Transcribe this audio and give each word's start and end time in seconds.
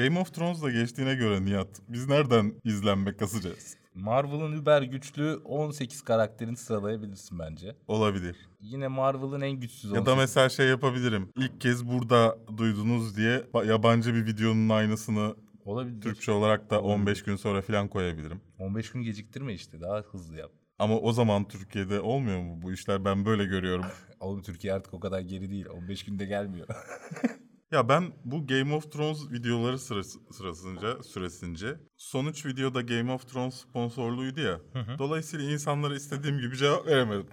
Game 0.00 0.18
of 0.20 0.34
Thrones'da 0.34 0.70
geçtiğine 0.70 1.14
göre 1.14 1.44
Nihat 1.44 1.68
biz 1.88 2.08
nereden 2.08 2.54
izlenme 2.64 3.16
kasacağız? 3.16 3.76
Marvel'ın 3.94 4.52
über 4.52 4.82
güçlü 4.82 5.36
18 5.44 6.02
karakterini 6.02 6.56
sıralayabilirsin 6.56 7.38
bence. 7.38 7.76
Olabilir. 7.88 8.36
Yine 8.60 8.88
Marvel'ın 8.88 9.40
en 9.40 9.52
güçsüz 9.52 9.90
Ya 9.90 10.06
da 10.06 10.12
18 10.12 10.16
mesela 10.18 10.48
şey 10.48 10.68
yapabilirim. 10.68 11.28
İlk 11.36 11.60
kez 11.60 11.86
burada 11.86 12.38
duydunuz 12.56 13.16
diye 13.16 13.38
ba- 13.38 13.66
yabancı 13.66 14.14
bir 14.14 14.26
videonun 14.26 14.68
aynısını 14.68 15.36
olabilir. 15.64 16.00
Türkçe 16.00 16.32
olarak 16.32 16.70
da 16.70 16.80
15 16.82 17.22
gün 17.22 17.36
sonra 17.36 17.62
falan 17.62 17.88
koyabilirim. 17.88 18.40
15 18.58 18.92
gün 18.92 19.02
geciktirme 19.02 19.54
işte 19.54 19.80
daha 19.80 19.98
hızlı 20.00 20.36
yap. 20.36 20.50
Ama 20.78 20.98
o 20.98 21.12
zaman 21.12 21.48
Türkiye'de 21.48 22.00
olmuyor 22.00 22.40
mu 22.40 22.62
bu 22.62 22.72
işler? 22.72 23.04
Ben 23.04 23.24
böyle 23.24 23.44
görüyorum. 23.44 23.84
Oğlum 24.20 24.42
Türkiye 24.42 24.72
artık 24.74 24.94
o 24.94 25.00
kadar 25.00 25.20
geri 25.20 25.50
değil. 25.50 25.66
15 25.66 26.04
günde 26.04 26.24
gelmiyor. 26.26 26.66
Ya 27.72 27.88
ben 27.88 28.12
bu 28.24 28.46
Game 28.46 28.74
of 28.74 28.92
Thrones 28.92 29.30
videoları 29.30 29.78
sırası, 29.78 30.18
sırasınca 30.32 31.02
süresince 31.02 31.76
sonuç 31.96 32.46
videoda 32.46 32.80
Game 32.80 33.12
of 33.12 33.28
Thrones 33.28 33.54
sponsorluydu 33.54 34.40
ya. 34.40 34.60
Dolayısıyla 34.98 35.52
insanlara 35.52 35.94
istediğim 35.94 36.38
gibi 36.38 36.56
cevap 36.56 36.86
veremedim. 36.86 37.26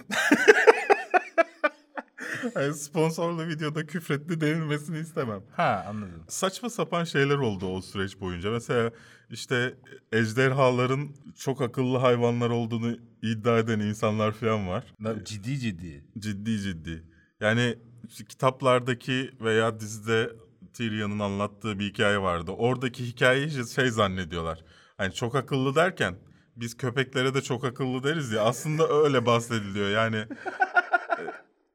yani 2.55 2.73
sponsorlu 2.73 3.48
videoda 3.48 3.86
küfretli 3.86 4.42
denilmesini 4.42 5.00
istemem. 5.00 5.44
ha 5.55 5.86
anladım. 5.90 6.23
Saçma 6.28 6.70
sapan 6.70 7.04
şeyler 7.04 7.36
oldu 7.36 7.67
o 7.67 7.81
süreç 7.81 8.20
boyunca. 8.20 8.52
Mesela 8.52 8.92
işte 9.30 9.76
ejderhaların 10.12 11.09
çok 11.38 11.62
akıllı 11.62 11.98
hayvanlar 11.98 12.50
olduğunu 12.50 12.98
iddia 13.22 13.59
eden 13.59 13.80
insanlar 13.80 14.31
falan 14.31 14.67
var. 14.67 14.94
Ciddi 15.26 15.59
ciddi. 15.59 16.06
Ciddi 16.20 16.59
ciddi. 16.59 17.04
Yani 17.40 17.78
işte 18.08 18.26
kitaplardaki 18.26 19.32
veya 19.42 19.80
dizide 19.80 20.32
Tyrion'un 20.74 21.20
anlattığı 21.20 21.80
bir 21.80 21.86
hikaye 21.86 22.22
vardı. 22.22 22.52
Oradaki 22.52 23.06
hikayeyi 23.06 23.48
işte 23.48 23.81
şey 23.81 23.92
zannediyorlar. 23.92 24.64
Hani 24.98 25.14
çok 25.14 25.36
akıllı 25.36 25.76
derken 25.76 26.16
biz 26.56 26.78
köpeklere 26.78 27.34
de 27.34 27.42
çok 27.42 27.66
akıllı 27.66 28.04
deriz 28.04 28.31
ya. 28.31 28.42
Aslında 28.42 28.88
öyle 28.90 29.26
bahsediliyor. 29.26 29.90
Yani 29.90 30.18
e, 30.18 31.22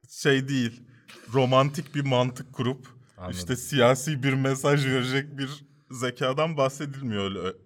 şey 0.08 0.48
değil. 0.48 0.82
Romantik 1.34 1.94
bir 1.94 2.04
mantık 2.04 2.52
kurup 2.52 2.86
Anladım. 3.16 3.38
işte 3.38 3.56
siyasi 3.56 4.22
bir 4.22 4.32
mesaj 4.32 4.86
verecek 4.86 5.38
bir 5.38 5.64
zekadan 5.90 6.56
bahsedilmiyor 6.56 7.24
öyle. 7.24 7.56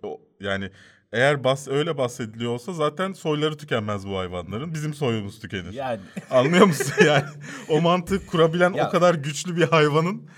Yani 0.41 0.71
eğer 1.17 1.45
bahs 1.45 1.69
öyle 1.69 1.99
bahsediliyor 1.99 2.53
olsa 2.53 2.73
zaten 2.73 3.13
soyları 3.13 3.57
tükenmez 3.57 4.09
bu 4.09 4.19
hayvanların. 4.19 4.75
Bizim 4.75 4.95
soyumuz 4.95 5.41
tükenir. 5.41 5.73
Yani 5.73 6.01
Anlıyor 6.31 6.67
musun 6.67 6.93
yani? 7.07 7.25
O 7.69 7.81
mantığı 7.81 8.27
kurabilen 8.27 8.73
Ya- 8.73 8.89
o 8.89 8.91
kadar 8.91 9.15
güçlü 9.15 9.57
bir 9.57 9.63
hayvanın 9.63 10.29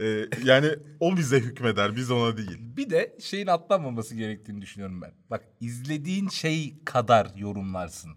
e, 0.00 0.26
yani 0.44 0.68
o 1.00 1.16
bize 1.16 1.40
hükmeder, 1.40 1.96
biz 1.96 2.10
ona 2.10 2.36
değil. 2.36 2.58
bir 2.60 2.90
de 2.90 3.16
şeyin 3.20 3.46
atlanmaması 3.46 4.14
gerektiğini 4.14 4.62
düşünüyorum 4.62 5.02
ben. 5.02 5.12
Bak 5.30 5.44
izlediğin 5.60 6.28
şey 6.28 6.74
kadar 6.84 7.30
yorumlarsın. 7.36 8.10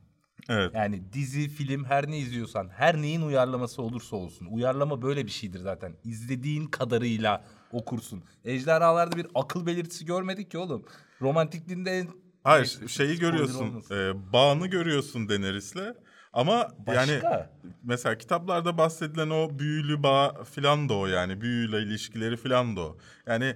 Evet. 0.49 0.71
Yani 0.75 1.13
dizi, 1.13 1.49
film 1.49 1.85
her 1.85 2.11
ne 2.11 2.17
izliyorsan, 2.17 2.69
her 2.69 3.01
neyin 3.01 3.21
uyarlaması 3.21 3.81
olursa 3.81 4.15
olsun. 4.15 4.45
Uyarlama 4.45 5.01
böyle 5.01 5.25
bir 5.25 5.31
şeydir 5.31 5.59
zaten. 5.59 5.93
İzlediğin 6.03 6.65
kadarıyla 6.67 7.45
okursun. 7.71 8.23
Ejderhalarda 8.45 9.17
bir 9.17 9.27
akıl 9.35 9.65
belirtisi 9.65 10.05
görmedik 10.05 10.51
ki 10.51 10.57
oğlum. 10.57 10.85
Romantikliğinde 11.21 11.91
en... 11.91 12.07
Hayır 12.43 12.77
Neyse, 12.79 12.87
şeyi 12.87 13.19
görüyorsun, 13.19 13.83
e, 13.91 14.33
bağını 14.33 14.67
görüyorsun 14.67 15.29
Daenerys'le. 15.29 15.95
Ama 16.33 16.67
yani 16.87 17.11
Başka. 17.11 17.49
mesela 17.83 18.17
kitaplarda 18.17 18.77
bahsedilen 18.77 19.29
o 19.29 19.59
büyülü 19.59 20.03
bağ 20.03 20.43
filan 20.43 20.89
da 20.89 20.93
o 20.93 21.07
yani. 21.07 21.41
Büyüyle 21.41 21.81
ilişkileri 21.81 22.37
filan 22.37 22.75
da 22.75 22.81
o. 22.81 22.97
Yani 23.27 23.55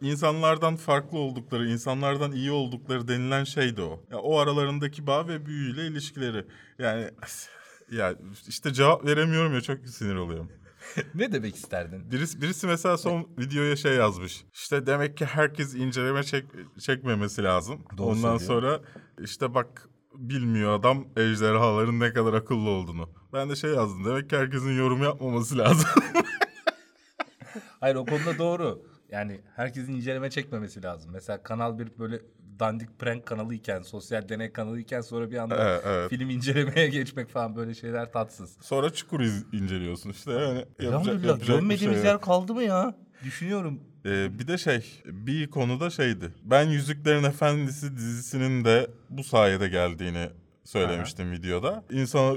insanlardan 0.00 0.76
farklı 0.76 1.18
oldukları, 1.18 1.68
insanlardan 1.68 2.32
iyi 2.32 2.50
oldukları 2.50 3.08
denilen 3.08 3.44
şey 3.44 3.76
de 3.76 3.82
o. 3.82 4.04
Ya 4.10 4.18
o 4.18 4.38
aralarındaki 4.38 5.06
bağ 5.06 5.28
ve 5.28 5.46
büyüyle 5.46 5.86
ilişkileri. 5.86 6.46
Yani 6.78 7.10
ya 7.90 8.14
işte 8.48 8.72
cevap 8.72 9.06
veremiyorum 9.06 9.54
ya 9.54 9.60
çok 9.60 9.88
sinir 9.88 10.14
oluyorum. 10.14 10.50
ne 11.14 11.32
demek 11.32 11.56
isterdin? 11.56 12.10
Birisi, 12.10 12.42
birisi 12.42 12.66
mesela 12.66 12.98
son 12.98 13.28
videoya 13.38 13.76
şey 13.76 13.94
yazmış. 13.94 14.44
İşte 14.52 14.86
demek 14.86 15.16
ki 15.16 15.24
herkes 15.24 15.74
inceleme 15.74 16.22
çek, 16.22 16.44
çekmemesi 16.80 17.42
lazım. 17.42 17.80
Doğru 17.96 18.06
Ondan 18.06 18.38
söylüyor. 18.38 18.78
sonra 18.78 18.80
işte 19.20 19.54
bak 19.54 19.88
bilmiyor 20.14 20.78
adam 20.78 21.06
ejderhaların 21.16 22.00
ne 22.00 22.12
kadar 22.12 22.34
akıllı 22.34 22.70
olduğunu. 22.70 23.08
Ben 23.32 23.50
de 23.50 23.56
şey 23.56 23.70
yazdım. 23.70 24.04
Demek 24.04 24.30
ki 24.30 24.36
herkesin 24.36 24.78
yorum 24.78 25.02
yapmaması 25.02 25.58
lazım. 25.58 25.88
Hayır 27.80 27.96
o 27.96 28.06
konuda 28.06 28.38
doğru. 28.38 28.82
Yani 29.10 29.40
herkesin 29.56 29.92
inceleme 29.92 30.30
çekmemesi 30.30 30.82
lazım. 30.82 31.10
Mesela 31.12 31.42
Kanal 31.42 31.78
bir 31.78 31.98
böyle 31.98 32.20
dandik 32.62 32.98
prank 32.98 33.26
kanalı 33.26 33.54
iken, 33.54 33.82
sosyal 33.82 34.28
deney 34.28 34.52
kanalı 34.52 34.80
iken 34.80 35.00
sonra 35.00 35.30
bir 35.30 35.36
anda 35.36 35.56
Evet, 35.70 35.82
evet. 35.86 36.10
film 36.10 36.30
incelemeye 36.30 36.88
geçmek 36.98 37.28
falan 37.30 37.56
böyle 37.56 37.74
şeyler 37.74 38.12
tatsız. 38.12 38.56
Sonra 38.60 38.90
çukur 38.92 39.20
iz- 39.20 39.44
inceliyorsun 39.52 40.10
işte. 40.10 40.32
Yani 40.32 40.64
yapacak, 40.80 41.06
yapacak 41.24 41.44
şey 41.46 41.56
görmediğimiz 41.56 41.98
yok. 41.98 42.06
yer 42.06 42.20
kaldı 42.20 42.54
mı 42.54 42.62
ya? 42.62 42.94
Düşünüyorum. 43.24 43.80
Ee, 44.06 44.38
bir 44.38 44.48
de 44.48 44.58
şey 44.58 45.02
bir 45.04 45.50
konuda 45.50 45.90
şeydi. 45.90 46.34
Ben 46.44 46.68
Yüzüklerin 46.68 47.24
Efendisi 47.24 47.96
dizisinin 47.96 48.64
de 48.64 48.90
bu 49.10 49.24
sayede 49.24 49.68
geldiğini 49.68 50.28
söylemiştim 50.72 51.32
videoda. 51.32 51.84
İnsana 51.90 52.36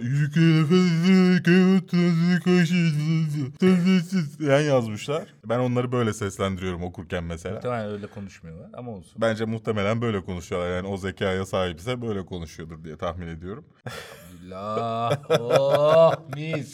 yani 4.39 4.65
yazmışlar. 4.65 5.33
Ben 5.45 5.59
onları 5.59 5.91
böyle 5.91 6.13
seslendiriyorum 6.13 6.83
okurken 6.83 7.23
mesela. 7.23 7.55
Muhtemelen 7.55 7.91
öyle 7.91 8.07
konuşmuyorlar 8.07 8.69
ama 8.73 8.91
olsun. 8.91 9.21
Bence 9.21 9.45
muhtemelen 9.45 10.01
böyle 10.01 10.23
konuşuyorlar. 10.23 10.75
Yani 10.75 10.87
o 10.87 10.97
zekaya 10.97 11.45
sahipse 11.45 12.01
böyle 12.01 12.25
konuşuyordur 12.25 12.83
diye 12.83 12.97
tahmin 12.97 13.27
ediyorum. 13.27 13.65
Alhamdülillah. 13.85 15.19
oh 15.39 16.13
mis. 16.35 16.73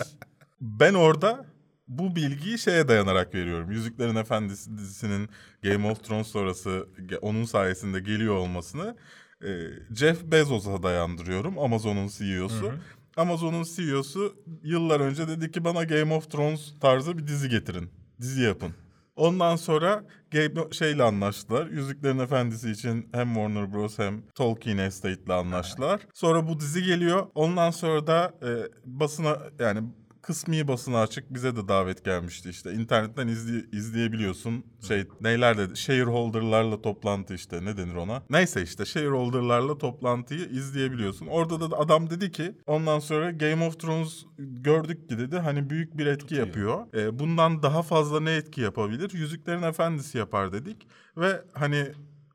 Ben 0.61 0.93
orada 0.93 1.45
bu 1.87 2.15
bilgiyi 2.15 2.59
şeye 2.59 2.87
dayanarak 2.87 3.35
veriyorum. 3.35 3.71
Yüzüklerin 3.71 4.15
Efendisi 4.15 4.77
dizisinin 4.77 5.29
Game 5.63 5.91
of 5.91 6.03
Thrones 6.03 6.27
sonrası 6.27 6.87
onun 7.21 7.45
sayesinde 7.45 7.99
geliyor 7.99 8.35
olmasını 8.35 8.95
e, 9.43 9.49
Jeff 9.95 10.23
Bezos'a 10.23 10.83
dayandırıyorum. 10.83 11.59
Amazon'un 11.59 12.07
CEO'su. 12.07 12.73
Amazon'un 13.17 13.63
CEO'su 13.63 14.35
yıllar 14.63 14.99
önce 14.99 15.27
dedi 15.27 15.51
ki 15.51 15.63
bana 15.63 15.83
Game 15.83 16.13
of 16.13 16.31
Thrones 16.31 16.73
tarzı 16.79 17.17
bir 17.17 17.27
dizi 17.27 17.49
getirin. 17.49 17.89
Dizi 18.21 18.41
yapın. 18.41 18.73
Ondan 19.15 19.55
sonra 19.55 20.03
Game 20.31 20.71
şeyle 20.71 21.03
anlaştılar. 21.03 21.67
Yüzüklerin 21.67 22.19
Efendisi 22.19 22.71
için 22.71 23.09
hem 23.13 23.33
Warner 23.33 23.73
Bros 23.73 23.99
hem 23.99 24.21
Tolkien 24.35 24.77
Estate'le 24.77 25.33
anlaştılar. 25.33 26.01
Sonra 26.13 26.47
bu 26.47 26.59
dizi 26.59 26.83
geliyor. 26.83 27.27
Ondan 27.35 27.71
sonra 27.71 28.07
da 28.07 28.33
e, 28.43 28.49
basına 28.85 29.37
yani 29.59 29.83
kısmi 30.21 30.67
basına 30.67 31.01
açık 31.01 31.33
bize 31.33 31.55
de 31.55 31.67
davet 31.67 32.05
gelmişti 32.05 32.49
işte. 32.49 32.73
İnternetten 32.73 33.27
izley- 33.27 33.75
izleyebiliyorsun. 33.75 34.65
Şey 34.87 35.07
neyler 35.21 35.57
dedi? 35.57 35.77
Shareholder'larla 35.77 36.81
toplantı 36.81 37.33
işte 37.33 37.65
ne 37.65 37.77
denir 37.77 37.95
ona? 37.95 38.23
Neyse 38.29 38.61
işte 38.63 38.85
shareholder'larla 38.85 39.77
toplantıyı 39.77 40.45
izleyebiliyorsun. 40.45 41.27
Orada 41.27 41.71
da 41.71 41.77
adam 41.79 42.09
dedi 42.09 42.31
ki 42.31 42.55
ondan 42.67 42.99
sonra 42.99 43.31
Game 43.31 43.65
of 43.65 43.79
Thrones 43.79 44.25
gördük 44.37 45.09
ki 45.09 45.17
dedi 45.17 45.37
hani 45.37 45.69
büyük 45.69 45.97
bir 45.97 46.05
etki 46.05 46.21
Tutuyor. 46.21 46.47
yapıyor. 46.47 46.93
E, 46.93 47.19
bundan 47.19 47.63
daha 47.63 47.81
fazla 47.83 48.19
ne 48.19 48.31
etki 48.31 48.61
yapabilir? 48.61 49.11
Yüzüklerin 49.13 49.63
Efendisi 49.63 50.17
yapar 50.17 50.53
dedik 50.53 50.87
ve 51.17 51.41
hani 51.53 51.85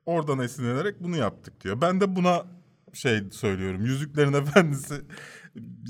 oradan 0.07 0.39
esinlenerek 0.39 1.03
bunu 1.03 1.17
yaptık 1.17 1.65
diyor. 1.65 1.81
Ben 1.81 2.01
de 2.01 2.17
buna 2.17 2.45
şey 2.93 3.21
söylüyorum. 3.31 3.85
Yüzüklerin 3.85 4.33
Efendisi 4.33 4.95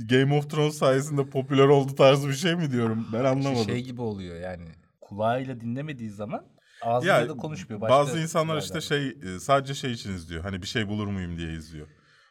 Game 0.08 0.34
of 0.34 0.50
Thrones 0.50 0.78
sayesinde 0.78 1.26
popüler 1.26 1.66
oldu 1.66 1.94
tarzı 1.94 2.28
bir 2.28 2.34
şey 2.34 2.54
mi 2.56 2.70
diyorum? 2.70 3.06
Ben 3.12 3.24
anlamadım. 3.24 3.64
Şey 3.64 3.82
gibi 3.84 4.00
oluyor 4.00 4.40
yani. 4.40 4.64
Kulağıyla 5.00 5.60
dinlemediği 5.60 6.10
zaman 6.10 6.46
ağzıyla 6.82 7.20
ya 7.20 7.28
da 7.28 7.36
konuşmuyor. 7.36 7.80
Başka 7.80 7.94
bazı 7.94 8.18
insanlar 8.18 8.58
işte 8.62 8.80
şey 8.80 9.08
e, 9.08 9.40
sadece 9.40 9.74
şey 9.74 9.92
için 9.92 10.12
izliyor. 10.12 10.42
Hani 10.42 10.62
bir 10.62 10.66
şey 10.66 10.88
bulur 10.88 11.06
muyum 11.06 11.38
diye 11.38 11.52
izliyor. 11.52 11.86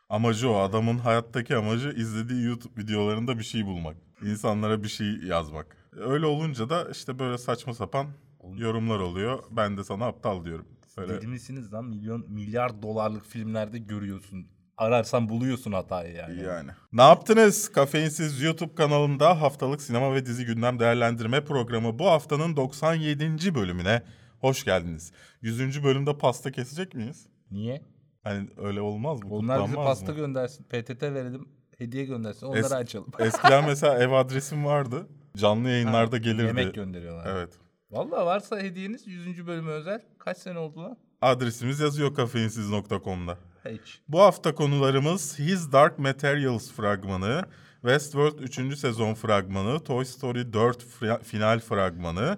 Amacı 0.10 0.50
o. 0.50 0.56
Adamın 0.56 0.98
hayattaki 0.98 1.56
amacı 1.56 1.90
izlediği 1.90 2.44
YouTube 2.44 2.82
videolarında 2.82 3.38
bir 3.38 3.44
şey 3.44 3.66
bulmak. 3.66 3.96
İnsanlara 4.22 4.84
bir 4.84 4.88
şey 4.88 5.08
yazmak. 5.08 5.78
Öyle 5.92 6.26
olunca 6.26 6.70
da 6.70 6.88
işte 6.92 7.20
böyle 7.20 7.38
saçma 7.38 7.74
sapan 7.74 8.08
yorumlar 8.56 9.00
oluyor. 9.00 9.44
Ben 9.52 9.78
de 9.78 9.84
sana 9.84 10.06
aptal 10.06 10.46
diyorum. 10.46 10.66
Öyle. 10.98 11.18
Deli 11.18 11.28
misiniz 11.28 11.74
lan? 11.74 11.86
Milyon, 11.86 12.26
milyar 12.30 12.82
dolarlık 12.82 13.26
filmlerde 13.26 13.78
görüyorsun. 13.78 14.48
Ararsan 14.78 15.30
buluyorsun 15.30 15.72
hatayı 15.72 16.14
yani. 16.16 16.42
Yani. 16.44 16.70
Ne 16.94 17.02
yaptınız? 17.02 17.72
Kafeinsiz 17.72 18.42
YouTube 18.42 18.76
kanalında 18.76 19.42
haftalık 19.42 19.82
sinema 19.82 20.14
ve 20.16 20.26
dizi 20.26 20.46
gündem 20.46 20.80
değerlendirme 20.80 21.44
programı 21.46 22.00
bu 22.00 22.06
haftanın 22.10 22.56
97. 22.56 23.56
bölümüne 23.56 24.02
hoş 24.40 24.64
geldiniz. 24.64 25.12
100. 25.42 25.84
bölümde 25.84 26.18
pasta 26.18 26.52
kesecek 26.52 26.94
miyiz? 26.94 27.28
Niye? 27.52 27.82
Hani 28.24 28.50
öyle 28.58 28.82
olmaz 28.82 29.24
mı? 29.24 29.30
Onlar 29.34 29.58
bize 29.60 29.68
Kutlanmaz 29.68 30.00
pasta 30.00 30.12
mı? 30.12 30.18
göndersin. 30.18 30.64
PTT 30.64 31.04
verelim. 31.04 31.50
Hediye 31.78 32.06
göndersin. 32.06 32.46
Onları 32.48 32.62
Es- 32.62 32.76
açalım. 32.76 33.08
Eskiden 33.20 33.66
mesela 33.66 33.98
ev 34.04 34.12
adresim 34.12 34.66
vardı. 34.66 35.08
Canlı 35.38 35.70
yayınlarda 35.70 36.18
gelirdi. 36.18 36.44
Yemek 36.46 36.76
gönderiyorlar. 36.76 37.26
Evet. 37.36 37.54
Vallahi 37.92 38.26
varsa 38.26 38.60
hediyeniz 38.60 39.08
100. 39.08 39.48
bölümü 39.48 39.72
özel. 39.72 40.02
Kaç 40.20 40.38
sene 40.38 40.60
oldu 40.60 40.80
lan? 40.84 40.98
Adresimiz 41.22 41.80
yazıyor 41.80 42.16
kafeinsiz.com'da. 42.16 43.38
Hiç. 43.70 44.00
Bu 44.08 44.20
hafta 44.22 44.56
konularımız 44.56 45.40
His 45.40 45.72
Dark 45.72 46.00
Materials 46.00 46.72
fragmanı, 46.72 47.44
Westworld 47.82 48.40
3. 48.40 48.78
sezon 48.78 49.14
fragmanı, 49.14 49.84
Toy 49.84 50.06
Story 50.06 50.54
4 50.54 50.84
fra- 50.84 51.24
final 51.24 51.60
fragmanı, 51.60 52.38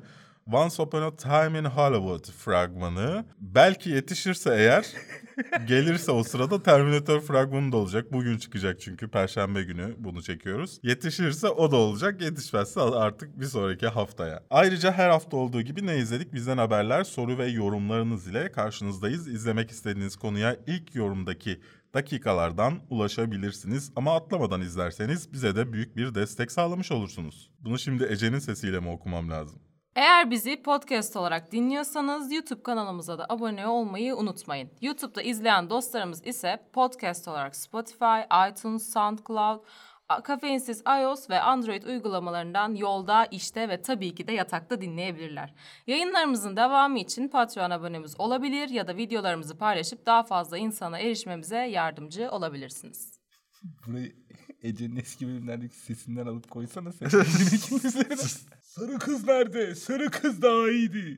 Once 0.52 0.82
Upon 0.84 1.02
a 1.02 1.16
Time 1.16 1.60
in 1.60 1.66
Hollywood 1.66 2.32
fragmanı. 2.32 3.26
Belki 3.40 3.90
yetişirse 3.90 4.56
eğer, 4.56 4.86
gelirse 5.68 6.12
o 6.12 6.24
sırada 6.24 6.64
Terminator 6.64 7.22
fragmanı 7.22 7.72
da 7.72 7.78
olacak. 7.78 8.14
Bugün 8.14 8.38
çıkacak 8.38 8.82
çünkü 8.82 9.08
Perşembe 9.08 9.64
günü 9.64 9.96
bunu 9.98 10.24
çekiyoruz. 10.24 10.80
Yetişirse 10.84 11.48
o 11.48 11.72
da 11.72 11.76
olacak, 11.76 12.22
yetişmezse 12.22 12.82
artık 12.82 13.40
bir 13.40 13.46
sonraki 13.46 13.88
haftaya. 13.88 14.44
Ayrıca 14.50 14.92
her 14.92 15.10
hafta 15.10 15.38
olduğu 15.38 15.62
gibi 15.62 15.86
ne 15.86 15.98
izledik 15.98 16.34
bizden 16.34 16.58
haberler, 16.58 17.04
soru 17.04 17.38
ve 17.38 17.48
yorumlarınız 17.48 18.28
ile 18.28 18.52
karşınızdayız. 18.52 19.28
İzlemek 19.28 19.72
istediğiniz 19.72 20.16
konuya 20.16 20.58
ilk 20.68 20.96
yorumdaki 20.96 21.62
dakikalardan 21.94 22.80
ulaşabilirsiniz. 22.90 23.92
Ama 23.96 24.16
atlamadan 24.16 24.62
izlerseniz 24.62 25.34
bize 25.34 25.56
de 25.56 25.74
büyük 25.74 25.98
bir 25.98 26.16
destek 26.16 26.52
sağlamış 26.52 26.92
olursunuz. 26.92 27.52
Bunu 27.60 27.80
şimdi 27.80 28.04
Ece'nin 28.04 28.40
sesiyle 28.40 28.80
mi 28.80 28.90
okumam 28.90 29.30
lazım? 29.30 29.60
Eğer 29.98 30.32
bizi 30.32 30.62
podcast 30.62 31.16
olarak 31.16 31.52
dinliyorsanız 31.52 32.32
YouTube 32.32 32.64
kanalımıza 32.64 33.18
da 33.18 33.26
abone 33.30 33.68
olmayı 33.68 34.16
unutmayın. 34.16 34.70
YouTube'da 34.82 35.22
izleyen 35.22 35.70
dostlarımız 35.70 36.26
ise 36.26 36.70
podcast 36.74 37.28
olarak 37.28 37.56
Spotify, 37.56 38.50
iTunes, 38.50 38.94
SoundCloud, 38.94 39.60
Kafeinsiz 40.24 40.84
iOS 41.02 41.30
ve 41.30 41.42
Android 41.42 41.84
uygulamalarından 41.84 42.76
yolda, 42.76 43.26
işte 43.26 43.70
ve 43.70 43.82
tabii 43.82 44.16
ki 44.16 44.28
de 44.28 44.32
yatakta 44.32 44.82
dinleyebilirler. 44.82 45.54
Yayınlarımızın 45.88 46.56
devamı 46.56 47.00
için 47.00 47.28
Patreon 47.28 47.70
abonemiz 47.70 48.20
olabilir 48.20 48.70
ya 48.70 48.88
da 48.88 48.98
videolarımızı 48.98 49.58
paylaşıp 49.58 50.06
daha 50.06 50.24
fazla 50.24 50.58
insana 50.58 51.00
erişmemize 51.00 51.58
yardımcı 51.58 52.32
olabilirsiniz. 52.32 53.20
Burayı 53.88 54.16
Ece'nin 54.64 54.96
eski 54.96 55.28
bölümlerdeki 55.28 55.76
sesinden 55.76 56.26
alıp 56.28 56.52
koysana 56.52 56.92
sen. 56.92 57.10
Sarı 58.78 59.00
kız 59.00 59.28
nerede? 59.28 59.76
Sarı 59.76 60.10
kız 60.10 60.42
daha 60.42 60.70
iyiydi. 60.70 61.18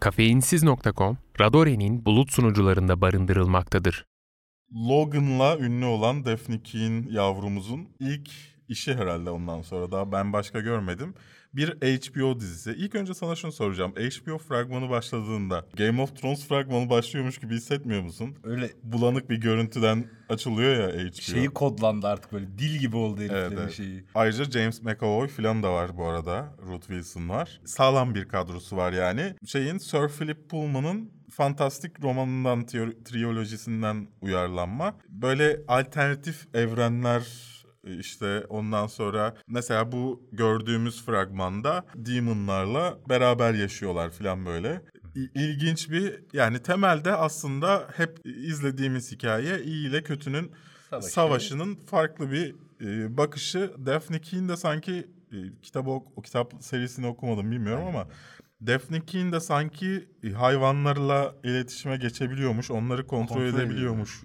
Kafeinsiz.com, 0.00 1.18
Radore'nin 1.40 2.04
bulut 2.04 2.32
sunucularında 2.32 3.00
barındırılmaktadır. 3.00 4.06
Logan'la 4.74 5.58
ünlü 5.58 5.84
olan 5.84 6.24
Daphne 6.24 6.62
Keane 6.62 7.04
yavrumuzun 7.10 7.88
ilk 8.00 8.30
işi 8.72 8.94
herhalde 8.94 9.30
ondan 9.30 9.62
sonra 9.62 9.92
daha 9.92 10.12
ben 10.12 10.32
başka 10.32 10.60
görmedim. 10.60 11.14
Bir 11.54 11.68
HBO 11.68 12.40
dizisi. 12.40 12.70
İlk 12.70 12.94
önce 12.94 13.14
sana 13.14 13.36
şunu 13.36 13.52
soracağım. 13.52 13.92
HBO 13.92 14.38
fragmanı 14.38 14.90
başladığında 14.90 15.66
Game 15.76 16.02
of 16.02 16.16
Thrones 16.16 16.48
fragmanı 16.48 16.90
başlıyormuş 16.90 17.38
gibi 17.38 17.54
hissetmiyor 17.54 18.02
musun? 18.02 18.36
Öyle 18.44 18.70
Bulanık 18.82 19.30
bir 19.30 19.36
görüntüden 19.36 20.04
açılıyor 20.28 20.76
ya 20.76 21.04
HBO. 21.04 21.12
şeyi 21.22 21.48
kodlandı 21.48 22.06
artık 22.06 22.32
böyle 22.32 22.58
dil 22.58 22.78
gibi 22.78 22.96
oldu 22.96 23.20
heriflerin 23.20 23.42
Evet, 23.42 23.58
evet. 23.62 23.72
şeyi. 23.72 24.04
Ayrıca 24.14 24.44
James 24.44 24.82
McAvoy 24.82 25.28
falan 25.28 25.62
da 25.62 25.72
var 25.72 25.96
bu 25.96 26.06
arada. 26.06 26.56
Ruth 26.66 26.86
Wilson 26.86 27.28
var. 27.28 27.60
Sağlam 27.64 28.14
bir 28.14 28.28
kadrosu 28.28 28.76
var 28.76 28.92
yani. 28.92 29.34
Şeyin 29.46 29.78
Sir 29.78 30.08
Philip 30.08 30.50
Pullman'ın 30.50 31.10
fantastik 31.30 32.02
romanından, 32.04 32.66
triyolojisinden 33.04 34.08
uyarlanma. 34.20 34.94
Böyle 35.08 35.60
alternatif 35.68 36.54
evrenler 36.54 37.51
işte 37.84 38.44
ondan 38.48 38.86
sonra 38.86 39.34
mesela 39.46 39.92
bu 39.92 40.28
gördüğümüz 40.32 41.04
fragmanda 41.04 41.86
demonlarla 41.94 42.98
beraber 43.08 43.54
yaşıyorlar 43.54 44.10
falan 44.10 44.46
böyle. 44.46 44.82
İlginç 45.34 45.90
bir 45.90 46.24
yani 46.32 46.62
temelde 46.62 47.12
aslında 47.12 47.88
hep 47.96 48.20
izlediğimiz 48.24 49.12
hikaye 49.12 49.62
iyi 49.62 49.88
ile 49.88 50.02
kötünün 50.02 50.52
Savaşı. 50.90 51.08
savaşının 51.08 51.74
farklı 51.74 52.32
bir 52.32 52.54
e, 52.80 53.16
bakışı. 53.16 53.72
Daphne 53.86 54.20
Keane 54.20 54.48
de 54.48 54.56
sanki 54.56 55.06
e, 55.32 55.36
kitabı 55.62 55.90
o 55.90 56.22
kitap 56.22 56.54
serisini 56.60 57.06
okumadım 57.06 57.50
bilmiyorum 57.50 57.86
ama 57.86 58.06
Daphne 58.66 59.04
Keane 59.04 59.32
de 59.32 59.40
sanki 59.40 60.08
e, 60.24 60.30
hayvanlarla 60.30 61.34
iletişime 61.44 61.96
geçebiliyormuş, 61.96 62.70
onları 62.70 63.06
kontrol, 63.06 63.36
Kontrol 63.36 63.58
edebiliyormuş 63.58 64.22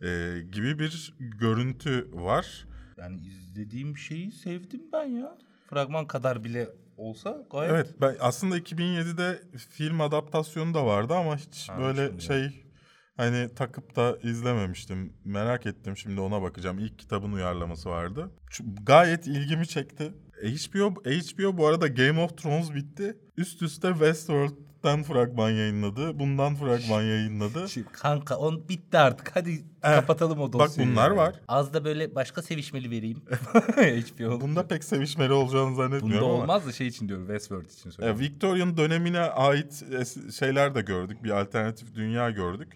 e, 0.00 0.40
gibi 0.52 0.78
bir 0.78 1.14
görüntü 1.18 2.08
var. 2.12 2.67
Yani 2.98 3.20
izlediğim 3.20 3.96
şeyi 3.98 4.32
sevdim 4.32 4.82
ben 4.92 5.04
ya. 5.04 5.38
Fragman 5.70 6.06
kadar 6.06 6.44
bile 6.44 6.68
olsa 6.96 7.42
gayet 7.52 7.72
Evet, 7.72 7.94
ben 8.00 8.16
aslında 8.20 8.58
2007'de 8.58 9.42
film 9.70 10.00
adaptasyonu 10.00 10.74
da 10.74 10.86
vardı 10.86 11.14
ama 11.14 11.36
hiç 11.36 11.68
Ha, 11.68 11.78
böyle 11.78 12.06
şimdi. 12.08 12.22
şey 12.22 12.64
hani 13.16 13.54
takıp 13.54 13.96
da 13.96 14.18
izlememiştim. 14.22 15.12
Merak 15.24 15.66
ettim 15.66 15.96
şimdi 15.96 16.20
ona 16.20 16.42
bakacağım. 16.42 16.78
İlk 16.78 16.98
kitabın 16.98 17.32
uyarlaması 17.32 17.88
vardı. 17.88 18.30
Gayet 18.82 19.26
ilgimi 19.26 19.68
çekti. 19.68 20.12
HBO 20.42 20.94
HBO 21.04 21.56
bu 21.58 21.66
arada 21.66 21.88
Game 21.88 22.20
of 22.20 22.38
Thrones 22.38 22.74
bitti. 22.74 23.16
Üst 23.36 23.62
üste 23.62 24.00
Westworld'dan 24.82 25.02
fragman 25.02 25.50
yayınladı. 25.50 26.18
Bundan 26.18 26.54
fragman 26.54 27.02
yayınladı. 27.02 27.68
Şey, 27.68 27.84
kanka 27.92 28.36
on 28.36 28.68
bitti 28.68 28.98
artık. 28.98 29.36
Hadi 29.36 29.64
kapatalım 29.82 30.40
o 30.40 30.52
bak 30.52 30.68
dosyayı. 30.68 30.90
bunlar 30.90 31.10
ya. 31.10 31.16
var. 31.16 31.34
Az 31.48 31.74
da 31.74 31.84
böyle 31.84 32.14
başka 32.14 32.42
sevişmeli 32.42 32.90
vereyim. 32.90 33.22
HBO. 33.76 34.40
Bunda 34.40 34.66
pek 34.66 34.84
sevişmeli 34.84 35.32
olacağını 35.32 35.70
Bunda 35.70 35.82
zannetmiyorum 35.82 36.28
ama. 36.30 36.42
olmaz 36.42 36.66
da 36.66 36.72
şey 36.72 36.86
için 36.86 37.08
diyorum 37.08 37.26
Westworld 37.26 37.70
için 37.70 37.88
E, 37.90 37.92
söylüyorum. 37.92 38.20
Victorian 38.20 38.76
dönemine 38.76 39.20
ait 39.20 39.84
şeyler 40.38 40.74
de 40.74 40.80
gördük. 40.80 41.24
Bir 41.24 41.30
alternatif 41.30 41.94
dünya 41.94 42.30
gördük. 42.30 42.68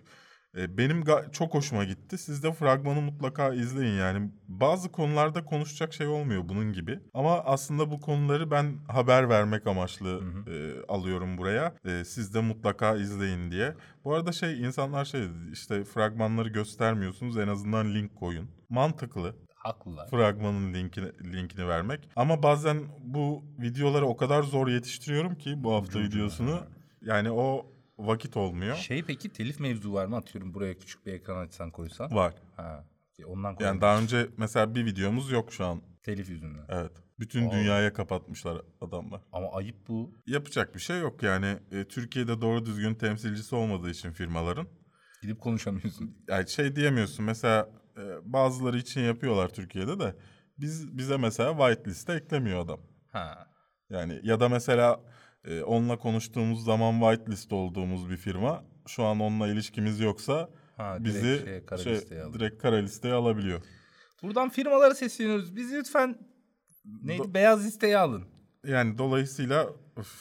Benim 0.54 1.04
çok 1.32 1.54
hoşuma 1.54 1.84
gitti. 1.84 2.18
Siz 2.18 2.42
de 2.42 2.52
fragmanı 2.52 3.00
mutlaka 3.00 3.54
izleyin 3.54 3.98
yani. 3.98 4.30
Bazı 4.48 4.92
konularda 4.92 5.44
konuşacak 5.44 5.94
şey 5.94 6.06
olmuyor 6.06 6.48
bunun 6.48 6.72
gibi. 6.72 6.98
Ama 7.14 7.38
aslında 7.44 7.90
bu 7.90 8.00
konuları 8.00 8.50
ben 8.50 8.74
haber 8.88 9.28
vermek 9.28 9.66
amaçlı 9.66 10.20
e, 10.46 10.86
alıyorum 10.88 11.38
buraya. 11.38 11.74
E, 11.84 12.04
siz 12.04 12.34
de 12.34 12.40
mutlaka 12.40 12.96
izleyin 12.96 13.50
diye. 13.50 13.74
Bu 14.04 14.14
arada 14.14 14.32
şey 14.32 14.60
insanlar 14.60 15.04
şey 15.04 15.20
dedi, 15.20 15.52
işte 15.52 15.84
fragmanları 15.84 16.48
göstermiyorsunuz 16.48 17.38
en 17.38 17.48
azından 17.48 17.94
link 17.94 18.16
koyun. 18.16 18.50
Mantıklı 18.68 19.34
Haklılar. 19.54 20.08
fragmanın 20.10 20.74
linkini, 20.74 21.32
linkini 21.32 21.68
vermek. 21.68 22.08
Ama 22.16 22.42
bazen 22.42 22.82
bu 23.04 23.44
videoları 23.58 24.06
o 24.06 24.16
kadar 24.16 24.42
zor 24.42 24.68
yetiştiriyorum 24.68 25.34
ki 25.34 25.64
bu 25.64 25.74
hafta 25.74 26.00
videosunu. 26.00 26.60
Yani 27.02 27.30
o 27.30 27.66
vakit 28.06 28.36
olmuyor. 28.36 28.76
Şey 28.76 29.02
peki 29.02 29.28
telif 29.28 29.60
mevzu 29.60 29.92
var 29.92 30.06
mı? 30.06 30.16
Atıyorum 30.16 30.54
buraya 30.54 30.78
küçük 30.78 31.06
bir 31.06 31.12
ekran 31.12 31.46
açsan 31.46 31.70
koysan. 31.70 32.14
Var. 32.14 32.34
Ha. 32.56 32.84
Ondan 33.26 33.48
Yani 33.48 33.56
koyalım. 33.58 33.80
daha 33.80 33.98
önce 33.98 34.28
mesela 34.36 34.74
bir 34.74 34.86
videomuz 34.86 35.30
yok 35.30 35.52
şu 35.52 35.66
an. 35.66 35.82
Telif 36.02 36.28
yüzünden. 36.28 36.64
Evet. 36.68 36.92
Bütün 37.18 37.46
Vallahi. 37.46 37.60
dünyaya 37.60 37.92
kapatmışlar 37.92 38.62
adamlar. 38.80 39.20
Ama 39.32 39.52
ayıp 39.52 39.88
bu. 39.88 40.14
Yapacak 40.26 40.74
bir 40.74 40.80
şey 40.80 41.00
yok 41.00 41.22
yani. 41.22 41.58
E, 41.70 41.84
Türkiye'de 41.84 42.40
doğru 42.40 42.66
düzgün 42.66 42.94
temsilcisi 42.94 43.54
olmadığı 43.54 43.90
için 43.90 44.12
firmaların. 44.12 44.66
Gidip 45.22 45.40
konuşamıyorsun. 45.40 46.16
Yani 46.28 46.48
şey 46.48 46.76
diyemiyorsun 46.76 47.24
mesela 47.24 47.70
e, 47.96 48.02
bazıları 48.32 48.78
için 48.78 49.00
yapıyorlar 49.00 49.48
Türkiye'de 49.48 49.98
de. 50.00 50.16
Biz 50.58 50.98
bize 50.98 51.16
mesela 51.16 51.56
whitelist'e 51.58 52.12
eklemiyor 52.12 52.60
adam. 52.64 52.80
Ha. 53.12 53.46
Yani 53.90 54.20
ya 54.22 54.40
da 54.40 54.48
mesela 54.48 55.00
e, 55.44 55.62
onunla 55.62 55.98
konuştuğumuz 55.98 56.64
zaman 56.64 57.00
whitelist 57.00 57.52
olduğumuz 57.52 58.10
bir 58.10 58.16
firma 58.16 58.64
şu 58.86 59.04
an 59.04 59.20
onunla 59.20 59.48
ilişkimiz 59.48 60.00
yoksa 60.00 60.50
Ha, 60.76 60.96
direkt 61.00 61.04
bizi 61.04 61.42
şeye, 61.44 61.66
kara 61.66 61.78
şey, 61.82 61.94
direkt 62.32 62.62
kara 62.62 62.76
listeye 62.76 63.14
alabiliyor. 63.14 63.62
Buradan 64.22 64.48
firmalara 64.48 64.94
sesleniyoruz. 64.94 65.56
Bizi 65.56 65.76
lütfen 65.76 66.18
neydi? 67.02 67.22
Do- 67.22 67.34
Beyaz 67.34 67.66
listeye 67.66 67.98
alın. 67.98 68.24
Yani 68.66 68.98
dolayısıyla 68.98 69.68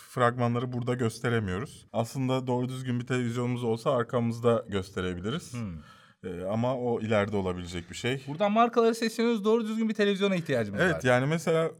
fragmanları 0.09 0.73
burada 0.73 0.93
gösteremiyoruz. 0.93 1.87
Aslında 1.93 2.47
doğru 2.47 2.69
düzgün 2.69 2.99
bir 2.99 3.05
televizyonumuz 3.07 3.63
olsa 3.63 3.91
arkamızda 3.91 4.65
gösterebiliriz. 4.69 5.53
Hmm. 5.53 5.77
E, 6.23 6.43
ama 6.45 6.77
o 6.77 7.01
ileride 7.01 7.37
olabilecek 7.37 7.89
bir 7.89 7.95
şey. 7.95 8.23
Buradan 8.27 8.51
markalara 8.51 8.93
sesleniyoruz. 8.93 9.45
Doğru 9.45 9.67
düzgün 9.67 9.89
bir 9.89 9.93
televizyona 9.93 10.35
ihtiyacımız 10.35 10.81
var. 10.81 10.85
Evet 10.85 11.03
yani 11.03 11.25
mesela 11.25 11.71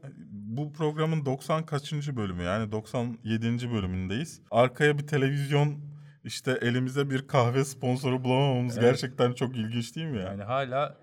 bu 0.57 0.73
programın 0.73 1.25
90 1.25 1.65
kaçıncı 1.65 2.17
bölümü 2.17 2.43
yani 2.43 2.71
97. 2.71 3.71
bölümündeyiz. 3.71 4.41
Arkaya 4.51 4.97
bir 4.97 5.07
televizyon 5.07 5.79
işte 6.23 6.59
elimize 6.61 7.09
bir 7.09 7.27
kahve 7.27 7.65
sponsoru 7.65 8.23
bulamamamız 8.23 8.77
Evet. 8.77 8.89
gerçekten 8.89 9.33
çok 9.33 9.55
ilginç 9.55 9.95
değil 9.95 10.07
mi 10.07 10.17
ya? 10.17 10.23
Yani 10.23 10.43
hala 10.43 10.97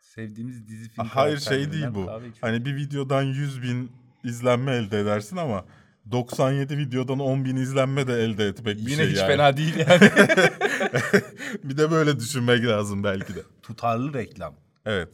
sevdiğimiz 0.00 0.68
dizi 0.68 0.88
film 0.90 1.04
Hayır 1.06 1.38
şey 1.38 1.72
değil 1.72 1.86
bu. 1.94 2.10
Hani 2.40 2.64
bir 2.64 2.76
videodan 2.76 3.22
100 3.22 3.62
bin 3.62 3.92
izlenme 4.24 4.72
elde 4.72 5.00
edersin 5.00 5.36
ama 5.36 5.64
97 6.10 6.78
videodan 6.78 7.18
10 7.18 7.44
bin 7.44 7.56
izlenme 7.56 8.06
de 8.06 8.12
elde 8.24 8.46
etmek 8.46 8.76
bir 8.76 8.82
Yine 8.82 8.96
şey 8.96 9.08
hiç 9.10 9.18
yani. 9.18 9.26
fena 9.28 9.56
değil 9.56 9.76
yani. 9.76 10.10
bir 11.64 11.76
de 11.76 11.90
böyle 11.90 12.18
düşünmek 12.20 12.64
lazım 12.64 13.04
belki 13.04 13.34
de. 13.34 13.40
Tutarlı 13.62 14.14
reklam. 14.14 14.54
Evet. 14.86 15.08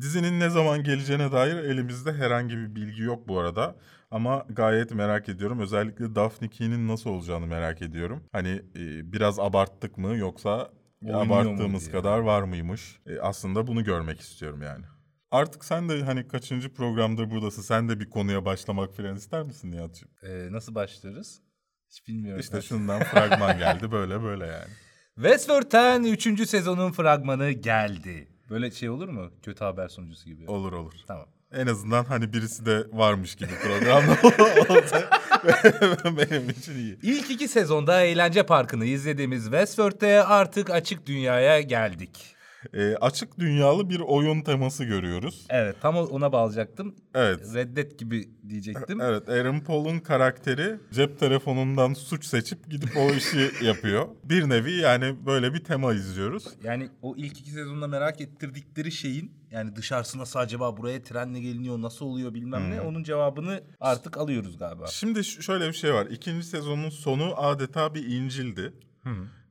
Dizinin 0.00 0.40
ne 0.40 0.50
zaman 0.50 0.84
geleceğine 0.84 1.32
dair 1.32 1.56
elimizde 1.56 2.12
herhangi 2.12 2.56
bir 2.56 2.74
bilgi 2.74 3.02
yok 3.02 3.28
bu 3.28 3.38
arada. 3.38 3.76
Ama 4.10 4.46
gayet 4.48 4.94
merak 4.94 5.28
ediyorum. 5.28 5.60
Özellikle 5.60 6.14
Daphne 6.14 6.48
Keen'in 6.48 6.88
nasıl 6.88 7.10
olacağını 7.10 7.46
merak 7.46 7.82
ediyorum. 7.82 8.24
Hani 8.32 8.62
e, 8.76 9.12
biraz 9.12 9.38
abarttık 9.38 9.98
mı 9.98 10.16
yoksa 10.16 10.70
Oynuyor 11.04 11.26
abarttığımız 11.26 11.90
kadar 11.90 12.18
var 12.18 12.42
mıymış? 12.42 13.00
E, 13.06 13.18
aslında 13.20 13.66
bunu 13.66 13.84
görmek 13.84 14.20
istiyorum 14.20 14.62
yani. 14.62 14.84
Artık 15.30 15.64
sen 15.64 15.88
de 15.88 16.02
hani 16.02 16.28
kaçıncı 16.28 16.74
programdır 16.74 17.30
buradasın. 17.30 17.62
Sen 17.62 17.88
de 17.88 18.00
bir 18.00 18.10
konuya 18.10 18.44
başlamak 18.44 18.96
falan 18.96 19.16
ister 19.16 19.42
misin 19.42 19.70
Nihat'cığım? 19.70 20.08
Ee, 20.22 20.52
nasıl 20.52 20.74
başlarız? 20.74 21.40
Hiç 21.90 22.08
bilmiyorum. 22.08 22.40
İşte 22.40 22.62
şundan 22.62 23.00
fragman 23.00 23.58
geldi 23.58 23.92
böyle 23.92 24.22
böyle 24.22 24.46
yani. 24.46 24.70
Westworld'ten 25.14 26.04
3. 26.04 26.48
sezonun 26.48 26.92
fragmanı 26.92 27.50
geldi. 27.50 28.28
Böyle 28.50 28.70
şey 28.70 28.90
olur 28.90 29.08
mu? 29.08 29.30
Kötü 29.42 29.64
haber 29.64 29.88
sunucusu 29.88 30.24
gibi. 30.24 30.50
Olur 30.50 30.72
olur. 30.72 30.92
Tamam. 31.06 31.26
En 31.52 31.66
azından 31.66 32.04
hani 32.04 32.32
birisi 32.32 32.66
de 32.66 32.86
varmış 32.92 33.34
gibi 33.34 33.50
programda 33.62 34.12
olsa 34.74 35.10
benim 36.16 36.50
için 36.50 36.74
iyi. 36.74 36.98
İlk 37.02 37.30
iki 37.30 37.48
sezonda 37.48 38.02
eğlence 38.02 38.42
parkını 38.46 38.84
izlediğimiz 38.84 39.44
Westworld'te 39.44 40.22
artık 40.24 40.70
açık 40.70 41.06
dünyaya 41.06 41.60
geldik. 41.60 42.37
Ee, 42.74 42.94
açık 43.00 43.38
dünyalı 43.38 43.90
bir 43.90 44.00
oyun 44.00 44.40
teması 44.40 44.84
görüyoruz. 44.84 45.46
Evet 45.50 45.76
tam 45.80 45.96
ona 45.96 46.32
bağlayacaktım. 46.32 46.94
Evet. 47.14 47.54
Reddet 47.54 47.98
gibi 47.98 48.28
diyecektim. 48.48 49.00
Evet, 49.00 49.28
Aaron 49.28 49.60
Paul'un 49.60 49.98
karakteri 49.98 50.76
cep 50.92 51.18
telefonundan 51.18 51.94
suç 51.94 52.24
seçip 52.24 52.70
gidip 52.70 52.96
o 52.96 53.14
işi 53.14 53.50
yapıyor. 53.64 54.08
Bir 54.24 54.48
nevi 54.48 54.72
yani 54.72 55.26
böyle 55.26 55.54
bir 55.54 55.64
tema 55.64 55.94
izliyoruz. 55.94 56.44
Yani 56.64 56.88
o 57.02 57.16
ilk 57.16 57.40
iki 57.40 57.50
sezonda 57.50 57.86
merak 57.88 58.20
ettirdikleri 58.20 58.92
şeyin 58.92 59.32
yani 59.50 59.76
dışarısı 59.76 60.18
nasıl 60.18 60.38
acaba 60.38 60.76
buraya 60.76 61.02
trenle 61.02 61.40
geliniyor 61.40 61.82
nasıl 61.82 62.06
oluyor 62.06 62.34
bilmem 62.34 62.70
ne 62.70 62.80
onun 62.80 63.02
cevabını 63.02 63.60
artık 63.80 64.16
alıyoruz 64.18 64.58
galiba. 64.58 64.86
Şimdi 64.86 65.24
şöyle 65.24 65.68
bir 65.68 65.72
şey 65.72 65.94
var. 65.94 66.06
İkinci 66.06 66.46
sezonun 66.46 66.90
sonu 66.90 67.34
adeta 67.36 67.94
bir 67.94 68.06
İncil'di. 68.06 68.72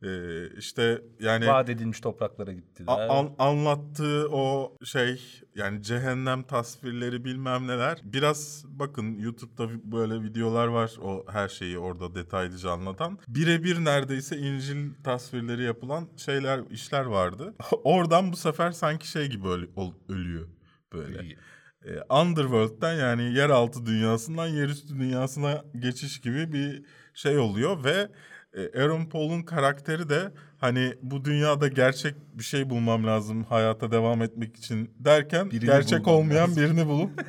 Ee, 0.03 0.47
işte 0.57 1.01
yani 1.19 1.47
Vaat 1.47 1.69
edilmiş 1.69 1.99
topraklara 1.99 2.53
gittiler. 2.53 3.07
an- 3.09 3.35
anlattığı 3.39 4.27
o 4.31 4.75
şey 4.85 5.21
yani 5.55 5.83
cehennem 5.83 6.43
tasvirleri 6.43 7.25
bilmem 7.25 7.67
neler. 7.67 8.01
Biraz 8.03 8.63
bakın 8.67 9.17
YouTube'da 9.19 9.91
böyle 9.91 10.23
videolar 10.23 10.67
var 10.67 10.91
o 11.01 11.25
her 11.31 11.47
şeyi 11.49 11.79
orada 11.79 12.15
detaylıca 12.15 12.71
anlatan. 12.71 13.19
Birebir 13.27 13.85
neredeyse 13.85 14.37
İncil 14.37 14.93
tasvirleri 15.03 15.63
yapılan 15.63 16.09
şeyler 16.17 16.59
işler 16.71 17.05
vardı. 17.05 17.53
Oradan 17.83 18.31
bu 18.31 18.35
sefer 18.35 18.71
sanki 18.71 19.07
şey 19.07 19.27
gibi 19.27 19.47
öl- 19.47 19.69
ol- 19.75 19.93
ölüyor 20.09 20.47
böyle. 20.93 21.23
İyi. 21.23 21.37
e, 21.85 22.13
Underworld'den 22.13 22.93
yani 22.93 23.33
yeraltı 23.33 23.85
dünyasından 23.85 24.47
yerüstü 24.47 24.99
dünyasına 24.99 25.63
geçiş 25.79 26.21
gibi 26.21 26.53
bir 26.53 26.83
şey 27.13 27.37
oluyor 27.37 27.83
ve 27.83 28.09
e, 28.53 28.81
Aaron 28.81 29.05
Paul'un 29.05 29.41
karakteri 29.41 30.09
de 30.09 30.31
hani 30.57 30.93
bu 31.01 31.25
dünyada 31.25 31.67
gerçek 31.67 32.15
bir 32.33 32.43
şey 32.43 32.69
bulmam 32.69 33.07
lazım 33.07 33.43
hayata 33.43 33.91
devam 33.91 34.21
etmek 34.21 34.55
için 34.55 34.91
derken 34.99 35.51
Birini 35.51 35.65
gerçek 35.65 36.07
olmayan 36.07 36.49
lazım. 36.49 36.63
birini 36.63 36.87
bulup 36.87 37.11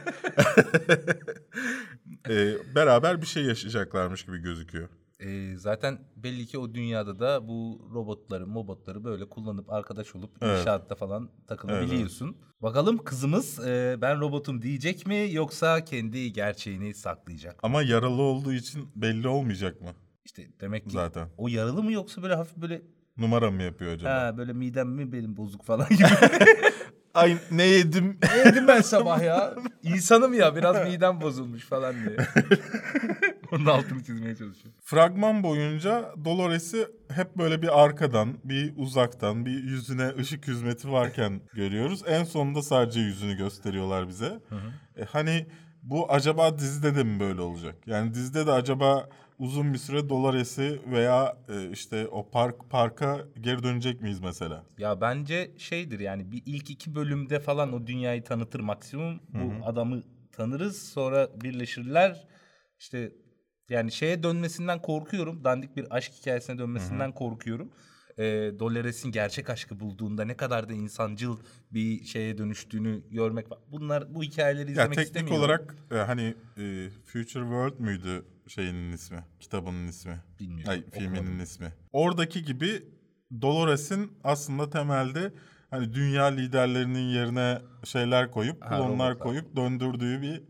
e, 2.28 2.54
beraber 2.74 3.20
bir 3.22 3.26
şey 3.26 3.44
yaşayacaklarmış 3.44 4.24
gibi 4.26 4.38
gözüküyor. 4.38 4.88
Ee, 5.20 5.56
zaten 5.56 5.98
belli 6.16 6.46
ki 6.46 6.58
o 6.58 6.74
dünyada 6.74 7.18
da 7.18 7.48
bu 7.48 7.88
robotları, 7.94 8.46
mobotları 8.46 9.04
böyle 9.04 9.28
kullanıp 9.28 9.72
arkadaş 9.72 10.14
olup 10.16 10.30
Evet. 10.40 10.60
inşaatta 10.60 10.94
falan 10.94 11.30
takılabiliyorsun. 11.46 12.36
Bakalım 12.62 12.98
kızımız 12.98 13.66
e, 13.66 13.96
ben 14.00 14.20
robotum 14.20 14.62
diyecek 14.62 15.06
mi 15.06 15.28
yoksa 15.32 15.84
kendi 15.84 16.32
gerçeğini 16.32 16.94
saklayacak. 16.94 17.60
Ama 17.62 17.82
yaralı 17.82 18.22
olduğu 18.22 18.52
için 18.52 18.88
belli 18.96 19.28
olmayacak 19.28 19.80
mı 19.80 19.88
İşte 20.28 20.46
demek 20.60 20.84
ki 20.84 20.90
zaten? 20.90 21.28
o 21.36 21.48
yaralı 21.48 21.82
mı 21.82 21.92
yoksa 21.92 22.22
böyle 22.22 22.34
hafif 22.34 22.56
böyle 22.56 22.82
Numara 23.16 23.50
mı 23.50 23.62
yapıyor 23.62 23.92
acaba? 23.92 24.14
ha 24.14 24.36
böyle 24.36 24.52
midem 24.52 24.88
mi 24.88 25.12
benim 25.12 25.36
bozuk 25.36 25.64
falan 25.64 25.88
gibi. 25.88 26.02
Ay 27.14 27.38
ne 27.50 27.62
yedim? 27.62 28.18
ne 28.32 28.38
yedim 28.38 28.68
ben 28.68 28.80
sabah 28.80 29.22
ya? 29.22 29.54
İnsanım 29.82 30.34
ya 30.34 30.56
biraz 30.56 30.88
midem 30.88 31.20
bozulmuş 31.20 31.64
falan 31.64 31.94
diye. 31.94 32.16
Onun 33.52 33.66
altını 33.66 34.04
çizmeye 34.04 34.36
çalışıyorum. 34.36 34.80
Fragman 34.82 35.42
boyunca 35.42 36.14
Dolores'i 36.24 36.86
hep 37.10 37.36
böyle 37.36 37.62
bir 37.62 37.84
arkadan, 37.84 38.34
bir 38.44 38.72
uzaktan, 38.76 39.46
bir 39.46 39.62
yüzüne 39.64 40.08
ışık 40.18 40.48
hizmeti 40.48 40.90
varken 40.92 41.40
görüyoruz. 41.54 42.02
En 42.06 42.24
sonunda 42.24 42.62
sadece 42.62 43.00
yüzünü 43.00 43.36
gösteriyorlar 43.36 44.08
bize. 44.08 44.40
E, 44.96 45.04
hani 45.04 45.46
bu 45.82 46.12
acaba 46.12 46.58
dizide 46.58 46.96
de 46.96 47.04
mi 47.04 47.20
böyle 47.20 47.40
olacak? 47.40 47.74
Yani 47.86 48.14
dizide 48.14 48.46
de 48.46 48.52
acaba 48.52 49.08
uzun 49.38 49.72
bir 49.72 49.78
süre 49.78 50.08
Dolores'i 50.08 50.80
veya 50.90 51.36
e, 51.48 51.70
işte 51.70 52.06
o 52.08 52.30
park 52.30 52.70
parka 52.70 53.24
geri 53.40 53.62
dönecek 53.62 54.00
miyiz 54.02 54.20
mesela? 54.20 54.64
Ya 54.78 55.00
bence 55.00 55.50
şeydir 55.58 56.00
yani 56.00 56.32
bir 56.32 56.42
ilk 56.46 56.70
iki 56.70 56.94
bölümde 56.94 57.40
falan 57.40 57.72
o 57.72 57.86
dünyayı 57.86 58.24
tanıtır 58.24 58.60
maksimum. 58.60 59.20
Bu 59.28 59.66
adamı 59.66 60.02
tanırız 60.32 60.88
sonra 60.88 61.28
birleşirler. 61.42 62.26
İşte 62.78 63.12
yani 63.70 63.92
şeye 63.92 64.22
dönmesinden 64.22 64.82
korkuyorum. 64.82 65.44
Dandik 65.44 65.76
bir 65.76 65.96
aşk 65.96 66.12
hikayesine 66.12 66.58
dönmesinden 66.58 67.12
korkuyorum. 67.12 67.72
Ee, 68.18 68.52
Dolores'in 68.58 69.12
gerçek 69.12 69.50
aşkı 69.50 69.80
bulduğunda 69.80 70.24
ne 70.24 70.36
kadar 70.36 70.68
da 70.68 70.72
insancıl 70.72 71.38
bir 71.70 72.04
şeye 72.04 72.38
dönüştüğünü 72.38 73.02
görmek. 73.10 73.46
Bunlar 73.72 74.14
bu 74.14 74.22
hikayeleri 74.22 74.66
Ya 74.66 74.72
izlemek 74.72 74.94
teknik 74.94 75.06
istemiyorum. 75.06 75.40
olarak 75.40 75.74
e, 75.90 75.94
hani 75.94 76.34
e, 76.56 76.88
Future 77.04 77.42
World 77.42 77.78
müydü 77.78 78.24
şeyinin 78.48 78.92
ismi? 78.92 79.24
Kitabının 79.40 79.88
ismi? 79.88 80.16
Bilmiyorum, 80.40 80.70
Ay, 80.70 80.84
filminin 80.90 81.16
okumadım. 81.16 81.40
ismi. 81.42 81.72
Oradaki 81.92 82.44
gibi 82.44 82.82
Dolores'in 83.42 84.12
aslında 84.24 84.70
temelde 84.70 85.32
hani 85.70 85.94
dünya 85.94 86.24
liderlerinin 86.24 87.08
yerine 87.08 87.58
şeyler 87.84 88.30
koyup 88.30 88.62
klonlar 88.62 89.18
koyup 89.18 89.56
döndürdüğü 89.56 90.22
bir 90.22 90.42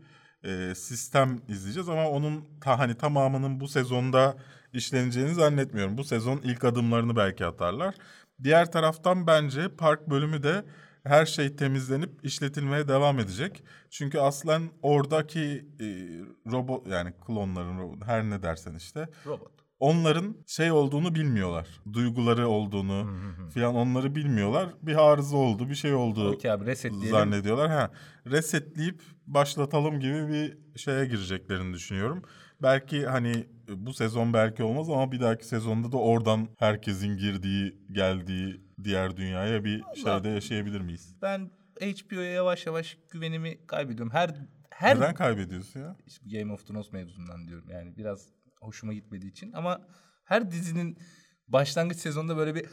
e, 0.43 0.75
sistem 0.75 1.41
izleyeceğiz 1.47 1.89
ama 1.89 2.09
onun 2.09 2.45
ta 2.61 2.79
hani 2.79 2.95
tamamının 2.97 3.59
bu 3.59 3.67
sezonda 3.67 4.37
işleneceğini 4.73 5.33
zannetmiyorum. 5.33 5.97
Bu 5.97 6.03
sezon 6.03 6.37
ilk 6.43 6.63
adımlarını 6.63 7.15
belki 7.15 7.45
atarlar. 7.45 7.95
Diğer 8.43 8.71
taraftan 8.71 9.27
bence 9.27 9.75
park 9.75 10.09
bölümü 10.09 10.43
de 10.43 10.65
her 11.09 11.25
şey 11.25 11.55
temizlenip 11.55 12.25
işletilmeye 12.25 12.87
devam 12.87 13.19
edecek. 13.19 13.63
Çünkü 13.89 14.19
aslen 14.19 14.69
oradaki 14.81 15.65
e, 15.79 15.85
robot 16.51 16.87
yani 16.87 17.13
klonların 17.27 18.01
her 18.01 18.23
ne 18.23 18.43
dersen 18.43 18.75
işte 18.75 19.07
Robot. 19.25 19.58
Onların 19.79 20.35
şey 20.47 20.71
olduğunu 20.71 21.15
bilmiyorlar. 21.15 21.67
Duyguları 21.93 22.47
olduğunu 22.47 23.11
filan 23.53 23.75
onları 23.75 24.15
bilmiyorlar. 24.15 24.69
Bir 24.81 25.11
arıza 25.11 25.37
oldu, 25.37 25.69
bir 25.69 25.75
şey 25.75 25.93
oldu 25.93 26.29
Okey 26.29 26.51
abi 26.51 26.65
resetleyelim. 26.65 27.09
zannediyorlar. 27.09 27.69
Ha, 27.69 27.91
resetleyip 28.25 29.01
başlatalım 29.27 29.99
gibi 29.99 30.27
bir 30.27 30.57
şeye 30.79 31.05
gireceklerini 31.05 31.73
düşünüyorum. 31.73 32.23
Belki 32.61 33.05
hani 33.05 33.45
bu 33.75 33.93
sezon 33.93 34.33
belki 34.33 34.63
olmaz 34.63 34.89
ama 34.89 35.11
bir 35.11 35.19
dahaki 35.19 35.47
sezonda 35.47 35.91
da 35.91 35.97
oradan 35.97 36.47
herkesin 36.57 37.17
girdiği, 37.17 37.77
geldiği 37.91 38.61
diğer 38.83 39.17
dünyaya 39.17 39.63
bir 39.63 39.83
şeyde 40.03 40.29
yaşayabilir 40.29 40.81
miyiz? 40.81 41.15
Ben 41.21 41.51
HBO'ya 41.81 42.31
yavaş 42.31 42.65
yavaş 42.65 42.97
güvenimi 43.09 43.67
kaybediyorum. 43.67 44.13
Her 44.13 44.35
her 44.69 44.95
Neden 44.97 45.13
kaybediyorsun 45.13 45.79
ya? 45.79 45.95
İşte 46.07 46.39
Game 46.39 46.53
of 46.53 46.67
Thrones 46.67 46.91
mevzundan 46.91 47.47
diyorum. 47.47 47.69
Yani 47.69 47.97
biraz 47.97 48.27
hoşuma 48.61 48.93
gitmediği 48.93 49.31
için 49.31 49.51
ama 49.51 49.81
her 50.25 50.51
dizinin 50.51 50.97
başlangıç 51.47 51.97
sezonunda 51.97 52.37
böyle 52.37 52.55
bir 52.55 52.65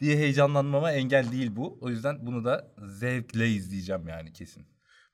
diye 0.00 0.16
heyecanlanmama 0.16 0.92
engel 0.92 1.32
değil 1.32 1.56
bu. 1.56 1.78
O 1.80 1.90
yüzden 1.90 2.26
bunu 2.26 2.44
da 2.44 2.74
zevkle 2.78 3.50
izleyeceğim 3.50 4.08
yani 4.08 4.32
kesin. 4.32 4.66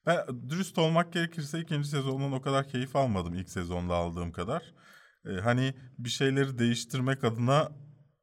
Ben 0.06 0.18
dürüst 0.48 0.78
olmak 0.78 1.12
gerekirse 1.12 1.60
ikinci 1.60 1.88
sezondan 1.88 2.32
o 2.32 2.40
kadar 2.40 2.68
keyif 2.68 2.96
almadım 2.96 3.34
ilk 3.34 3.48
sezonda 3.48 3.94
aldığım 3.94 4.32
kadar. 4.32 4.74
Ee, 5.26 5.30
hani 5.30 5.74
bir 5.98 6.08
şeyleri 6.08 6.58
değiştirmek 6.58 7.24
adına 7.24 7.72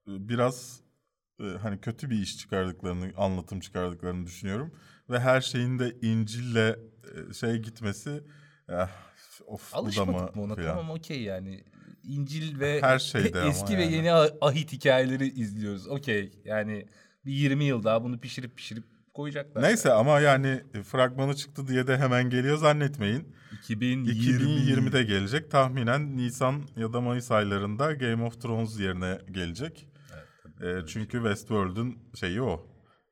e, 0.07 0.29
biraz 0.29 0.81
e, 1.39 1.43
hani 1.43 1.81
kötü 1.81 2.09
bir 2.09 2.15
iş 2.15 2.37
çıkardıklarını, 2.37 3.11
anlatım 3.17 3.59
çıkardıklarını 3.59 4.25
düşünüyorum. 4.25 4.79
Ve 5.09 5.19
her 5.19 5.41
şeyin 5.41 5.79
de 5.79 5.97
İncil'le 6.01 6.75
e, 7.29 7.33
şey 7.33 7.57
gitmesi 7.57 8.23
eh, 8.69 8.89
of 9.47 9.71
bu 9.71 9.75
da 9.75 9.79
Alışmadık 9.79 10.35
mı 10.35 10.41
mı 10.41 10.41
ona? 10.43 10.55
falan. 10.55 10.67
Tamam 10.67 10.89
okey 10.89 11.21
yani. 11.21 11.63
İncil 12.03 12.59
ve 12.59 12.81
Her 12.81 12.99
şeyde 12.99 13.39
eski 13.49 13.77
ve 13.77 13.81
yani. 13.83 13.93
yeni 13.93 14.13
ah- 14.13 14.29
ahit 14.41 14.71
hikayeleri 14.71 15.27
izliyoruz. 15.27 15.87
Okey 15.87 16.31
yani 16.45 16.87
bir 17.25 17.31
20 17.31 17.63
yıl 17.63 17.83
daha 17.83 18.03
bunu 18.03 18.19
pişirip 18.19 18.57
pişirip 18.57 18.83
koyacaklar. 19.13 19.63
Neyse 19.63 19.91
ama 19.93 20.19
yani 20.19 20.61
e, 20.73 20.83
fragmanı 20.83 21.35
çıktı 21.35 21.67
diye 21.67 21.87
de 21.87 21.97
hemen 21.97 22.29
geliyor 22.29 22.57
zannetmeyin. 22.57 23.35
2020. 23.63 24.07
2020'de 24.09 25.03
gelecek. 25.03 25.51
Tahminen 25.51 26.17
Nisan 26.17 26.63
ya 26.77 26.93
da 26.93 27.01
Mayıs 27.01 27.31
aylarında 27.31 27.93
Game 27.93 28.23
of 28.23 28.41
Thrones 28.41 28.79
yerine 28.79 29.17
gelecek. 29.31 29.87
E, 30.61 30.85
çünkü 30.87 31.17
Westworld'un 31.17 31.97
şeyi 32.15 32.41
o. 32.41 32.67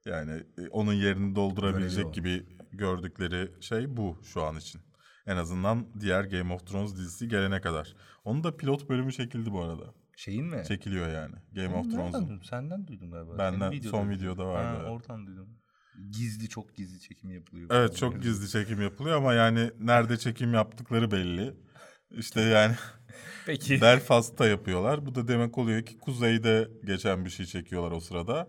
Yani 0.06 0.32
e, 0.58 0.68
onun 0.72 0.94
yerini 0.94 1.36
doldurabilecek 1.36 2.14
gibi 2.14 2.46
gördükleri 2.72 3.52
şey 3.62 3.98
bu 3.98 4.18
şu 4.24 4.44
an 4.44 4.58
için. 4.58 4.82
En 5.28 5.38
azından 5.38 5.88
diğer 6.00 6.24
Game 6.24 6.54
of 6.54 6.68
Thrones 6.68 6.96
dizisi 6.98 7.28
gelene 7.28 7.62
kadar. 7.62 7.96
Onun 8.24 8.44
da 8.44 8.58
pilot 8.58 8.90
bölümü 8.90 9.14
çekildi 9.14 9.52
bu 9.52 9.64
arada. 9.64 9.94
Şeyin 10.18 10.46
mi? 10.46 10.64
Çekiliyor 10.68 11.10
yani 11.10 11.36
Game 11.52 11.76
of 11.76 11.92
Thrones'un. 11.92 12.42
Senden 12.50 12.88
duydum 12.88 13.12
galiba. 13.12 13.38
Benden 13.38 13.72
Senin 13.72 13.82
son 13.82 14.10
videoda 14.10 14.46
vardı, 14.46 14.84
Ha, 14.84 14.92
oradan 14.92 15.28
duydum. 15.28 15.50
Gizli 16.12 16.50
çok 16.50 16.76
gizli 16.76 17.00
çekim 17.00 17.30
yapılıyor. 17.32 17.70
Evet 17.74 17.98
çok 17.98 18.22
gizli 18.22 18.50
çekim 18.50 18.82
yapılıyor 18.82 19.18
ama 19.18 19.34
yani 19.34 19.72
nerede 19.80 20.18
çekim 20.18 20.54
yaptıkları 20.54 21.12
belli. 21.12 21.54
İşte 22.12 22.42
yani 22.42 22.76
Peki. 23.46 23.82
Belfast'ta 23.82 24.48
yapıyorlar. 24.48 25.06
Bu 25.06 25.16
da 25.16 25.28
demek 25.28 25.58
oluyor 25.58 25.82
ki 25.86 26.00
kuzeyde 26.00 26.70
geçen 26.86 27.26
bir 27.26 27.30
şey 27.30 27.46
çekiyorlar 27.46 27.92
o 27.92 28.00
sırada. 28.00 28.48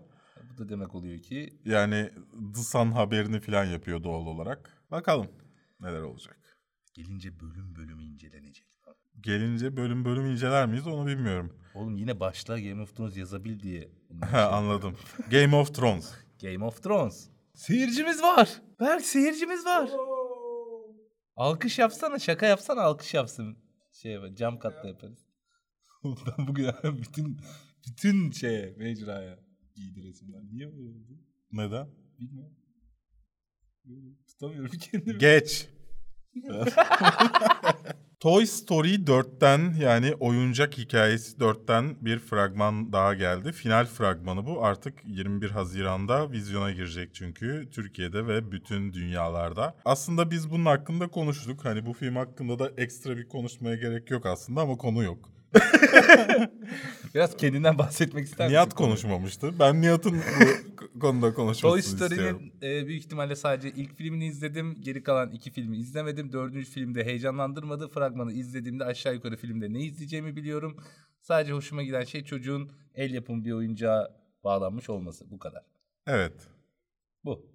Bu 0.53 0.57
da 0.57 0.69
demek 0.69 0.95
oluyor 0.95 1.19
ki 1.19 1.59
Yani 1.65 2.11
The 2.55 2.61
Sun 2.61 2.91
haberini 2.91 3.39
falan 3.39 3.65
yapıyor 3.65 4.03
doğal 4.03 4.25
olarak. 4.25 4.83
Bakalım 4.91 5.27
neler 5.79 6.01
olacak. 6.01 6.46
Gelince 6.97 7.39
bölüm 7.39 7.75
bölüm 7.75 7.99
incelenecek. 7.99 8.65
Gelince 9.21 9.77
bölüm 9.77 10.05
bölüm 10.05 10.25
inceler 10.25 10.67
miyiz 10.67 10.87
onu 10.87 11.07
bilmiyorum. 11.07 11.53
Oğlum 11.75 11.97
yine 11.97 12.19
başla 12.19 12.59
Game 12.59 12.81
of 12.81 12.95
Thrones 12.95 13.17
yazabil 13.17 13.59
diye. 13.59 13.81
şey 14.31 14.39
anladım. 14.39 14.97
Game 15.31 15.55
of 15.55 15.75
Thrones. 15.75 16.13
Game 16.41 16.65
of 16.65 16.83
Thrones. 16.83 17.29
Seyircimiz 17.53 18.21
var. 18.21 18.61
Berk 18.79 19.05
seyircimiz 19.05 19.65
var. 19.65 19.89
Alkış 21.35 21.79
yapsana 21.79 22.19
şaka 22.19 22.45
yapsana 22.45 22.81
alkış 22.81 23.13
yapsın. 23.13 23.57
Şey 23.91 24.19
cam 24.35 24.59
katta 24.59 24.87
yaparız. 24.87 25.27
ben 26.03 26.47
bugün 26.47 26.71
bütün 26.83 27.37
bütün 27.87 28.31
şeye 28.31 28.73
mecraya 28.77 29.39
giydi 29.75 30.03
resimler. 30.03 30.41
Niye 30.43 30.71
böyle 30.77 30.89
oldu? 30.89 31.19
Neden? 31.51 31.87
Bilmiyorum. 32.19 32.57
Tutamıyorum 34.27 34.71
kendimi. 34.71 35.17
Geç. 35.17 35.69
Toy 38.19 38.45
Story 38.45 38.93
4'ten 38.95 39.73
yani 39.79 40.13
oyuncak 40.19 40.77
hikayesi 40.77 41.37
4'ten 41.37 41.95
bir 42.01 42.19
fragman 42.19 42.93
daha 42.93 43.13
geldi. 43.13 43.51
Final 43.51 43.85
fragmanı 43.85 44.45
bu. 44.45 44.65
Artık 44.65 44.93
21 45.05 45.49
Haziran'da 45.49 46.31
vizyona 46.31 46.71
girecek 46.71 47.09
çünkü 47.13 47.69
Türkiye'de 47.71 48.27
ve 48.27 48.51
bütün 48.51 48.93
dünyalarda. 48.93 49.75
Aslında 49.85 50.31
biz 50.31 50.51
bunun 50.51 50.65
hakkında 50.65 51.07
konuştuk. 51.07 51.65
Hani 51.65 51.85
bu 51.85 51.93
film 51.93 52.15
hakkında 52.15 52.59
da 52.59 52.71
ekstra 52.77 53.17
bir 53.17 53.27
konuşmaya 53.27 53.75
gerek 53.75 54.11
yok 54.11 54.25
aslında 54.25 54.61
ama 54.61 54.77
konu 54.77 55.03
yok. 55.03 55.36
Biraz 57.15 57.37
kendinden 57.37 57.77
bahsetmek 57.77 58.25
ister 58.25 58.47
misin? 58.47 58.53
Nihat 58.53 58.73
konuşmamıştı. 58.73 59.59
Ben 59.59 59.81
Nihat'ın 59.81 60.21
bu 60.93 60.99
konuda 60.99 61.33
konuşmasını 61.33 61.71
Toy. 61.71 61.81
Story'nin 61.81 62.53
e, 62.61 62.87
büyük 62.87 63.03
ihtimalle 63.03 63.35
sadece 63.35 63.69
ilk 63.69 63.95
filmini 63.95 64.25
izledim. 64.25 64.81
Geri 64.81 65.03
kalan 65.03 65.31
iki 65.31 65.51
filmi 65.51 65.77
izlemedim. 65.77 66.31
Dördüncü 66.31 66.71
filmde 66.71 67.05
heyecanlandırmadı. 67.05 67.87
Fragmanı 67.87 68.33
izlediğimde 68.33 68.85
aşağı 68.85 69.13
yukarı 69.13 69.37
filmde 69.37 69.73
ne 69.73 69.79
izleyeceğimi 69.79 70.35
biliyorum. 70.35 70.77
Sadece 71.21 71.53
hoşuma 71.53 71.83
giden 71.83 72.03
şey 72.03 72.23
çocuğun 72.23 72.71
el 72.95 73.13
yapımı 73.13 73.45
bir 73.45 73.51
oyuncağa 73.51 74.07
bağlanmış 74.43 74.89
olması. 74.89 75.31
Bu 75.31 75.39
kadar. 75.39 75.63
Evet. 76.07 76.47
Bu. 77.25 77.45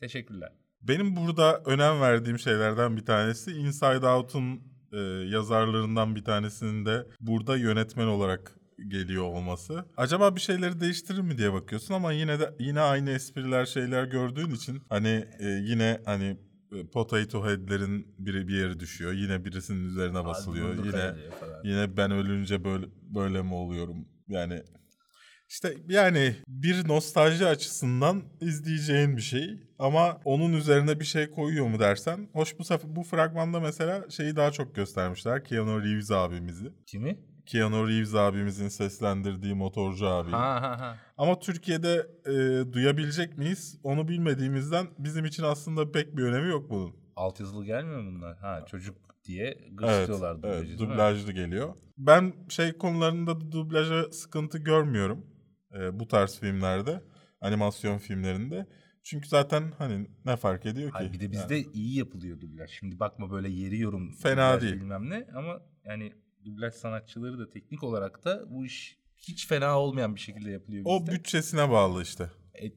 Teşekkürler. 0.00 0.52
Benim 0.82 1.16
burada 1.16 1.62
önem 1.64 2.00
verdiğim 2.00 2.38
şeylerden 2.38 2.96
bir 2.96 3.06
tanesi 3.06 3.50
Inside 3.50 4.06
Out'un 4.06 4.75
e, 4.92 4.98
yazarlarından 5.30 6.16
bir 6.16 6.24
tanesinin 6.24 6.86
de 6.86 7.06
burada 7.20 7.56
yönetmen 7.56 8.06
olarak 8.06 8.56
geliyor 8.88 9.24
olması. 9.24 9.84
Acaba 9.96 10.36
bir 10.36 10.40
şeyleri 10.40 10.80
değiştirir 10.80 11.20
mi 11.20 11.38
diye 11.38 11.52
bakıyorsun 11.52 11.94
ama 11.94 12.12
yine 12.12 12.40
de 12.40 12.54
yine 12.58 12.80
aynı 12.80 13.10
espriler 13.10 13.66
şeyler 13.66 14.04
gördüğün 14.04 14.50
için 14.50 14.82
hani 14.88 15.24
e, 15.38 15.48
yine 15.48 16.00
hani 16.04 16.36
e, 16.72 16.86
potato 16.86 17.44
head'lerin 17.46 18.14
biri 18.18 18.48
bir 18.48 18.54
yeri 18.54 18.80
düşüyor. 18.80 19.12
Yine 19.12 19.44
birisinin 19.44 19.88
üzerine 19.88 20.24
basılıyor. 20.24 20.68
Burnunu 20.68 20.86
Yine. 20.86 21.14
Yine 21.64 21.96
ben 21.96 22.10
ölünce 22.10 22.64
böyle 22.64 22.86
böyle 23.14 23.42
mi 23.42 23.54
oluyorum? 23.54 24.08
Yani 24.28 24.62
işte 25.48 25.74
yani 25.88 26.36
bir 26.48 26.88
nostalji 26.88 27.46
açısından 27.46 28.22
izleyeceğin 28.40 29.16
bir 29.16 29.22
şey 29.22 29.60
ama 29.78 30.20
onun 30.24 30.52
üzerine 30.52 31.00
bir 31.00 31.04
şey 31.04 31.30
koyuyor 31.30 31.66
mu 31.66 31.78
dersen 31.78 32.28
hoş 32.32 32.58
bu 32.58 32.64
sefer 32.64 32.96
bu 32.96 33.02
fragmanda 33.02 33.60
mesela 33.60 34.10
şeyi 34.10 34.36
daha 34.36 34.50
çok 34.50 34.74
göstermişler 34.74 35.44
Keanu 35.44 35.82
Reeves 35.84 36.10
abimizi. 36.10 36.72
Kimi? 36.86 37.18
Keanu 37.46 37.88
Reeves 37.88 38.14
abimizin 38.14 38.68
seslendirdiği 38.68 39.54
motorcu 39.54 40.06
abi. 40.08 40.30
Ha 40.30 40.62
ha 40.62 40.80
ha. 40.80 40.96
Ama 41.16 41.38
Türkiye'de 41.38 42.06
e, 42.26 42.32
duyabilecek 42.72 43.38
miyiz? 43.38 43.80
Onu 43.82 44.08
bilmediğimizden 44.08 44.86
bizim 44.98 45.24
için 45.24 45.42
aslında 45.42 45.92
pek 45.92 46.16
bir 46.16 46.22
önemi 46.22 46.48
yok 46.50 46.70
bunun. 46.70 46.94
Altyazılı 47.16 47.64
gelmiyor 47.64 48.00
mu 48.00 48.12
bunlar? 48.16 48.36
Ha 48.38 48.64
çocuk 48.70 48.96
diye 49.24 49.44
Evet, 49.46 49.78
gıçlıyorlar 49.78 50.36
evet 50.44 50.62
dublajı 50.62 50.72
mi? 50.72 50.78
dublajlı 50.78 51.32
geliyor. 51.32 51.74
Ben 51.98 52.32
şey 52.48 52.72
konularında 52.72 53.40
da 53.40 53.52
dublaja 53.52 54.12
sıkıntı 54.12 54.58
görmüyorum 54.58 55.26
e, 55.80 56.00
bu 56.00 56.08
tarz 56.08 56.40
filmlerde, 56.40 57.02
animasyon 57.40 57.98
filmlerinde. 57.98 58.66
Çünkü 59.02 59.28
zaten 59.28 59.72
hani 59.78 60.06
ne 60.24 60.36
fark 60.36 60.66
ediyor 60.66 60.88
ki? 60.90 60.96
Hayır, 60.96 61.12
bir 61.12 61.20
de 61.20 61.32
bizde 61.32 61.62
iyi 61.62 61.98
yapılıyor 61.98 62.40
dublaj. 62.40 62.70
Şimdi 62.70 63.00
bakma 63.00 63.30
böyle 63.30 63.48
yeriyorum. 63.48 64.12
Fena 64.12 64.48
dublaj 64.54 64.62
değil. 64.62 64.80
Bilmem 64.80 65.10
ne 65.10 65.26
ama 65.34 65.60
yani 65.84 66.12
dublaj 66.44 66.74
sanatçıları 66.74 67.38
da 67.38 67.50
teknik 67.50 67.82
olarak 67.82 68.24
da 68.24 68.50
bu 68.50 68.66
iş 68.66 68.98
hiç 69.16 69.48
fena 69.48 69.80
olmayan 69.80 70.14
bir 70.14 70.20
şekilde 70.20 70.50
yapılıyor 70.50 70.82
O 70.86 71.00
bizde. 71.00 71.12
bütçesine 71.12 71.70
bağlı 71.70 72.02
işte. 72.02 72.30
E, 72.62 72.72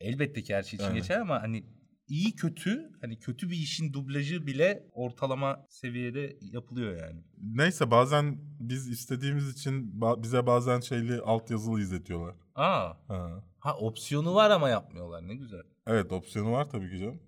elbette 0.00 0.42
ki 0.42 0.54
her 0.54 0.62
şey 0.62 0.76
için 0.76 0.84
Aynen. 0.86 0.96
geçer 0.96 1.18
ama 1.20 1.42
hani 1.42 1.64
iyi 2.08 2.34
kötü 2.36 2.90
hani 3.00 3.18
kötü 3.18 3.50
bir 3.50 3.56
işin 3.56 3.92
dublajı 3.92 4.46
bile 4.46 4.86
ortalama 4.92 5.66
seviyede 5.68 6.36
yapılıyor 6.40 6.96
yani. 7.00 7.20
Neyse 7.42 7.90
bazen 7.90 8.38
biz 8.60 8.88
istediğimiz 8.88 9.50
için 9.50 9.92
ba- 10.00 10.22
bize 10.22 10.46
bazen 10.46 10.80
şeyli 10.80 11.20
altyazılı 11.20 11.80
izletiyorlar. 11.80 12.34
Aa, 12.54 12.92
Ha. 13.08 13.44
ha 13.58 13.76
opsiyonu 13.76 14.34
var 14.34 14.50
ama 14.50 14.68
yapmıyorlar 14.68 15.28
ne 15.28 15.34
güzel. 15.34 15.62
Evet 15.86 16.12
opsiyonu 16.12 16.52
var 16.52 16.70
tabii 16.70 16.90
ki 16.90 16.98
canım. 16.98 17.20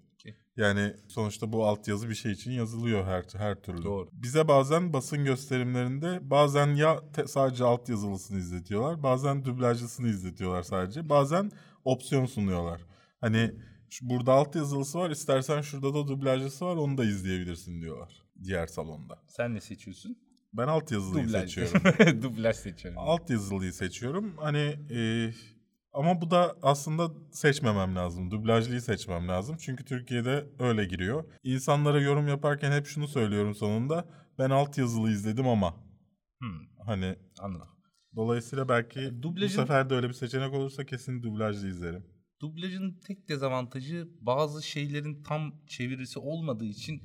Yani 0.56 0.92
sonuçta 1.08 1.52
bu 1.52 1.66
altyazı 1.66 2.08
bir 2.08 2.14
şey 2.14 2.32
için 2.32 2.50
yazılıyor 2.50 3.04
her 3.04 3.24
her 3.32 3.62
türlü. 3.62 3.84
Doğru. 3.84 4.08
Bize 4.12 4.48
bazen 4.48 4.92
basın 4.92 5.24
gösterimlerinde 5.24 6.30
bazen 6.30 6.66
ya 6.74 7.10
te- 7.12 7.26
sadece 7.26 7.64
altyazılısını 7.64 8.38
izletiyorlar, 8.38 9.02
bazen 9.02 9.44
dublajlısını 9.44 10.08
izletiyorlar 10.08 10.62
sadece. 10.62 11.08
Bazen 11.08 11.50
opsiyon 11.84 12.26
sunuyorlar. 12.26 12.80
Hani 13.20 13.52
şu, 13.90 14.10
burada 14.10 14.32
altyazılısı 14.32 14.98
var, 14.98 15.10
istersen 15.10 15.60
şurada 15.60 15.94
da 15.94 16.08
dublajlısı 16.08 16.64
var, 16.66 16.76
onu 16.76 16.98
da 16.98 17.04
izleyebilirsin 17.04 17.82
diyorlar 17.82 18.22
diğer 18.44 18.66
salonda. 18.66 19.22
Sen 19.26 19.54
ne 19.54 19.60
seçiyorsun? 19.60 20.16
Ben 20.52 20.68
altyazılıyı 20.68 21.28
Dublaj. 21.28 21.42
seçiyorum. 21.42 22.22
dublaj 22.22 22.56
seçiyorum. 22.56 23.00
altyazılıyı 23.02 23.72
seçiyorum. 23.72 24.36
Hani 24.36 24.76
e, 24.90 25.30
ama 25.92 26.20
bu 26.20 26.30
da 26.30 26.56
aslında 26.62 27.10
seçmemem 27.32 27.96
lazım. 27.96 28.30
Dublajlıyı 28.30 28.80
seçmem 28.80 29.28
lazım. 29.28 29.56
Çünkü 29.60 29.84
Türkiye'de 29.84 30.46
öyle 30.58 30.84
giriyor. 30.84 31.24
İnsanlara 31.42 32.00
yorum 32.00 32.28
yaparken 32.28 32.72
hep 32.72 32.86
şunu 32.86 33.08
söylüyorum 33.08 33.54
sonunda. 33.54 34.08
Ben 34.38 34.50
altyazılı 34.50 35.10
izledim 35.10 35.48
ama. 35.48 35.74
Hmm, 36.40 36.66
Hani 36.86 37.16
anladım. 37.38 37.68
dolayısıyla 38.16 38.68
belki 38.68 39.22
bu 39.22 39.22
Dublajın- 39.22 39.56
sefer 39.60 39.90
de 39.90 39.94
öyle 39.94 40.08
bir 40.08 40.12
seçenek 40.14 40.54
olursa 40.54 40.84
kesin 40.86 41.22
dublajlı 41.22 41.68
izlerim. 41.68 42.06
Dublajın 42.40 43.00
tek 43.06 43.28
dezavantajı 43.28 44.08
bazı 44.20 44.62
şeylerin 44.62 45.22
tam 45.22 45.54
çevirisi 45.66 46.18
olmadığı 46.18 46.64
için 46.64 47.02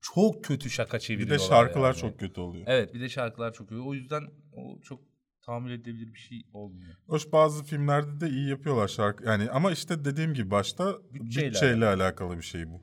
çok 0.00 0.44
kötü 0.44 0.70
şaka 0.70 0.96
Bir 0.96 1.02
çeviriyorlar. 1.02 1.38
de 1.38 1.42
şarkılar 1.42 1.86
yani. 1.94 2.00
çok 2.00 2.18
kötü 2.20 2.40
oluyor. 2.40 2.64
Evet 2.68 2.94
bir 2.94 3.00
de 3.00 3.08
şarkılar 3.08 3.52
çok 3.52 3.70
iyi. 3.70 3.80
O 3.80 3.94
yüzden 3.94 4.22
o 4.52 4.80
çok 4.80 5.00
tahammül 5.46 5.72
edilebilir 5.72 6.14
bir 6.14 6.18
şey 6.18 6.42
olmuyor. 6.52 6.94
Hoş 7.06 7.32
bazı 7.32 7.64
filmlerde 7.64 8.20
de 8.20 8.28
iyi 8.30 8.48
yapıyorlar 8.48 8.88
şarkı. 8.88 9.24
Yani 9.26 9.50
ama 9.50 9.72
işte 9.72 10.04
dediğim 10.04 10.34
gibi 10.34 10.50
başta 10.50 10.94
Bütçeyle 11.12 11.48
bütçeyle, 11.50 11.86
alakalı 11.86 12.36
bir 12.36 12.42
şey 12.42 12.66
bu. 12.68 12.82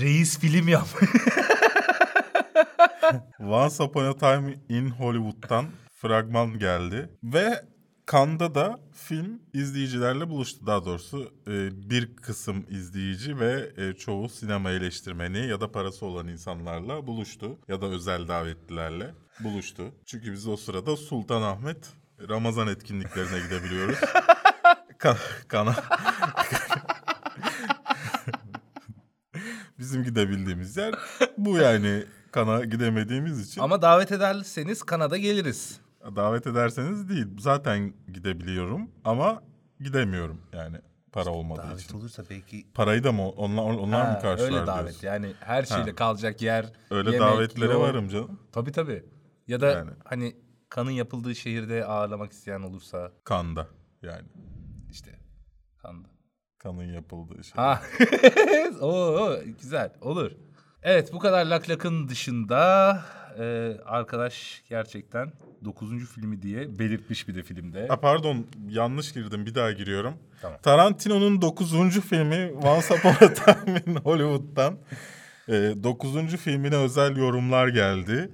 Reis 0.00 0.38
film 0.38 0.68
yap. 0.68 0.86
Once 3.40 3.82
Upon 3.82 4.04
a 4.04 4.16
Time 4.16 4.54
in 4.68 4.90
Hollywood'dan 4.90 5.66
fragman 5.94 6.58
geldi. 6.58 7.10
Ve 7.22 7.64
Cannes'da 8.12 8.54
da 8.54 8.78
film 8.92 9.40
izleyicilerle 9.52 10.28
buluştu. 10.28 10.66
Daha 10.66 10.84
doğrusu 10.84 11.32
e, 11.48 11.90
bir 11.90 12.16
kısım 12.16 12.66
izleyici 12.70 13.40
ve 13.40 13.72
e, 13.76 13.92
çoğu 13.92 14.28
sinema 14.28 14.70
eleştirmeni 14.70 15.46
ya 15.46 15.60
da 15.60 15.72
parası 15.72 16.06
olan 16.06 16.28
insanlarla 16.28 17.06
buluştu. 17.06 17.58
Ya 17.68 17.80
da 17.80 17.86
özel 17.86 18.28
davetlilerle 18.28 19.14
buluştu. 19.40 19.92
Çünkü 20.04 20.32
biz 20.32 20.46
o 20.46 20.56
sırada 20.56 20.96
Sultanahmet 20.96 21.88
Ramazan 22.28 22.68
etkinliklerine 22.68 23.38
gidebiliyoruz. 23.40 23.98
Kan- 24.98 25.16
kana 25.48 25.74
bizim 29.78 30.04
gidebildiğimiz 30.04 30.76
yer 30.76 30.94
bu 31.38 31.58
yani 31.58 32.04
kana 32.32 32.64
gidemediğimiz 32.64 33.48
için. 33.48 33.60
Ama 33.60 33.82
davet 33.82 34.12
ederseniz 34.12 34.82
Kanada 34.82 35.16
geliriz. 35.16 35.80
Davet 36.16 36.46
ederseniz 36.46 37.08
değil. 37.08 37.26
Zaten 37.38 37.94
gidebiliyorum 38.12 38.90
ama 39.04 39.42
gidemiyorum 39.80 40.40
yani 40.52 40.76
para 41.12 41.30
olmadığı 41.30 41.62
Davet 41.62 41.80
için. 41.80 41.98
olursa 41.98 42.22
belki 42.30 42.66
Parayı 42.74 43.04
da 43.04 43.12
mı 43.12 43.28
onlar 43.28 43.62
onlar 43.62 44.06
Ha, 44.06 44.12
mı 44.12 44.18
karşılar 44.20 44.46
öyle 44.48 44.66
davet 44.66 44.82
diyorsun? 44.84 45.06
yani 45.06 45.32
her 45.40 45.62
şeyle 45.62 45.90
Ha. 45.90 45.94
kalacak 45.94 46.42
yer, 46.42 46.72
Öyle 46.90 47.10
yemek, 47.12 47.28
davetlere 47.28 47.72
yol. 47.72 47.80
varım 47.80 48.08
canım. 48.08 48.40
Tabii 48.52 48.72
tabii. 48.72 49.04
Ya 49.48 49.60
da 49.60 49.66
Yani. 49.66 49.90
hani 50.04 50.36
kanın 50.68 50.90
yapıldığı 50.90 51.34
şehirde 51.34 51.84
ağırlamak 51.84 52.32
isteyen 52.32 52.60
olursa 52.60 53.12
Kanda 53.24 53.66
yani. 54.02 54.28
işte 54.90 55.10
kanda. 55.78 56.08
Kanın 56.58 56.84
yapıldığı 56.92 57.44
şey. 57.44 57.54
Ha. 57.56 57.82
Oo, 58.80 59.36
güzel. 59.62 59.92
Olur. 60.00 60.32
Evet 60.82 61.12
bu 61.12 61.18
kadar 61.18 61.46
lak 61.46 61.68
lakın 61.70 62.08
dışında 62.08 63.00
e, 63.38 63.76
arkadaş 63.84 64.62
gerçekten 64.68 65.32
9. 65.64 66.06
filmi 66.06 66.42
diye 66.42 66.78
belirtmiş 66.78 67.28
bir 67.28 67.34
de 67.34 67.42
filmde. 67.42 67.86
Ha, 67.88 68.00
pardon 68.00 68.46
yanlış 68.68 69.12
girdim 69.12 69.46
bir 69.46 69.54
daha 69.54 69.72
giriyorum. 69.72 70.14
Tamam. 70.42 70.58
Tarantino'nun 70.62 71.42
9. 71.42 72.00
filmi 72.00 72.52
Once 72.52 72.94
Upon 72.94 73.26
a 73.26 73.34
Time 73.34 73.82
in 73.86 73.96
Hollywood'dan 73.96 74.78
9. 75.48 76.36
filmine 76.36 76.76
özel 76.76 77.16
yorumlar 77.16 77.68
geldi. 77.68 78.30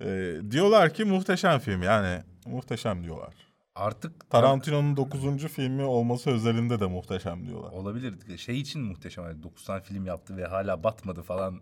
E, 0.00 0.34
diyorlar 0.50 0.94
ki 0.94 1.04
muhteşem 1.04 1.58
film 1.58 1.82
yani 1.82 2.22
muhteşem 2.46 3.04
diyorlar. 3.04 3.34
Artık 3.74 4.30
Tarantino'nun 4.30 4.96
9. 4.96 5.46
filmi 5.46 5.82
olması 5.82 6.30
özelinde 6.30 6.80
de 6.80 6.86
muhteşem 6.86 7.46
diyorlar. 7.46 7.70
olabilir. 7.72 8.38
Şey 8.38 8.60
için 8.60 8.82
muhteşem. 8.82 9.24
Hani 9.24 9.42
9 9.42 9.64
tane 9.64 9.80
film 9.80 10.06
yaptı 10.06 10.36
ve 10.36 10.44
hala 10.44 10.84
batmadı 10.84 11.22
falan. 11.22 11.60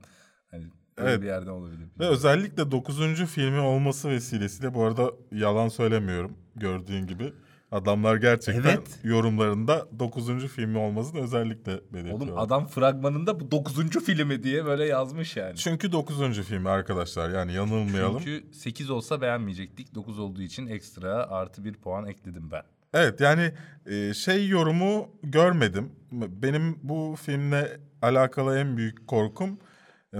Hani 0.50 0.64
böyle 0.98 1.10
Evet. 1.10 1.22
bir 1.22 1.26
yerden 1.26 1.50
olabilir. 1.50 1.86
Ve 1.98 2.06
özellikle 2.06 2.70
9. 2.70 3.24
filmi 3.24 3.60
olması 3.60 4.08
vesilesiyle 4.10 4.74
bu 4.74 4.84
arada 4.84 5.10
yalan 5.32 5.68
söylemiyorum 5.68 6.32
gördüğün 6.56 7.06
gibi. 7.06 7.32
Adamlar 7.72 8.16
gerçekten 8.16 8.68
Evet. 8.70 8.98
yorumlarında 9.04 9.86
9. 9.98 10.46
filmi 10.48 10.78
olmasını 10.78 11.20
özellikle 11.20 11.80
belirtiyor. 11.92 12.20
Oğlum 12.20 12.38
adam 12.38 12.66
fragmanında 12.66 13.40
bu 13.40 13.50
9. 13.50 13.90
filmi 14.04 14.42
diye 14.42 14.64
böyle 14.64 14.84
yazmış 14.84 15.36
yani. 15.36 15.56
Çünkü 15.56 15.92
9. 15.92 16.42
filmi 16.42 16.68
arkadaşlar 16.68 17.30
yani 17.30 17.52
yanılmayalım. 17.52 18.22
Çünkü 18.24 18.52
8 18.52 18.90
olsa 18.90 19.20
beğenmeyecektik. 19.20 19.94
9 19.94 20.18
olduğu 20.18 20.42
için 20.42 20.66
ekstra 20.66 21.14
artı 21.14 21.64
bir 21.64 21.74
puan 21.74 22.06
ekledim 22.06 22.50
ben. 22.50 22.62
Evet 22.94 23.20
yani 23.20 23.52
e, 23.86 24.14
şey 24.14 24.48
yorumu 24.48 25.08
görmedim. 25.22 25.92
Benim 26.12 26.78
bu 26.82 27.16
filmle 27.22 27.80
alakalı 28.02 28.58
en 28.58 28.76
büyük 28.76 29.06
korkum 29.06 29.58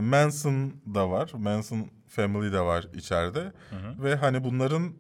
Manson 0.00 0.72
da 0.94 1.10
var. 1.10 1.30
Manson 1.34 1.90
Family 2.08 2.52
de 2.52 2.60
var 2.60 2.88
içeride. 2.94 3.52
Ve 4.02 4.14
hani 4.14 4.44
bunların 4.44 4.92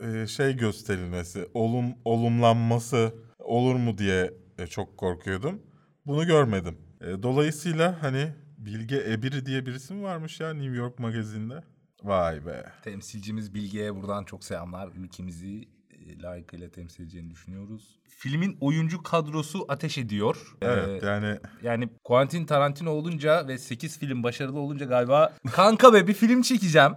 e, 0.00 0.26
şey 0.26 0.56
gösterilmesi, 0.56 1.48
olum 1.54 1.94
olumlanması 2.04 3.14
olur 3.38 3.74
mu 3.74 3.98
diye 3.98 4.34
e, 4.58 4.66
çok 4.66 4.96
korkuyordum. 4.98 5.62
Bunu 6.06 6.26
görmedim. 6.26 6.78
E, 7.00 7.22
dolayısıyla 7.22 8.02
hani 8.02 8.32
Bilge 8.58 9.12
Ebiri 9.12 9.46
diye 9.46 9.66
birisi 9.66 9.94
mi 9.94 10.02
varmış 10.02 10.40
ya 10.40 10.54
New 10.54 10.76
York 10.76 10.98
magazinde? 10.98 11.64
Vay 12.02 12.46
be. 12.46 12.64
Temsilcimiz 12.82 13.54
Bilge'ye 13.54 13.96
buradan 13.96 14.24
çok 14.24 14.44
selamlar. 14.44 14.88
Ülkemizi 14.88 15.56
e, 15.58 15.75
layıkıyla 16.22 16.68
temsil 16.68 17.02
edeceğini 17.02 17.30
düşünüyoruz. 17.30 17.98
Filmin 18.08 18.56
oyuncu 18.60 19.02
kadrosu 19.02 19.64
ateş 19.68 19.98
ediyor. 19.98 20.36
Evet 20.62 21.02
Ee, 21.02 21.06
yani 21.06 21.38
yani 21.62 21.88
Quentin 22.04 22.46
Tarantino 22.46 22.90
olunca 22.90 23.48
ve 23.48 23.58
8 23.58 23.98
film 23.98 24.22
başarılı 24.22 24.58
olunca 24.58 24.86
galiba 24.86 25.32
kanka 25.52 25.92
be 25.92 26.06
bir 26.06 26.14
film 26.14 26.42
çekeceğim. 26.42 26.92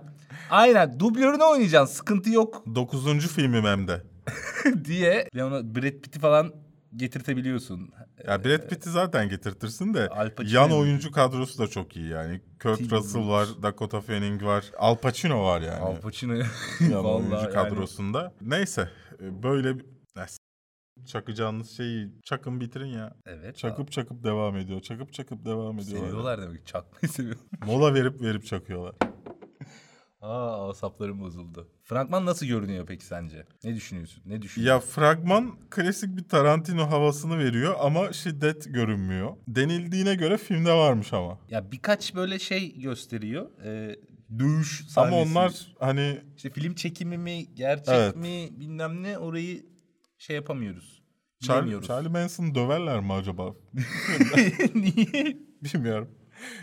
Aynen 0.50 1.00
dublörünü 1.00 1.44
oynayacaksın 1.44 1.96
sıkıntı 1.96 2.30
yok 2.32 2.64
9. 2.76 3.28
filmim 3.28 3.64
hem 3.64 3.88
de. 3.88 4.04
diye 4.86 5.28
Leonardo 5.36 5.76
Brad 5.76 6.02
Pitt'i 6.02 6.20
falan 6.20 6.54
getirtebiliyorsun. 6.96 7.90
Ya 8.28 8.44
Brad 8.44 8.70
Pitt'i 8.70 8.90
zaten 8.90 9.30
getirtirsin 9.30 9.94
de 9.94 10.08
Al 10.08 10.30
Pacino 10.30 10.60
yan 10.62 10.72
oyuncu 10.72 11.12
kadrosu 11.12 11.60
da 11.60 11.68
çok 11.68 11.96
iyi 11.96 12.10
yani. 12.10 12.42
Kurt 12.62 12.78
Tim 12.78 12.90
Russell 12.92 13.28
var, 13.28 13.48
Dakota 13.64 14.02
Fanning 14.02 14.44
var, 14.44 14.66
Al 14.78 14.96
Pacino 14.96 15.44
var 15.46 15.62
yani. 15.62 15.80
Al 15.80 16.00
Pacino 16.00 16.34
yan 16.80 17.04
vallahi 17.04 17.16
oyuncu 17.16 17.36
yani. 17.36 17.54
kadrosunda. 17.54 18.34
Neyse 18.42 18.90
e, 19.22 19.44
böyle 19.44 19.76
çakacağınız 21.06 21.70
şeyi 21.70 22.10
çakın 22.24 22.62
bitirin 22.62 22.88
ya. 22.88 23.16
Evet. 23.26 23.58
Çakıp 23.58 23.92
çakıp 23.92 24.24
devam 24.24 24.58
ediyor. 24.58 24.82
Çakıp 24.82 25.14
çakıp 25.14 25.46
devam 25.46 25.80
ediyor. 25.80 26.00
Seviyorlar 26.00 26.42
demek. 26.42 26.68
Çakmayı 26.68 27.14
seviyor. 27.14 27.36
Mola 27.66 27.94
verip 27.94 28.22
verip 28.22 28.46
çakıyorlar. 28.46 28.96
Aa 30.22 30.70
asaplarım 30.70 31.20
bozuldu. 31.22 31.68
Fragman 31.84 32.26
nasıl 32.26 32.46
görünüyor 32.46 32.86
peki 32.86 33.06
sence? 33.06 33.46
Ne 33.64 33.76
düşünüyorsun? 33.76 34.24
Ne 34.26 34.42
düşünüyorsun? 34.42 34.76
Ya 34.76 34.80
fragman 34.80 35.56
klasik 35.70 36.18
bir 36.18 36.24
Tarantino 36.24 36.92
havasını 36.92 37.38
veriyor 37.40 37.76
ama 37.80 38.14
şiddet 38.14 38.74
görünmüyor. 38.74 39.38
Denildiğine 39.48 40.16
göre 40.16 40.38
filmde 40.38 40.74
varmış 40.74 41.14
ama. 41.14 41.40
Ya 41.50 41.72
birkaç 41.72 42.16
böyle 42.16 42.40
şey 42.40 42.80
gösteriyor. 42.80 43.50
Ee, 43.64 43.96
dövüş 44.40 44.86
sahnesi. 44.88 45.00
Ama 45.16 45.22
onlar 45.22 45.54
hani 45.80 46.22
işte 46.38 46.50
film 46.50 46.76
çekimi 46.76 47.18
mi, 47.18 47.56
gerçek 47.56 47.96
Evet. 47.96 48.16
mi 48.16 48.50
bilmem 48.52 49.04
ne 49.04 49.18
orayı 49.18 49.66
şey 50.18 50.36
yapamıyoruz. 50.36 51.02
Charlie. 51.44 51.82
Charlie 51.82 52.10
Manson'ı 52.10 52.56
döverler 52.56 53.00
mi 53.00 53.14
acaba? 53.14 53.54
Niye? 54.76 55.38
Bilmiyorum. 55.62 56.10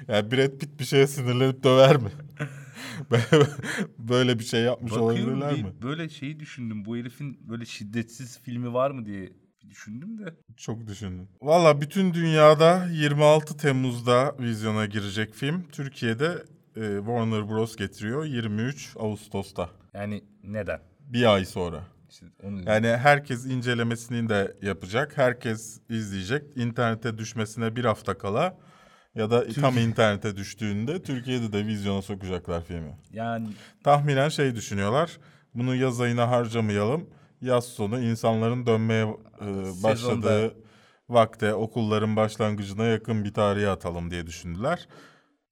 Yani 0.09 0.31
Brad 0.31 0.59
Pitt 0.59 0.81
bir 0.81 0.85
şeye 0.85 1.07
sinirlenip 1.07 1.65
döver 1.65 1.97
mi? 1.97 2.11
Böyle 3.99 4.39
bir 4.39 4.45
şey 4.45 4.63
yapmış 4.63 4.93
Bakıyorum 4.93 5.15
olabilirler 5.33 5.57
bir 5.57 5.63
mi? 5.65 5.73
böyle 5.83 6.09
şeyi 6.09 6.41
düşündüm. 6.41 6.85
Bu 6.85 6.97
herifin 6.97 7.49
böyle 7.49 7.65
şiddetsiz 7.65 8.39
filmi 8.43 8.73
var 8.73 8.91
mı 8.91 9.07
diye 9.07 9.33
düşündüm 9.71 10.19
de. 10.19 10.35
Çok 10.57 10.87
düşündüm. 10.87 11.29
Valla 11.43 11.81
bütün 11.81 12.15
dünyada 12.15 12.87
26 12.93 13.57
Temmuz'da 13.57 14.37
vizyona 14.41 14.87
girecek 14.87 15.35
film. 15.35 15.65
Türkiye'de 15.73 16.45
e, 16.77 16.97
Warner 16.99 17.49
Bros. 17.49 17.77
getiriyor 17.77 18.25
23 18.25 18.95
Ağustos'ta. 18.99 19.71
Yani 19.95 20.25
neden? 20.43 20.81
Bir 21.01 21.35
ay 21.35 21.45
sonra. 21.45 21.83
İşte 22.11 22.27
onu 22.43 22.61
Yani 22.67 22.87
herkes 22.89 23.47
incelemesini 23.47 24.29
de 24.29 24.57
yapacak. 24.63 25.17
Herkes 25.17 25.81
izleyecek. 25.91 26.43
İnternete 26.57 27.19
düşmesine 27.19 27.77
bir 27.77 27.85
hafta 27.85 28.19
kala 28.19 28.59
ya 29.17 29.31
da 29.31 29.49
tam 29.49 29.79
internete 29.79 30.37
düştüğünde 30.37 31.03
Türkiye'de 31.03 31.53
de 31.53 31.67
vizyona 31.67 32.03
sokacaklar 32.03 32.65
filmi. 32.65 32.97
yani 33.13 33.49
Tahminen 33.85 34.29
şey 34.29 34.55
düşünüyorlar. 34.55 35.19
Bunu 35.55 35.75
yaz 35.75 36.01
ayına 36.01 36.31
harcamayalım. 36.31 37.11
Yaz 37.41 37.65
sonu 37.65 38.01
insanların 38.01 38.67
dönmeye 38.67 39.07
e, 39.41 39.47
başladığı 39.83 40.23
Sezonda. 40.23 40.51
vakte 41.09 41.55
okulların 41.55 42.17
başlangıcına 42.17 42.85
yakın 42.85 43.25
bir 43.25 43.35
tarihe 43.35 43.69
atalım 43.69 44.11
diye 44.11 44.27
düşündüler. 44.27 44.89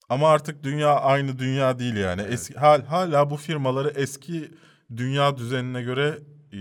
Ama 0.08 0.28
artık 0.30 0.62
dünya 0.62 0.94
aynı 0.94 1.38
dünya 1.38 1.78
değil 1.78 1.96
yani. 1.96 2.22
Eski, 2.22 2.54
hal, 2.54 2.84
hala 2.84 3.30
bu 3.30 3.36
firmaları 3.36 3.88
eski 3.96 4.50
dünya 4.96 5.36
düzenine 5.36 5.82
göre 5.82 6.18
e, 6.52 6.58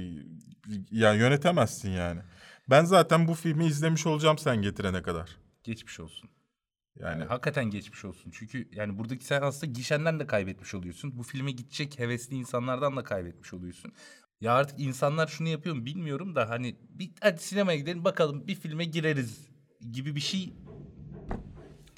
yani 0.92 1.20
yönetemezsin 1.20 1.90
yani. 1.90 2.22
Ben 2.70 2.86
zaten 2.86 3.28
bu 3.28 3.34
filmi 3.34 3.66
izlemiş 3.66 4.06
olacağım 4.08 4.38
sen 4.38 4.62
getirene 4.62 5.02
kadar. 5.02 5.30
geçmiş 5.64 6.00
olsun. 6.00 6.30
Yani 7.00 7.24
hakikaten 7.24 7.66
geçmiş 7.66 8.06
olsun. 8.06 8.32
Çünkü 8.32 8.70
yani 8.72 8.98
buradaki 8.98 9.26
sen 9.26 9.42
aslında 9.42 9.74
gişenden 9.74 10.20
de 10.20 10.28
kaybetmiş 10.28 10.74
oluyorsun. 10.74 11.18
Bu 11.18 11.24
filme 11.24 11.52
gidecek 11.52 12.00
hevesli 12.00 12.36
insanlardan 12.36 12.98
da 12.98 13.04
kaybetmiş 13.04 13.54
oluyorsun. 13.54 13.92
Ya 14.42 14.54
artık 14.54 14.80
insanlar 14.80 15.28
şunu 15.28 15.48
yapıyor 15.48 15.76
mu 15.76 15.86
bilmiyorum 15.86 16.36
da 16.36 16.50
hani 16.50 16.76
bir 16.90 17.12
hadi 17.22 17.42
sinemaya 17.42 17.78
gidelim 17.78 18.04
bakalım 18.06 18.48
bir 18.48 18.56
filme 18.56 18.86
gireriz 18.86 19.48
gibi 19.92 20.16
bir 20.16 20.22
şey. 20.22 20.54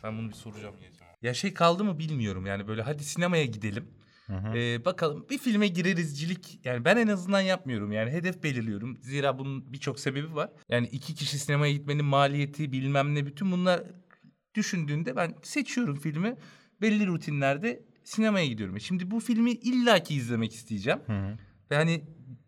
Ben 0.04 0.18
bunu 0.18 0.30
bir 0.30 0.34
soracağım 0.34 0.76
geleceğim. 0.80 1.14
Ya 1.22 1.34
şey 1.34 1.54
kaldı 1.54 1.84
mı 1.84 2.00
bilmiyorum 2.00 2.46
yani 2.46 2.68
böyle 2.68 2.82
hadi 2.82 3.04
sinemaya 3.04 3.46
gidelim. 3.46 3.88
Ee, 4.30 4.86
bakalım 4.86 5.26
bir 5.30 5.38
filme 5.38 5.68
girerizcilik 5.68 6.60
yani 6.66 6.86
ben 6.86 6.98
en 6.98 7.08
azından 7.08 7.42
yapmıyorum 7.42 7.92
yani 7.92 8.12
hedef 8.12 8.44
belirliyorum. 8.44 8.98
Zira 9.02 9.40
bunun 9.40 9.74
birçok 9.74 10.00
sebebi 10.00 10.36
var. 10.36 10.50
Yani 10.70 10.88
iki 10.88 11.16
kişi 11.16 11.40
sinemaya 11.40 11.74
gitmenin 11.74 12.06
maliyeti 12.06 12.72
bilmem 12.72 13.16
ne 13.16 13.26
bütün 13.26 13.52
bunlar 13.52 13.84
düşündüğünde 14.56 15.16
ben 15.16 15.36
seçiyorum 15.44 15.96
filmi 15.96 16.36
belli 16.82 17.08
rutinlerde 17.08 17.84
sinemaya 18.04 18.46
gidiyorum. 18.46 18.76
E 18.76 18.80
Şimdi 18.80 19.12
bu 19.12 19.20
filmi 19.20 19.52
illaki 19.52 20.16
izlemek 20.16 20.54
isteyeceğim. 20.54 21.00
Ve 21.72 21.76
hani 21.76 22.04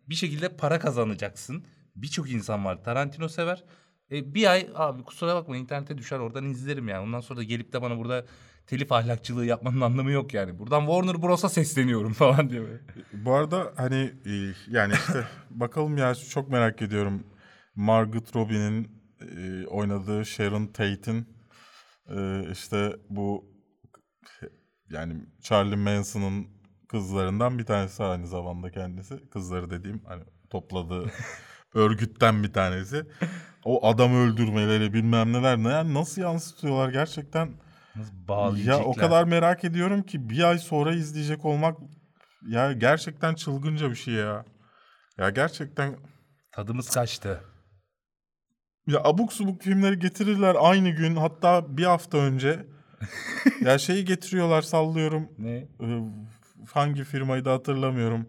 bir 0.08 0.14
şekilde 0.14 0.48
para 0.56 0.78
kazanacaksın. 0.78 1.64
Birçok 1.96 2.30
insan 2.30 2.64
var. 2.64 2.84
Tarantino 2.84 3.28
sever. 3.28 3.64
E, 4.10 4.34
bir 4.34 4.50
ay 4.50 4.68
abi 4.74 5.02
kusura 5.02 5.34
bakma 5.34 5.56
internete 5.56 5.98
düşer 5.98 6.18
oradan 6.18 6.44
izlerim 6.44 6.88
yani. 6.88 7.00
Ondan 7.06 7.20
sonra 7.20 7.38
da 7.38 7.42
gelip 7.42 7.72
de 7.72 7.82
bana 7.82 7.98
burada 7.98 8.24
telif 8.66 8.92
ahlakçılığı 8.92 9.46
yapmanın 9.46 9.80
anlamı 9.80 10.10
yok 10.10 10.34
yani. 10.34 10.58
Buradan 10.58 10.80
Warner 10.80 11.22
Bros'a 11.22 11.48
sesleniyorum 11.48 12.12
falan 12.22 12.50
diye. 12.50 12.60
böyle. 12.60 12.80
Bu 13.12 13.34
arada 13.34 13.72
hani 13.76 14.12
e, 14.26 14.32
yani 14.70 14.92
işte 14.92 15.24
bakalım 15.50 15.96
ya 15.96 16.14
çok 16.14 16.48
merak 16.48 16.82
ediyorum 16.82 17.24
Margot 17.74 18.36
Robbie'nin 18.36 18.88
e, 19.36 19.66
oynadığı 19.66 20.26
Sharon 20.26 20.66
Tate'in 20.66 21.37
Ee, 22.08 22.48
işte 22.52 22.96
bu 23.10 23.44
yani 24.90 25.26
Charlie 25.42 25.76
Manson'ın 25.76 26.46
kızlarından 26.88 27.58
bir 27.58 27.64
tanesi 27.64 28.04
aynı 28.04 28.26
zamanda 28.26 28.70
kendisi. 28.70 29.30
Kızları 29.30 29.70
dediğim 29.70 30.02
hani 30.04 30.22
topladığı 30.50 31.10
örgütten 31.74 32.42
bir 32.42 32.52
tanesi. 32.52 33.04
O 33.64 33.86
adam 33.86 34.14
öldürmeleri 34.14 34.92
bilmem 34.92 35.32
neler 35.32 35.58
ne 35.58 35.68
yani 35.68 35.94
nasıl 35.94 36.22
yansıtıyorlar 36.22 36.88
gerçekten. 36.88 37.50
Nasıl 37.96 38.12
Ya 38.56 38.78
o 38.78 38.94
kadar 38.94 39.24
merak 39.24 39.64
ediyorum 39.64 40.02
ki 40.02 40.30
bir 40.30 40.48
ay 40.50 40.58
sonra 40.58 40.94
izleyecek 40.94 41.44
olmak 41.44 41.78
ya 42.48 42.72
gerçekten 42.72 43.34
çılgınca 43.34 43.90
bir 43.90 43.94
şey 43.94 44.14
ya. 44.14 44.44
Ya 45.18 45.30
gerçekten 45.30 45.96
Tadımız 46.52 46.90
kaçtı. 46.90 47.44
Ya 48.88 49.00
abuk 49.04 49.32
subuk 49.32 49.62
filmleri 49.62 49.98
getirirler 49.98 50.56
aynı 50.60 50.90
gün 50.90 51.16
hatta 51.16 51.76
bir 51.76 51.84
hafta 51.84 52.18
önce. 52.18 52.66
ya 53.60 53.78
şeyi 53.78 54.04
getiriyorlar 54.04 54.62
sallıyorum. 54.62 55.28
Ne? 55.38 55.54
Ee, 55.80 56.02
hangi 56.72 57.04
firmayı 57.04 57.44
da 57.44 57.52
hatırlamıyorum. 57.52 58.26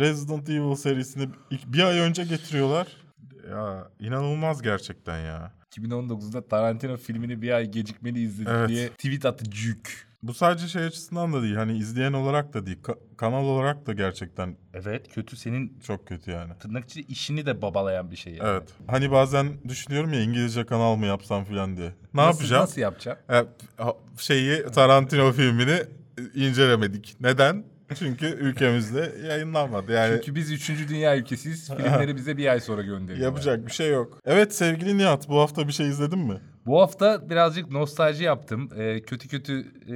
Resident 0.00 0.50
Evil 0.50 0.74
serisini 0.74 1.28
bir 1.66 1.82
ay 1.82 1.98
önce 1.98 2.24
getiriyorlar. 2.24 2.86
Ya 3.50 3.88
inanılmaz 3.98 4.62
gerçekten 4.62 5.18
ya. 5.18 5.52
2019'da 5.76 6.48
Tarantino 6.48 6.96
filmini 6.96 7.42
bir 7.42 7.50
ay 7.50 7.70
gecikmeli 7.70 8.20
izledik 8.22 8.52
Evet. 8.52 8.68
diye 8.68 8.88
tweet 8.88 9.24
attı 9.26 9.44
cük. 9.50 10.11
Bu 10.22 10.34
sadece 10.34 10.68
şey 10.68 10.84
açısından 10.84 11.32
da 11.32 11.42
değil. 11.42 11.54
Hani 11.54 11.78
izleyen 11.78 12.12
olarak 12.12 12.54
da 12.54 12.66
değil. 12.66 12.78
ka- 12.82 12.98
kanal 13.16 13.44
olarak 13.44 13.86
da 13.86 13.92
gerçekten 13.92 14.56
Evet 14.74 15.14
kötü 15.14 15.36
senin 15.36 15.78
çok 15.86 16.06
kötü 16.08 16.30
yani. 16.30 16.52
tırnak 16.60 16.84
içinde 16.84 17.06
işini 17.06 17.46
de 17.46 17.62
babalayan 17.62 18.10
bir 18.10 18.16
şey. 18.16 18.32
Yani. 18.34 18.48
Evet. 18.48 18.68
Hani 18.86 19.10
bazen 19.10 19.48
düşünüyorum 19.68 20.12
ya 20.12 20.20
İngilizce 20.20 20.66
kanal 20.66 20.96
mı 20.96 21.06
yapsam 21.06 21.44
filan 21.44 21.76
diye. 21.76 21.88
Ne 22.14 22.22
Nasıl- 22.22 22.38
yapacağım? 22.40 22.62
Nasıl 22.62 22.80
yapacaksın? 22.80 23.24
E, 23.34 23.44
ha- 23.82 23.96
şeyi 24.18 24.62
Tarantino 24.66 25.32
filmini 25.32 25.78
incelemedik. 26.34 27.16
Neden? 27.20 27.64
Çünkü 27.98 28.26
ülkemizde 28.26 29.12
yayınlanmadı. 29.28 29.92
Yani 29.92 30.14
Çünkü 30.16 30.34
biz 30.34 30.52
3. 30.52 30.88
dünya 30.88 31.16
ülkesiyiz. 31.16 31.68
Filmleri 31.68 32.16
bize 32.16 32.36
bir 32.36 32.46
ay 32.46 32.60
sonra 32.60 32.82
gönderiyorlar. 32.82 33.24
yapacak 33.26 33.66
bir 33.66 33.72
şey 33.72 33.90
yok. 33.90 34.18
Evet 34.26 34.54
sevgili 34.54 34.98
Nihat 34.98 35.28
bu 35.28 35.40
hafta 35.40 35.68
bir 35.68 35.72
şey 35.72 35.88
izledin 35.88 36.18
mi? 36.18 36.40
Bu 36.66 36.80
hafta 36.80 37.30
birazcık 37.30 37.70
nostalji 37.70 38.24
yaptım. 38.24 38.68
Ee, 38.76 39.02
kötü 39.02 39.28
kötü 39.28 39.60
e, 39.86 39.94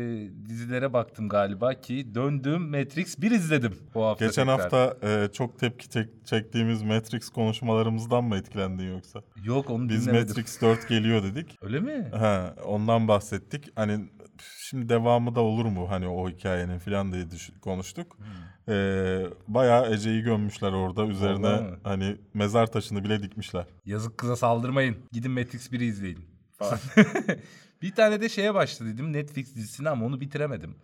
dizilere 0.49 0.93
baktım 0.93 1.29
galiba 1.29 1.75
ki 1.75 2.15
döndüm 2.15 2.63
Matrix 2.71 3.21
1 3.21 3.31
izledim 3.31 3.79
bu 3.95 4.05
hafta 4.05 4.27
Geçen 4.27 4.47
tekrar. 4.47 4.61
hafta 4.61 5.09
e, 5.09 5.29
çok 5.33 5.59
tepki 5.59 5.89
çek- 5.89 6.25
çektiğimiz 6.27 6.83
Matrix 6.83 7.29
konuşmalarımızdan 7.29 8.25
mı 8.25 8.37
etkilendin 8.37 8.93
yoksa? 8.95 9.23
Yok 9.45 9.71
onu 9.71 9.89
Biz 9.89 10.03
dinlemedim. 10.07 10.29
Matrix 10.29 10.61
4 10.63 10.89
geliyor 10.89 11.23
dedik. 11.23 11.57
Öyle 11.63 11.81
mi? 11.81 12.09
Ha, 12.13 12.55
ondan 12.65 13.09
bahsettik. 13.09 13.65
Hani 13.77 14.05
şimdi 14.59 14.89
devamı 14.89 15.35
da 15.35 15.41
olur 15.41 15.65
mu 15.65 15.91
hani 15.91 16.09
o 16.09 16.29
hikayenin 16.31 16.79
falan 16.79 17.13
diye 17.13 17.31
düş- 17.31 17.51
konuştuk. 17.61 18.17
Hmm. 18.19 18.75
Ee, 18.75 19.23
bayağı 19.49 19.95
Ece'yi 19.95 20.23
gömmüşler 20.23 20.73
orada. 20.73 21.07
Üzerine 21.07 21.61
hani 21.85 22.17
mezar 22.35 22.67
taşını 22.67 23.05
bile 23.05 23.23
dikmişler. 23.23 23.65
Yazık 23.85 24.19
kıza 24.19 24.37
saldırmayın. 24.37 24.97
Gidin 25.13 25.31
Matrix 25.31 25.73
1'i 25.73 25.85
izleyin. 25.85 26.36
Falan. 26.59 26.79
bir 27.83 27.95
tane 27.95 28.21
de 28.21 28.29
şeye 28.29 28.55
başladım 28.55 29.13
Netflix 29.13 29.55
dizisine 29.55 29.89
ama 29.91 30.07
onu 30.07 30.21
bitiremedim. 30.21 30.75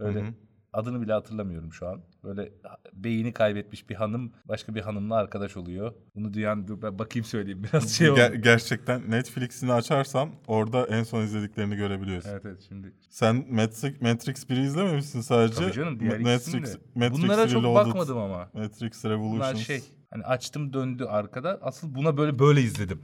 Öyle 0.00 0.20
Hı 0.20 0.24
hı. 0.24 0.34
adını 0.72 1.02
bile 1.02 1.12
hatırlamıyorum 1.12 1.72
şu 1.72 1.88
an. 1.88 2.02
Böyle 2.24 2.52
beyni 2.92 3.32
kaybetmiş 3.32 3.90
bir 3.90 3.94
hanım 3.94 4.32
başka 4.44 4.74
bir 4.74 4.80
hanımla 4.80 5.16
arkadaş 5.16 5.56
oluyor. 5.56 5.92
Bunu 6.14 6.34
duyan 6.34 6.68
dur 6.68 6.82
ben 6.82 6.98
bakayım 6.98 7.24
söyleyeyim 7.24 7.62
biraz 7.72 7.92
şey 7.92 8.10
oldu. 8.10 8.20
Ger- 8.20 8.36
gerçekten 8.36 9.10
Netflix'ini 9.10 9.72
açarsan 9.72 10.30
orada 10.46 10.86
en 10.86 11.02
son 11.02 11.22
izlediklerini 11.22 11.76
görebiliyorsun. 11.76 12.30
Evet 12.30 12.42
evet 12.46 12.64
şimdi. 12.68 12.92
Sen 13.10 13.46
Matrix, 13.50 14.00
Matrix 14.00 14.44
1'i 14.44 14.64
izlememişsin 14.64 15.20
sadece. 15.20 15.54
Tabii 15.54 15.72
canım 15.72 16.00
diğer 16.00 16.20
Matrix, 16.20 16.74
de. 16.74 16.78
Matrix 16.94 17.22
Bunlara 17.22 17.48
çok 17.48 17.62
Reloaded, 17.62 17.88
bakmadım 17.88 18.18
ama. 18.18 18.50
Matrix 18.54 19.04
Bunlar 19.04 19.16
Revolutions. 19.16 19.66
şey 19.66 19.82
hani 20.10 20.24
açtım 20.24 20.72
döndü 20.72 21.04
arkada. 21.04 21.58
Asıl 21.62 21.94
buna 21.94 22.16
böyle 22.16 22.38
böyle 22.38 22.60
izledim. 22.62 23.02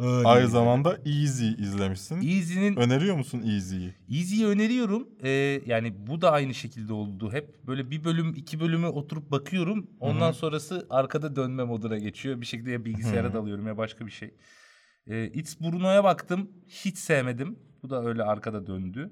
Öyle 0.00 0.28
Aynı 0.28 0.38
izledim. 0.46 0.50
zamanda 0.52 0.96
Easy 1.06 1.48
izlemişsin. 1.48 2.16
Easy'nin 2.16 2.76
Öneriyor 2.76 3.16
musun 3.16 3.42
Easy'yi? 3.46 3.94
Easy'yi 4.10 4.46
öneriyorum. 4.46 5.08
Ee, 5.22 5.28
yani 5.66 6.06
bu 6.06 6.20
da 6.20 6.32
aynı 6.32 6.54
şekilde 6.54 6.92
oldu. 6.92 7.32
Hep 7.32 7.66
böyle 7.66 7.90
bir 7.90 8.04
bölüm 8.04 8.34
iki 8.34 8.60
bölümü 8.60 8.86
oturup 8.86 9.30
bakıyorum. 9.30 9.90
Ondan 10.00 10.32
sonrası 10.32 10.86
arkada 10.90 11.36
dönme 11.36 11.64
moduna 11.64 11.98
geçiyor. 11.98 12.40
Bir 12.40 12.46
şekilde 12.46 12.70
ya 12.70 12.84
bilgisayara 12.84 13.34
dalıyorum 13.34 13.66
ya 13.66 13.76
başka 13.76 14.06
bir 14.06 14.10
şey. 14.10 14.34
Ee, 15.06 15.24
It's 15.26 15.60
Bruno'ya 15.60 16.04
baktım. 16.04 16.50
Hiç 16.68 16.98
sevmedim. 16.98 17.58
Bu 17.82 17.90
da 17.90 18.04
öyle 18.04 18.22
arkada 18.22 18.66
döndü. 18.66 19.10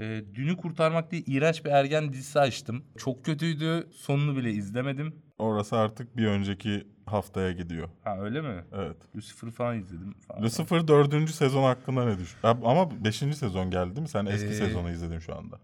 Ee, 0.00 0.24
Dünü 0.34 0.56
Kurtarmak 0.56 1.10
diye 1.10 1.22
iğrenç 1.26 1.64
bir 1.64 1.70
ergen 1.70 2.12
dizisi 2.12 2.40
açtım. 2.40 2.84
Çok 2.98 3.24
kötüydü. 3.24 3.88
Sonunu 3.92 4.36
bile 4.36 4.52
izlemedim. 4.52 5.22
Orası 5.38 5.76
artık 5.76 6.16
bir 6.16 6.26
önceki 6.26 6.86
haftaya 7.06 7.52
gidiyor. 7.52 7.88
Ha 8.04 8.18
öyle 8.20 8.40
mi? 8.40 8.64
Evet. 8.72 8.96
Lucifer'ı 9.16 9.50
falan 9.50 9.78
izledim. 9.78 10.14
Falan. 10.28 10.42
Lucifer 10.42 10.88
4. 10.88 11.30
sezon 11.30 11.62
hakkında 11.62 12.04
ne 12.04 12.18
düşün? 12.18 12.38
Ama 12.42 13.04
5. 13.04 13.16
sezon 13.16 13.70
geldi 13.70 14.00
mi? 14.00 14.08
Sen 14.08 14.26
eski 14.26 14.48
Ee, 14.48 14.52
sezonu 14.54 14.90
izledin 14.90 15.18
şu 15.18 15.36
anda. 15.36 15.60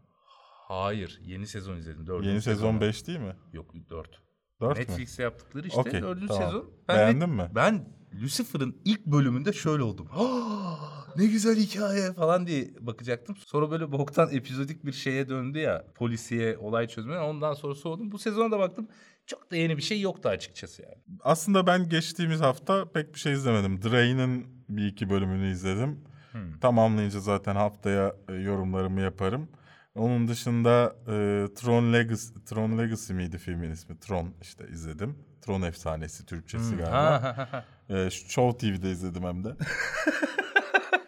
Hayır. 0.69 1.21
Yeni 1.25 1.47
sezon 1.47 1.77
izledim. 1.77 2.07
Dördüncü 2.07 2.29
Yeni 2.29 2.43
sezon 2.43 2.57
sezonu. 2.67 2.81
5 2.81 3.07
değil 3.07 3.19
mi? 3.19 3.37
Yok 3.53 3.75
4. 3.91 4.23
4 4.61 4.79
mü? 4.79 4.85
Netflix'e 4.85 5.23
yaptıkları 5.23 5.67
işte 5.69 5.81
Okey, 5.81 6.03
dördüncü 6.03 6.27
tamam. 6.27 6.43
sezon. 6.45 6.71
Beğendin 6.89 7.29
mi? 7.31 7.51
Ben 7.55 7.89
Lucifer'ın 8.23 8.77
ilk 8.85 9.07
bölümünde 9.07 9.53
şöyle 9.53 9.83
oldum. 9.83 10.09
"Aa, 10.13 10.75
ne 11.17 11.27
güzel 11.27 11.57
hikaye 11.57 12.13
falan 12.13 12.47
diye 12.47 12.69
bakacaktım. 12.81 13.37
Sonra 13.37 13.71
böyle 13.71 13.93
boktan 13.93 14.31
epizodik 14.33 14.87
bir 14.87 14.93
şeye 14.93 15.29
döndü 15.29 15.59
ya. 15.59 15.85
Polisiye 15.95 16.59
olay 16.59 16.89
çözme. 16.89 17.19
Ondan 17.21 17.55
sonra 17.55 17.75
soğudum. 17.75 18.13
Bu 18.13 18.19
sezona 18.19 18.51
da 18.51 18.59
baktım. 18.59 18.89
Çok 19.27 19.51
da 19.51 19.57
yeni 19.57 19.77
bir 19.77 19.83
şey 19.83 20.01
yoktu 20.01 20.29
açıkçası 20.29 20.83
yani. 20.83 20.95
Aslında 21.21 21.67
ben 21.67 21.89
geçtiğimiz 21.89 22.41
hafta 22.41 22.93
pek 22.93 23.15
bir 23.15 23.19
şey 23.19 23.33
izlemedim. 23.33 23.83
Drain'in 23.83 24.47
bir 24.69 24.87
iki 24.87 25.11
bölümünü 25.11 25.53
izledim. 25.53 26.05
Hmm. 26.33 26.59
Tamamlayınca 26.61 27.21
zaten 27.21 27.57
haftaya 27.57 28.17
e, 28.29 28.33
yorumlarımı 28.33 29.01
yaparım. 29.01 29.49
Onun 29.95 30.29
dışında 30.29 30.97
e, 31.03 31.15
Tron 31.55 31.93
Legacy, 31.93 32.27
Tron 32.47 32.79
Legacy 32.79 33.13
miydi 33.13 33.39
filmin 33.39 33.71
ismi? 33.71 34.01
Tron 34.01 34.35
işte 34.43 34.69
izledim. 34.69 35.19
Tron 35.41 35.63
Efsanesi 35.63 36.27
Türkçesi 36.27 36.77
galiba. 36.77 37.23
Ha, 37.23 37.49
ha. 37.51 37.65
E, 37.97 38.11
Show 38.11 38.59
TV'de 38.59 38.91
izledim 38.91 39.23
hem 39.23 39.45
de. 39.45 39.49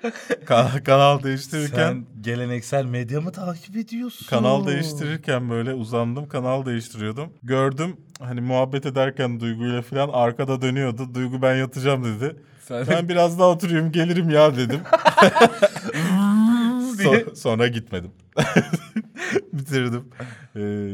Kan- 0.47 0.85
kanal 0.85 1.23
değiştirirken 1.23 1.77
Sen 1.93 2.05
geleneksel 2.21 2.85
medya 2.85 3.21
mı 3.21 3.33
takip 3.33 3.77
ediyorsun? 3.77 4.27
kanal 4.27 4.67
değiştirirken 4.67 5.51
böyle 5.51 5.75
uzandım 5.75 6.29
kanal 6.29 6.67
değiştiriyordum. 6.67 7.33
Gördüm 7.43 7.97
hani 8.21 8.41
muhabbet 8.41 8.87
ederken 8.87 9.41
Duygu'yla 9.41 9.83
falan 9.83 10.09
arkada 10.13 10.63
dönüyordu. 10.63 11.15
Duygu 11.15 11.43
ben 11.43 11.55
yatacağım 11.55 12.05
dedi. 12.05 12.37
Sen 12.69 12.87
Ben 12.91 13.09
biraz 13.09 13.39
daha 13.39 13.49
oturayım 13.49 13.93
gelirim 13.93 14.31
ya 14.31 14.57
dedim. 14.57 14.81
So- 17.05 17.35
sonra 17.37 17.67
gitmedim. 17.69 18.11
Bitirdim. 19.53 20.05
Ee, 20.57 20.91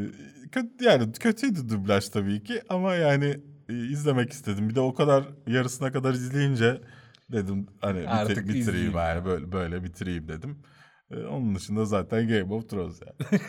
kötü, 0.53 0.85
yani 0.85 1.13
kötüydü 1.13 1.69
dublaj 1.69 2.09
tabii 2.09 2.43
ki 2.45 2.63
ama 2.69 2.95
yani 2.95 3.41
e, 3.69 3.75
izlemek 3.75 4.33
istedim. 4.33 4.69
Bir 4.69 4.75
de 4.75 4.81
o 4.81 4.95
kadar 4.95 5.25
yarısına 5.47 5.93
kadar 5.93 6.13
izleyince 6.15 6.81
dedim 7.33 7.67
hani 7.81 8.09
Artık 8.09 8.37
bitireyim 8.39 8.61
izleyeyim. 8.61 8.93
yani 8.97 9.25
böyle 9.25 9.53
böyle 9.53 9.85
bitireyim 9.85 10.29
dedim. 10.29 10.59
Ee, 11.11 11.17
onun 11.25 11.55
dışında 11.55 11.85
zaten 11.85 12.29
Game 12.29 12.55
of 12.55 12.69
Thrones 12.71 13.01
yani. 13.03 13.41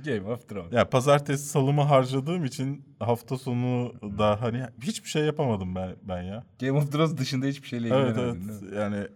Game 0.04 0.32
of 0.32 0.48
Thrones. 0.48 0.72
ya 0.72 0.90
pazartesi 0.90 1.48
salımı 1.48 1.82
harcadığım 1.82 2.44
için 2.44 2.96
hafta 3.00 3.38
sonu 3.38 3.92
da 4.18 4.42
hani 4.42 4.66
hiçbir 4.82 5.08
şey 5.08 5.24
yapamadım 5.24 5.74
ben 5.74 5.96
ben 6.02 6.22
ya. 6.22 6.44
Game 6.60 6.72
of 6.78 6.92
Thrones 6.92 7.16
dışında 7.16 7.46
hiçbir 7.46 7.68
şeyle 7.68 7.88
Evet 7.88 8.08
ilgilenemedin 8.10 8.48
evet 8.48 8.60
değil 8.60 8.72
mi? 8.72 8.78
yani 8.78 9.08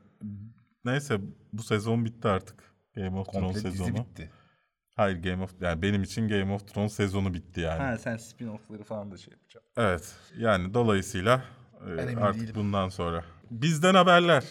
neyse 0.84 1.18
bu 1.52 1.62
sezon 1.62 2.04
bitti 2.04 2.28
artık. 2.28 2.68
Game 2.96 3.18
of 3.18 3.26
Thrones 3.32 3.44
Komple 3.44 3.54
dizi 3.70 3.70
sezonu. 3.78 3.94
bitti. 3.96 4.30
Hayır 4.96 5.22
Game 5.22 5.42
of 5.42 5.62
yani 5.62 5.82
benim 5.82 6.02
için 6.02 6.28
Game 6.28 6.52
of 6.54 6.68
Thrones 6.68 6.92
sezonu 6.92 7.34
bitti 7.34 7.60
yani. 7.60 7.78
Ha 7.82 7.98
sen 7.98 8.16
spin-off'ları 8.16 8.82
falan 8.84 9.10
da 9.10 9.16
şey 9.16 9.32
yapacaksın. 9.32 9.72
Evet 9.76 10.14
yani 10.38 10.74
dolayısıyla 10.74 11.44
e, 11.86 11.96
Ben 11.98 12.02
emin 12.08 12.16
artık 12.16 12.42
değilim. 12.42 12.54
bundan 12.54 12.88
sonra. 12.88 13.24
Bizden 13.50 13.94
haberler. 13.94 14.44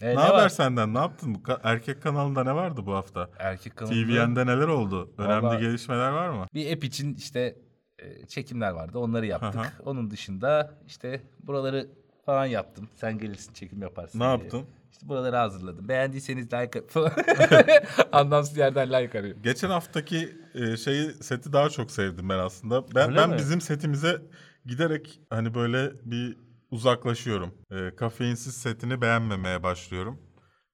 E, 0.00 0.06
ne, 0.06 0.14
ne 0.14 0.18
haber 0.20 0.38
var? 0.42 0.48
senden? 0.48 0.94
Ne 0.94 0.98
yaptın? 0.98 1.34
Bu 1.34 1.38
erkek 1.62 2.02
kanalında 2.02 2.44
ne 2.44 2.54
vardı 2.54 2.80
bu 2.86 2.94
hafta? 2.94 3.30
Erkek 3.38 3.76
kanalında 3.76 4.06
TVN'de 4.06 4.46
neler 4.46 4.68
oldu? 4.68 5.10
Önemli 5.18 5.42
Vallahi- 5.46 5.60
gelişmeler 5.60 6.10
var 6.10 6.28
mı? 6.28 6.46
bir 6.54 6.72
app 6.72 6.84
için 6.84 7.14
işte 7.14 7.56
e, 7.98 8.26
çekimler 8.26 8.70
vardı. 8.70 8.98
Onları 8.98 9.26
yaptık. 9.26 9.56
Aha. 9.60 9.72
Onun 9.84 10.10
dışında 10.10 10.74
işte 10.86 11.20
buraları 11.42 11.88
falan 12.26 12.46
yaptım. 12.46 12.88
Sen 12.94 13.18
gelirsin 13.18 13.52
çekim 13.52 13.82
yaparsın 13.82 14.18
Ne 14.18 14.22
diye. 14.22 14.30
yaptın? 14.30 14.64
İşte 14.92 15.08
buraları 15.08 15.36
hazırladım. 15.36 15.88
Beğendiyseniz 15.88 16.52
like. 16.52 16.82
Anlamsız 18.12 18.56
yerden 18.56 18.88
like 18.92 19.18
arıyor. 19.20 19.36
Geçen 19.42 19.70
haftaki 19.70 20.36
e, 20.54 20.76
şeyi 20.76 21.10
seti 21.10 21.52
daha 21.52 21.70
çok 21.70 21.90
sevdim 21.90 22.28
ben 22.28 22.38
aslında. 22.38 22.94
Ben 22.94 23.08
Öyle 23.08 23.16
ben 23.18 23.30
mi? 23.30 23.36
bizim 23.38 23.60
setimize 23.60 24.22
giderek 24.66 25.20
hani 25.30 25.54
böyle 25.54 25.92
bir 26.04 26.36
uzaklaşıyorum. 26.70 27.54
E, 27.70 27.96
kafeinsiz 27.96 28.54
setini 28.56 29.00
beğenmemeye 29.00 29.62
başlıyorum. 29.62 30.18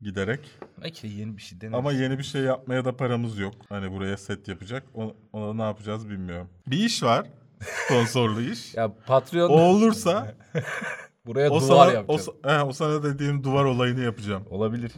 giderek. 0.01 0.41
Belki 0.83 1.07
yeni 1.07 1.37
bir 1.37 1.43
şey 1.43 1.61
deneriz. 1.61 1.79
Ama 1.79 1.93
yeni 1.93 2.19
bir 2.19 2.23
şey 2.23 2.43
yapmaya 2.43 2.85
da 2.85 2.97
paramız 2.97 3.39
yok. 3.39 3.55
Hani 3.69 3.93
buraya 3.93 4.17
set 4.17 4.49
yapacak. 4.49 4.87
O- 4.95 5.17
Ona 5.33 5.55
ne 5.55 5.63
yapacağız 5.63 6.09
bilmiyorum. 6.11 6.49
Bir 6.67 6.79
iş 6.79 7.03
var. 7.03 7.27
Sponsorlu 7.61 8.41
iş. 8.41 8.75
Ya 8.75 8.95
Patreon 9.07 9.49
O 9.51 9.53
olursa 9.61 10.35
buraya 11.27 11.51
o 11.51 11.61
duvar 11.61 11.67
sana, 11.69 11.89
o, 11.89 11.91
yapacağız. 11.95 12.29
sa- 12.29 12.59
he, 12.59 12.63
o 12.63 12.73
sana 12.73 13.03
dediğim 13.03 13.45
duvar 13.45 13.65
olayını 13.65 14.01
yapacağım. 14.01 14.45
Olabilir. 14.51 14.93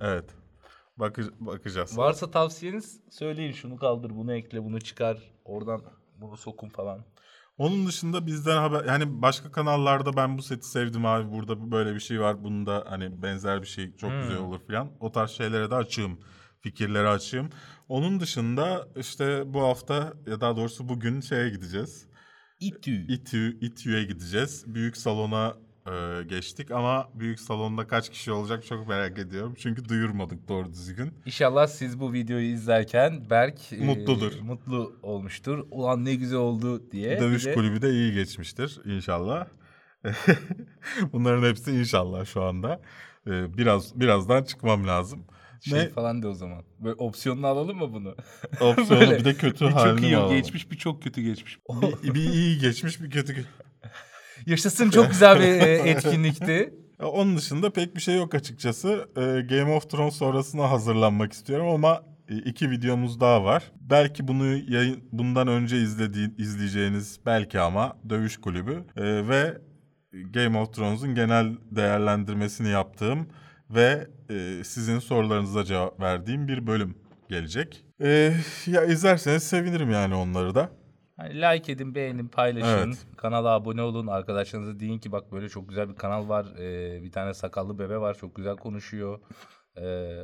Evet. 0.00 0.24
Bakı- 0.96 1.32
bakacağız. 1.40 1.98
Varsa 1.98 2.30
tavsiyeniz 2.30 3.00
söyleyin 3.10 3.52
şunu 3.52 3.76
kaldır, 3.76 4.10
bunu 4.10 4.34
ekle, 4.34 4.64
bunu 4.64 4.80
çıkar, 4.80 5.18
oradan 5.44 5.82
bunu 6.20 6.36
sokun 6.36 6.68
falan. 6.68 7.00
Onun 7.58 7.86
dışında 7.86 8.26
bizden 8.26 8.56
haber 8.56 8.84
yani 8.84 9.22
başka 9.22 9.52
kanallarda 9.52 10.16
ben 10.16 10.38
bu 10.38 10.42
seti 10.42 10.68
sevdim 10.68 11.06
abi 11.06 11.32
burada 11.32 11.70
böyle 11.70 11.94
bir 11.94 12.00
şey 12.00 12.20
var 12.20 12.44
bunda 12.44 12.84
hani 12.88 13.22
benzer 13.22 13.62
bir 13.62 13.66
şey 13.66 13.96
çok 13.96 14.10
güzel 14.22 14.38
olur 14.38 14.60
falan. 14.66 14.92
O 15.00 15.12
tarz 15.12 15.30
şeylere 15.30 15.70
de 15.70 15.74
açığım. 15.74 16.20
Fikirlere 16.60 17.08
açığım. 17.08 17.50
Onun 17.88 18.20
dışında 18.20 18.88
işte 18.96 19.54
bu 19.54 19.62
hafta 19.62 20.12
ya 20.26 20.40
daha 20.40 20.56
doğrusu 20.56 20.88
bugün 20.88 21.20
şeye 21.20 21.50
gideceğiz. 21.50 22.08
İTÜ. 22.60 23.06
İTÜ, 23.12 23.58
İTÜ'ye 23.60 24.04
gideceğiz. 24.04 24.64
Büyük 24.74 24.96
salona 24.96 25.56
e, 25.86 26.22
geçtik 26.26 26.70
ama 26.70 27.08
büyük 27.14 27.40
salonda 27.40 27.86
kaç 27.86 28.10
kişi 28.10 28.32
olacak 28.32 28.66
çok 28.66 28.88
merak 28.88 29.18
ediyorum. 29.18 29.54
Çünkü 29.58 29.88
duyurmadık 29.88 30.48
doğru 30.48 30.72
düzgün. 30.72 31.12
İnşallah 31.26 31.66
siz 31.66 32.00
bu 32.00 32.12
videoyu 32.12 32.46
izlerken 32.46 33.30
Berk 33.30 33.72
e, 33.72 33.76
Mutludur. 33.84 34.40
mutlu 34.40 34.98
olmuştur. 35.02 35.66
Ulan 35.70 36.04
ne 36.04 36.14
güzel 36.14 36.38
oldu 36.38 36.90
diye. 36.90 37.20
Dövüş 37.20 37.44
Bir 37.44 37.50
de- 37.50 37.54
kulübü 37.54 37.82
de 37.82 37.90
iyi 37.90 38.12
geçmiştir 38.14 38.80
inşallah. 38.84 39.46
Bunların 41.12 41.48
hepsi 41.48 41.70
inşallah 41.72 42.24
şu 42.24 42.42
anda. 42.42 42.80
Ee, 43.26 43.56
biraz 43.56 44.00
birazdan 44.00 44.42
çıkmam 44.44 44.86
lazım. 44.86 45.24
şey 45.60 45.78
Ne 45.78 45.88
falan 45.88 46.22
de 46.22 46.26
o 46.28 46.34
zaman. 46.34 46.64
Böyle 46.78 46.94
opsiyonunu 46.94 47.46
alalım 47.46 47.78
mı 47.78 47.92
bunu? 47.92 48.14
opsiyonu 48.60 49.10
bir 49.10 49.24
de 49.24 49.34
kötü 49.34 49.64
bir 49.64 49.70
çok 49.70 49.78
halini 49.80 50.06
iyi 50.06 50.16
alalım. 50.16 50.36
geçmiş, 50.36 50.70
bir 50.70 50.76
çok 50.76 51.02
kötü 51.02 51.22
geçmiş. 51.22 51.58
Bir, 52.02 52.14
bir 52.14 52.20
iyi 52.32 52.58
geçmiş 52.58 53.02
bir 53.02 53.10
kötü. 53.10 53.44
Yaşasın 54.46 54.90
çok 54.90 55.10
güzel 55.10 55.40
bir 55.40 55.44
e, 55.44 55.72
etkinlikti. 55.90 56.74
Onun 57.02 57.36
dışında 57.36 57.70
pek 57.72 57.96
bir 57.96 58.00
şey 58.00 58.16
yok 58.16 58.34
açıkçası. 58.34 59.08
Ee, 59.16 59.20
Game 59.56 59.74
of 59.74 59.90
Thrones 59.90 60.14
sonrasına 60.14 60.70
hazırlanmak 60.70 61.32
istiyorum 61.32 61.68
ama 61.68 62.02
e, 62.28 62.36
iki 62.36 62.70
videomuz 62.70 63.20
daha 63.20 63.44
var. 63.44 63.62
Belki 63.80 64.28
bunu 64.28 64.46
yayın, 64.46 65.04
bundan 65.12 65.48
önce 65.48 65.82
izlediğin, 65.82 66.34
izleyeceğiniz 66.38 67.20
belki 67.26 67.60
ama 67.60 67.96
Dövüş 68.08 68.36
Kulübü 68.36 68.84
ve 69.28 69.58
Game 70.30 70.58
of 70.58 70.74
Thrones'un 70.74 71.14
genel 71.14 71.46
değerlendirmesini 71.70 72.68
yaptığım 72.68 73.28
ve 73.70 74.06
e, 74.30 74.64
sizin 74.64 74.98
sorularınıza 74.98 75.64
cevap 75.64 76.00
verdiğim 76.00 76.48
bir 76.48 76.66
bölüm 76.66 76.94
gelecek. 77.28 77.84
Ee, 78.00 78.34
ya 78.66 78.84
izlerseniz 78.84 79.42
sevinirim 79.42 79.90
yani 79.90 80.14
onları 80.14 80.54
da. 80.54 80.70
Hani 81.16 81.34
like 81.40 81.72
edin, 81.72 81.94
beğenin, 81.94 82.28
paylaşın. 82.28 82.88
Evet. 82.88 83.06
Kanala 83.16 83.48
abone 83.48 83.82
olun. 83.82 84.06
Arkadaşlarınıza 84.06 84.80
deyin 84.80 84.98
ki 84.98 85.12
bak 85.12 85.32
böyle 85.32 85.48
çok 85.48 85.68
güzel 85.68 85.88
bir 85.88 85.94
kanal 85.94 86.28
var. 86.28 86.46
Ee, 86.58 87.02
bir 87.02 87.12
tane 87.12 87.34
sakallı 87.34 87.78
bebe 87.78 87.98
var. 87.98 88.14
Çok 88.14 88.34
güzel 88.34 88.56
konuşuyor. 88.56 89.18
Ee, 89.80 90.16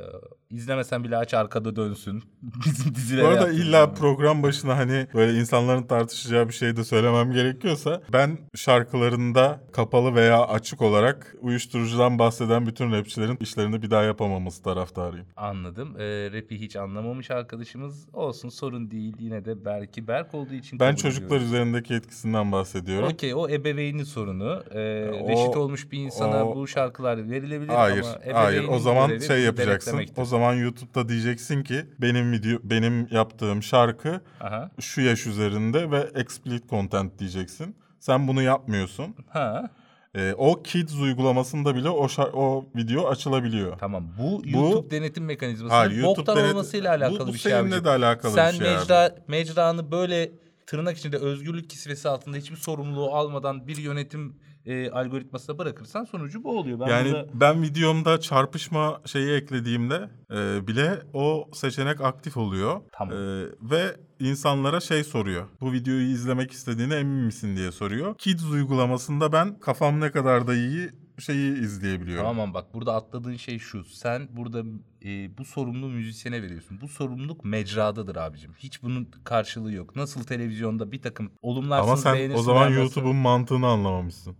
izlemesen 0.49 1.03
bile 1.03 1.17
aç 1.17 1.33
arkada 1.33 1.75
dönsün. 1.75 2.23
Bizim 2.65 2.95
dizilere 2.95 3.25
Bu 3.25 3.29
arada 3.29 3.49
illa 3.51 3.81
zaman. 3.81 3.95
program 3.95 4.43
başına 4.43 4.77
hani 4.77 5.07
böyle 5.13 5.39
insanların 5.39 5.83
tartışacağı 5.83 6.47
bir 6.47 6.53
şey 6.53 6.75
de 6.75 6.83
söylemem 6.83 7.31
gerekiyorsa 7.31 8.01
ben 8.13 8.37
şarkılarında 8.55 9.63
kapalı 9.73 10.15
veya 10.15 10.41
açık 10.47 10.81
olarak 10.81 11.35
uyuşturucudan 11.41 12.19
bahseden 12.19 12.65
bütün 12.65 12.91
rapçilerin 12.91 13.37
işlerini 13.41 13.81
bir 13.81 13.89
daha 13.91 14.03
yapamaması 14.03 14.63
taraftarıyım. 14.63 15.25
Anladım. 15.35 15.95
Ee, 15.99 16.29
rap'i 16.33 16.59
hiç 16.59 16.75
anlamamış 16.75 17.31
arkadaşımız. 17.31 18.07
Olsun 18.13 18.49
sorun 18.49 18.91
değil. 18.91 19.15
Yine 19.19 19.45
de 19.45 19.65
belki 19.65 20.07
Berk 20.07 20.33
olduğu 20.33 20.53
için 20.53 20.79
Ben 20.79 20.95
çocuklar 20.95 21.25
ediyoruz. 21.27 21.47
üzerindeki 21.47 21.93
etkisinden 21.93 22.51
bahsediyorum. 22.51 23.09
Okey 23.13 23.35
o 23.35 23.49
ebeveynin 23.49 24.03
sorunu. 24.03 24.63
Ee, 24.71 25.09
O- 25.23 25.27
reşit 25.29 25.57
olmuş 25.57 25.91
bir 25.91 25.99
insana 25.99 26.45
o- 26.49 26.55
bu 26.55 26.67
şarkılar 26.67 27.29
verilebilir 27.29 27.69
Hayır, 27.73 28.03
ama 28.03 28.35
hayır. 28.35 28.57
ebeveynin 28.57 28.73
O 28.73 28.79
zaman 28.79 29.17
şey 29.19 29.40
yapacaksın. 29.41 30.01
O 30.17 30.25
zaman 30.25 30.53
YouTube'da 30.53 31.09
diyeceksin 31.09 31.63
ki 31.63 31.85
benim 32.01 32.31
video 32.31 32.59
benim 32.63 33.07
yaptığım 33.11 33.63
şarkı 33.63 34.21
Aha. 34.41 34.71
şu 34.79 35.01
yaş 35.01 35.27
üzerinde 35.27 35.91
ve 35.91 36.09
explicit 36.15 36.69
content 36.69 37.19
diyeceksin. 37.19 37.75
Sen 37.99 38.27
bunu 38.27 38.41
yapmıyorsun. 38.41 39.15
Ha. 39.29 39.69
Ee, 40.15 40.33
o 40.37 40.63
Kids 40.63 40.93
uygulamasında 40.95 41.75
bile 41.75 41.89
o 41.89 42.05
şar- 42.05 42.31
o 42.33 42.65
video 42.75 43.07
açılabiliyor. 43.07 43.77
Tamam 43.77 44.07
bu 44.19 44.41
YouTube 44.45 44.91
denetim 44.91 45.25
mekanizmasının 45.25 45.69
Hayır, 45.79 45.91
YouTube 45.91 46.05
boktan 46.19 46.37
denet- 46.37 46.51
olmasıyla 46.53 46.91
Bu- 46.91 46.95
alakalı 47.05 47.27
bu 47.27 47.33
bir 47.33 47.37
şey 47.39 47.51
seninle 47.51 47.67
abicim. 47.67 47.85
de 47.85 47.89
alakalı 47.89 48.31
Sen 48.33 48.53
bir 48.53 48.57
şey 48.57 48.69
abi. 48.73 48.79
mecra, 48.79 49.15
mecranı 49.27 49.91
böyle 49.91 50.31
tırnak 50.67 50.97
içinde 50.97 51.17
özgürlük 51.17 51.69
kisvesi 51.69 52.09
altında 52.09 52.37
hiçbir 52.37 52.55
sorumluluğu 52.55 53.15
almadan 53.15 53.67
bir 53.67 53.77
yönetim 53.77 54.35
e, 54.65 54.89
algoritmasına 54.91 55.57
bırakırsan 55.57 56.03
sonucu 56.03 56.43
bu 56.43 56.59
oluyor. 56.59 56.79
Ben 56.79 56.87
Yani 56.87 57.11
burada- 57.11 57.27
ben 57.33 57.61
videomda 57.61 58.19
çarpışma 58.19 59.01
şeyi 59.05 59.31
eklediğimde 59.31 60.09
e, 60.31 60.67
bile 60.67 61.01
o 61.13 61.49
seçenek 61.53 62.01
aktif 62.01 62.37
oluyor. 62.37 62.81
Tamam. 62.93 63.17
E, 63.17 63.45
ve 63.61 63.95
insanlara 64.19 64.79
şey 64.79 65.03
soruyor. 65.03 65.47
Bu 65.61 65.71
videoyu 65.73 66.01
izlemek 66.11 66.51
istediğine 66.51 66.95
emin 66.95 67.25
misin 67.25 67.55
diye 67.55 67.71
soruyor. 67.71 68.15
Kids 68.17 68.43
uygulamasında 68.51 69.31
ben 69.33 69.59
kafam 69.59 69.99
ne 70.01 70.11
kadar 70.11 70.47
da 70.47 70.53
iyi 70.55 70.89
şeyi 71.21 71.53
izleyebiliyorum. 71.59 72.25
Tamam 72.25 72.53
bak 72.53 72.73
burada 72.73 72.95
atladığın 72.95 73.35
şey 73.35 73.59
şu. 73.59 73.83
Sen 73.85 74.27
burada 74.31 74.59
e, 75.05 75.37
bu 75.37 75.45
sorumluluğu 75.45 75.89
müzisyene 75.89 76.41
veriyorsun. 76.41 76.81
Bu 76.81 76.87
sorumluluk 76.87 77.45
mecradadır 77.45 78.15
abicim. 78.15 78.53
Hiç 78.57 78.83
bunun 78.83 79.11
karşılığı 79.23 79.73
yok. 79.73 79.95
Nasıl 79.95 80.23
televizyonda 80.23 80.91
bir 80.91 81.01
takım 81.01 81.31
olumlarsınız 81.41 82.05
Ama 82.05 82.15
sen 82.15 82.31
o 82.31 82.41
zaman. 82.41 82.69
YouTube'un 82.69 83.15
mantığını 83.15 83.67
anlamamışsın. 83.67 84.35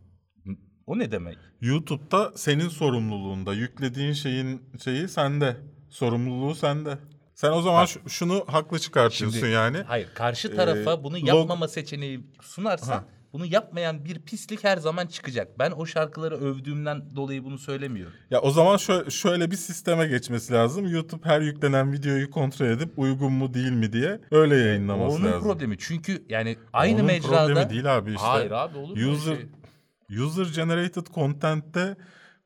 O 0.88 1.00
ne 1.00 1.12
demek? 1.12 1.38
YouTube'da 1.62 2.32
senin 2.36 2.70
sorumluluğunda 2.70 3.54
yüklediğin 3.54 4.13
şeyin 4.13 4.62
şeyi 4.84 5.08
sende. 5.08 5.58
Sorumluluğu 5.89 6.56
sende. 6.56 6.98
Sen 7.34 7.52
o 7.52 7.62
zaman 7.62 7.86
şu- 7.86 8.10
şunu 8.10 8.44
haklı 8.48 8.80
çıkartıyorsun 8.80 9.39
Şimdi- 9.39 9.52
yani. 9.52 9.78
Hayır 9.78 10.10
karşı 10.15 10.56
tarafa 10.56 10.94
Ee, 10.94 11.04
bunu 11.04 11.17
log- 11.17 11.28
yapmama 11.28 11.67
seçeneği 11.67 12.20
sunarsan 12.41 12.94
Ha. 12.94 13.06
Bunu 13.34 13.46
yapmayan 13.46 14.06
bir 14.06 14.20
pislik 14.20 14.63
her 14.63 14.78
zaman 14.78 15.08
çıkacak. 15.08 15.60
Ben 15.60 15.72
o 15.72 15.86
şarkıları 15.86 16.36
övdüğümden 16.38 17.15
dolayı 17.15 17.44
bunu 17.44 17.58
söylemiyorum. 17.58 18.13
Ya 18.32 18.41
o 18.41 18.52
zaman 18.52 18.78
şöyle, 18.78 19.10
şöyle 19.10 19.52
bir 19.52 19.56
sisteme 19.56 20.08
geçmesi 20.08 20.54
lazım. 20.54 20.88
YouTube 20.88 21.30
her 21.30 21.41
yüklenen 21.41 21.94
videoyu 21.94 22.30
kontrol 22.32 22.65
edip 22.65 23.00
uygun 23.00 23.34
mu 23.34 23.54
değil 23.54 23.72
mi 23.72 23.94
diye 23.94 24.20
öyle 24.32 24.56
yayınlaması 24.58 25.15
Onun 25.15 25.26
lazım. 25.26 25.41
problemi. 25.41 25.76
Çünkü 25.80 26.26
yani 26.30 26.58
aynı 26.74 26.96
Onun 26.96 27.06
mecrada... 27.06 27.48
problemi 27.48 27.70
değil 27.70 27.98
abi 27.98 28.10
işte. 28.12 28.26
Hayır 28.26 28.52
abi 28.52 28.78
olur 28.78 28.98
User 28.98 29.36
şey? 29.36 30.20
user 30.24 30.46
generated 30.56 31.06
content'te 31.13 31.96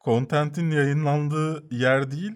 content'in 0.05 0.71
yayınlandığı 0.71 1.75
yer 1.75 2.11
değil, 2.11 2.31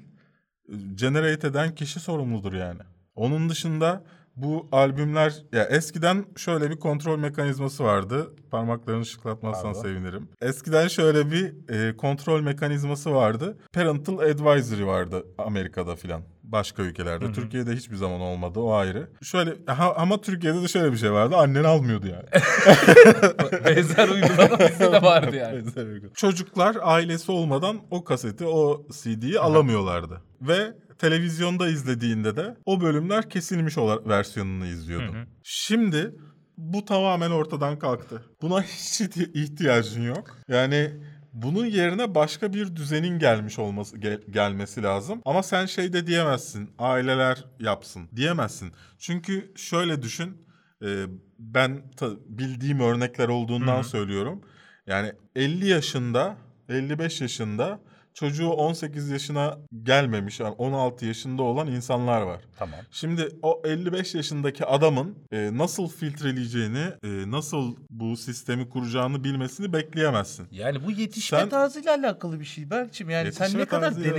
generate 0.96 1.48
eden 1.48 1.76
kişi 1.76 2.00
sorumludur 2.00 2.54
yani. 2.54 2.82
Onun 3.16 3.50
dışında 3.50 4.04
bu 4.42 4.68
albümler 4.72 5.44
ya 5.54 5.64
eskiden 5.64 6.26
şöyle 6.38 6.70
bir 6.70 6.76
kontrol 6.80 7.20
mekanizması 7.20 7.84
vardı. 7.84 8.32
Parmaklarını 8.52 9.06
şıklatmazsan 9.06 9.74
Pardon. 9.74 9.82
sevinirim. 9.82 10.30
Eskiden 10.42 10.88
şöyle 10.88 11.32
bir 11.32 11.54
e, 11.70 11.98
kontrol 11.98 12.42
mekanizması 12.42 13.14
vardı. 13.14 13.58
Parental 13.74 14.18
advisory 14.20 14.86
vardı 14.86 15.26
Amerika'da 15.38 15.96
filan. 15.96 16.22
Başka 16.44 16.84
ülkelerde. 16.84 17.32
Türkiye'de 17.32 17.72
hiçbir 17.76 17.96
zaman 17.96 18.22
olmadı 18.22 18.60
o 18.60 18.74
ayrı. 18.74 19.10
Şöyle 19.22 19.54
ha- 19.66 19.94
ama 19.98 20.22
Türkiye'de 20.22 20.62
de 20.62 20.68
şöyle 20.68 20.92
bir 20.92 20.98
şey 20.98 21.12
vardı. 21.12 21.36
Annen 21.36 21.64
almıyordu 21.64 22.08
yani. 22.08 22.24
Benzer 23.66 24.10
uygulama 24.10 24.60
de 24.94 25.02
vardı 25.02 25.36
yani. 25.36 25.64
Çocuklar 26.14 26.78
ailesi 26.82 27.32
olmadan 27.32 27.78
o 27.92 28.04
kaseti, 28.04 28.46
o 28.46 28.86
CD'yi 28.92 29.40
alamıyorlardı. 29.40 30.22
Ve 30.42 30.74
televizyonda 31.00 31.68
izlediğinde 31.70 32.36
de 32.36 32.56
o 32.66 32.82
bölümler 32.82 33.30
kesilmiş 33.30 33.78
olarak 33.78 34.08
versiyonunu 34.08 34.66
izliyordun. 34.66 35.16
Şimdi 35.44 36.16
bu 36.58 36.86
tamamen 36.86 37.32
ortadan 37.32 37.80
kalktı. 37.80 38.24
Buna 38.42 38.62
hiç 38.64 39.02
ihti- 39.02 39.32
ihtiyacın 39.34 40.02
yok. 40.04 40.38
Yani 40.48 40.92
bunun 41.34 41.66
yerine 41.66 42.16
başka 42.16 42.54
bir 42.54 42.76
düzenin 42.76 43.20
gelmiş 43.20 43.60
olması 43.60 43.98
gel- 43.98 44.22
gelmesi 44.30 44.84
lazım. 44.84 45.22
Ama 45.26 45.44
sen 45.44 45.66
şey 45.66 45.94
de 45.94 46.08
diyemezsin. 46.08 46.70
Aileler 46.80 47.46
yapsın 47.60 48.10
diyemezsin. 48.16 48.72
Çünkü 48.98 49.52
şöyle 49.56 50.02
düşün. 50.02 50.38
e, 50.86 51.06
ben 51.40 51.92
ta- 51.98 52.16
bildiğim 52.30 52.80
örnekler 52.80 53.28
olduğundan 53.28 53.82
söylüyorum. 53.82 54.42
Yani 54.88 55.12
50 55.36 55.68
yaşında, 55.68 56.38
55 56.70 57.22
yaşında 57.22 57.80
çocuğu 58.20 58.50
18 58.50 59.10
yaşına 59.10 59.58
gelmemiş 59.84 60.40
yani 60.40 60.56
16 60.58 61.06
yaşında 61.06 61.44
olan 61.44 61.68
insanlar 61.68 62.22
var. 62.22 62.42
Tamam. 62.58 62.80
Şimdi 62.92 63.30
o 63.42 63.62
55 63.66 64.16
yaşındaki 64.16 64.66
adamın 64.66 65.16
e, 65.32 65.58
nasıl 65.58 65.88
filtreleyeceğini, 65.88 66.86
e, 67.04 67.32
nasıl 67.32 67.76
bu 67.90 68.18
sistemi 68.18 68.70
kuracağını 68.70 69.24
bilmesini 69.24 69.74
bekleyemezsin. 69.74 70.48
Yani 70.52 70.86
bu 70.86 70.92
yetişme 70.92 71.40
Sen- 71.40 71.50
tarzıyla 71.50 71.96
alakalı 71.96 72.40
bir 72.40 72.46
şey 72.46 72.70
Berk'cim. 72.70 73.10
Yani 73.10 73.32
sen 73.32 73.58
ne 73.58 73.66
kadar 73.66 73.96
değil 73.96 74.14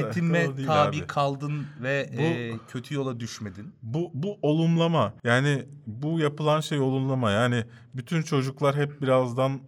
tabi 0.67 0.97
abi. 0.97 1.07
kaldın 1.07 1.67
ve 1.83 2.11
Bu- 2.19 2.21
e, 2.23 2.53
kötü 2.69 2.95
yola 2.95 3.21
düşmedin. 3.21 3.73
Bu 3.83 4.11
bu 4.15 4.39
olumlama. 4.43 5.15
Yani 5.25 5.65
bu 5.87 6.21
yapılan 6.21 6.61
şey 6.61 6.79
olumlama. 6.79 7.31
Yani 7.31 7.65
bütün 7.95 8.23
çocuklar 8.23 8.77
hep 8.77 9.03
birazdan 9.03 9.61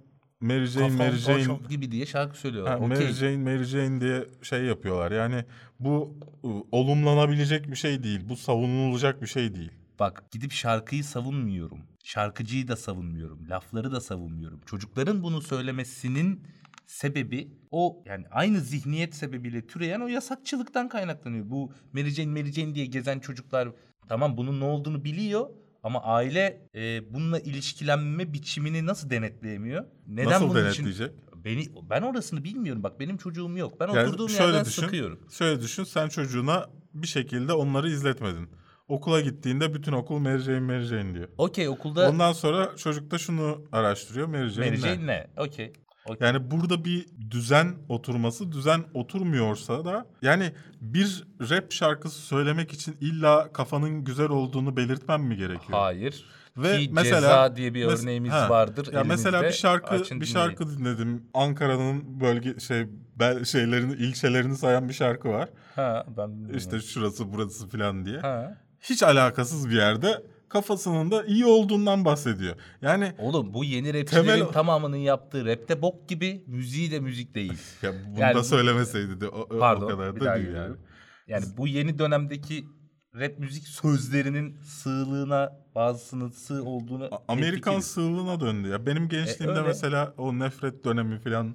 Mary 0.43 0.66
Jane, 0.66 0.88
Kafam 0.88 1.07
Mary 1.07 1.16
Jane, 1.16 1.59
gibi 1.68 1.93
diye 1.93 2.07
şarkı 2.07 2.38
söylüyorlar. 2.38 2.78
ha, 2.78 2.84
Okey. 2.84 2.88
Mary 2.99 3.12
Jane, 3.12 3.36
Mary 3.36 3.64
Jane 3.64 4.01
diye 4.01 4.26
şey 4.43 4.62
yapıyorlar. 4.64 5.12
Yani 5.12 5.45
bu 5.80 6.18
olumlanabilecek 6.72 7.70
bir 7.70 7.76
şey 7.76 8.03
değil. 8.03 8.20
Bu 8.28 8.36
savunulacak 8.36 9.22
bir 9.22 9.26
şey 9.26 9.55
değil. 9.55 9.70
Bak 9.99 10.24
gidip 10.30 10.53
şarkıyı 10.53 11.05
savunmuyorum. 11.05 11.78
Şarkıcıyı 12.05 12.68
da 12.68 12.76
savunmuyorum. 12.76 13.49
Lafları 13.51 13.93
da 13.93 14.01
savunmuyorum. 14.01 14.61
Çocukların 14.66 15.22
bunu 15.22 15.40
söylemesinin 15.40 16.40
sebebi 16.86 17.49
o 17.70 18.03
yani 18.07 18.24
aynı 18.30 18.61
zihniyet 18.61 19.14
sebebiyle 19.14 19.66
türeyen 19.66 20.01
o 20.01 20.09
yasakçılıktan 20.09 20.88
kaynaklanıyor. 20.88 21.51
Bu 21.51 21.72
Mary 21.93 22.11
Jane, 22.11 22.40
Mary 22.40 22.53
Jane 22.53 22.74
diye 22.74 22.86
gezen 22.86 23.18
çocuklar 23.18 23.68
tamam 24.09 24.36
bunun 24.36 24.61
ne 24.61 24.64
olduğunu 24.64 25.05
biliyor 25.05 25.51
ama 25.83 26.03
aile 26.03 26.68
e, 26.74 27.14
bununla 27.14 27.39
ilişkilenme 27.41 28.33
biçimini 28.33 28.87
nasıl 28.87 29.11
denetleyemiyor? 29.11 29.85
Neden 30.07 30.30
Nasıl 30.30 30.49
bunun 30.49 30.64
denetleyecek? 30.64 31.07
için 31.07 31.22
beni 31.45 31.64
ben 31.91 32.03
orasını 32.03 32.45
bilmiyorum. 32.45 32.83
Bak 32.83 33.01
benim 33.01 33.16
çocuğum 33.16 33.57
yok. 33.59 33.80
Ben 33.80 33.89
Yani 33.89 34.09
oturduğum 34.09 34.28
şöyle 34.28 34.45
yerden 34.45 34.64
düşün. 34.64 34.83
sıkıyorum. 34.83 35.20
Şöyle 35.30 35.61
düşün. 35.62 35.85
Sen 35.85 36.09
çocuğuna 36.09 36.70
bir 36.95 37.07
şekilde 37.07 37.53
onları 37.53 37.89
izletmedin. 37.91 38.49
Okula 38.89 39.20
gittiğinde 39.20 39.74
bütün 39.74 39.93
okul 39.93 40.18
Mary 40.18 40.39
Jane, 40.39 40.61
Mary 40.61 40.85
Jane 40.85 41.14
diyor. 41.14 41.28
Okey 41.39 41.68
okulda 41.68 42.11
Ondan 42.11 42.33
sonra 42.33 42.76
çocuk 42.76 43.11
da 43.11 43.18
şunu 43.18 43.64
araştırıyor. 43.72 44.26
Mary 44.26 44.49
Jane, 44.49 44.66
Mary 44.70 44.76
ne? 44.76 44.80
Jane 44.80 45.07
ne? 45.07 45.26
Okey. 45.37 45.72
Yani 46.21 46.51
burada 46.51 46.85
bir 46.85 47.07
düzen 47.31 47.75
oturması, 47.89 48.53
düzen 48.53 48.85
oturmuyorsa 48.95 49.85
da 49.85 50.07
yani 50.23 50.53
bir 50.81 51.25
rap 51.51 51.73
şarkısı 51.73 52.21
söylemek 52.21 52.73
için 52.73 52.97
illa 53.01 53.53
kafanın 53.53 54.05
güzel 54.05 54.29
olduğunu 54.29 54.77
belirtmem 54.77 55.23
mi 55.23 55.37
gerekiyor? 55.37 55.79
Hayır. 55.79 56.25
Ve 56.57 56.79
Ki 56.79 56.91
mesela 56.93 57.21
ceza 57.21 57.57
diye 57.57 57.75
bir 57.75 57.85
mes- 57.85 58.03
örneğimiz 58.03 58.33
ha, 58.33 58.51
vardır. 58.51 58.93
Ya 58.93 59.05
mesela 59.05 59.43
bir 59.43 59.53
şarkı 59.53 59.95
Açın 59.95 60.21
bir 60.21 60.27
dinleyin. 60.27 60.49
şarkı 60.49 60.79
dinledim. 60.79 61.23
Ankara'nın 61.35 62.21
bölge 62.21 62.61
şey 62.61 62.87
bel, 63.17 63.45
şeylerini 63.45 63.93
ilçelerini 63.93 64.57
sayan 64.57 64.89
bir 64.89 64.95
şarkı 64.95 65.29
var. 65.29 65.49
Ha 65.77 66.05
ben 66.17 66.31
bilmiyorum. 66.31 66.57
İşte 66.59 66.81
şurası 66.81 67.33
burası 67.33 67.69
falan 67.69 68.05
diye. 68.07 68.19
Ha. 68.19 68.59
Hiç 68.81 69.03
alakasız 69.03 69.69
bir 69.69 69.75
yerde 69.77 70.23
kafasının 70.53 71.11
da 71.11 71.25
iyi 71.25 71.47
olduğundan 71.47 72.05
bahsediyor. 72.05 72.57
Yani 72.83 73.13
Oğlum 73.19 73.55
bu 73.55 73.65
yeni 73.65 73.95
rapçilerin 74.01 74.25
Temel- 74.27 74.53
tamamının 74.53 74.97
yaptığı 74.97 75.47
rapte 75.47 75.83
bok 75.83 76.09
gibi, 76.09 76.45
müziği 76.47 76.91
de 76.91 77.01
müzik 77.01 77.35
değil. 77.35 77.53
ya 77.83 77.93
bunu 78.07 78.21
Yani 78.21 78.35
da 78.35 78.45
söylemeseydi 78.45 79.21
de 79.21 79.29
o, 79.29 79.59
Pardon. 79.59 79.85
o 79.87 79.89
kadar 79.89 80.21
da 80.21 80.35
değil 80.37 80.55
yani. 80.55 80.77
Yani 81.29 81.45
bu 81.57 81.69
yeni 81.69 81.99
dönemdeki 81.99 82.65
rap 83.15 83.39
müzik 83.39 83.69
sözlerinin 83.69 84.57
sığlığına 84.65 85.53
bazısının 85.75 86.29
sığ 86.31 86.63
olduğunu 86.65 87.11
Amerikan 87.29 87.73
hemfikiriz. 87.73 87.85
sığlığına 87.95 88.41
döndü 88.41 88.69
ya. 88.69 88.87
Benim 88.87 89.09
gençliğimde 89.09 89.59
öyle. 89.59 89.69
mesela 89.69 90.15
o 90.19 90.39
nefret 90.39 90.85
dönemi 90.85 91.19
falan 91.19 91.55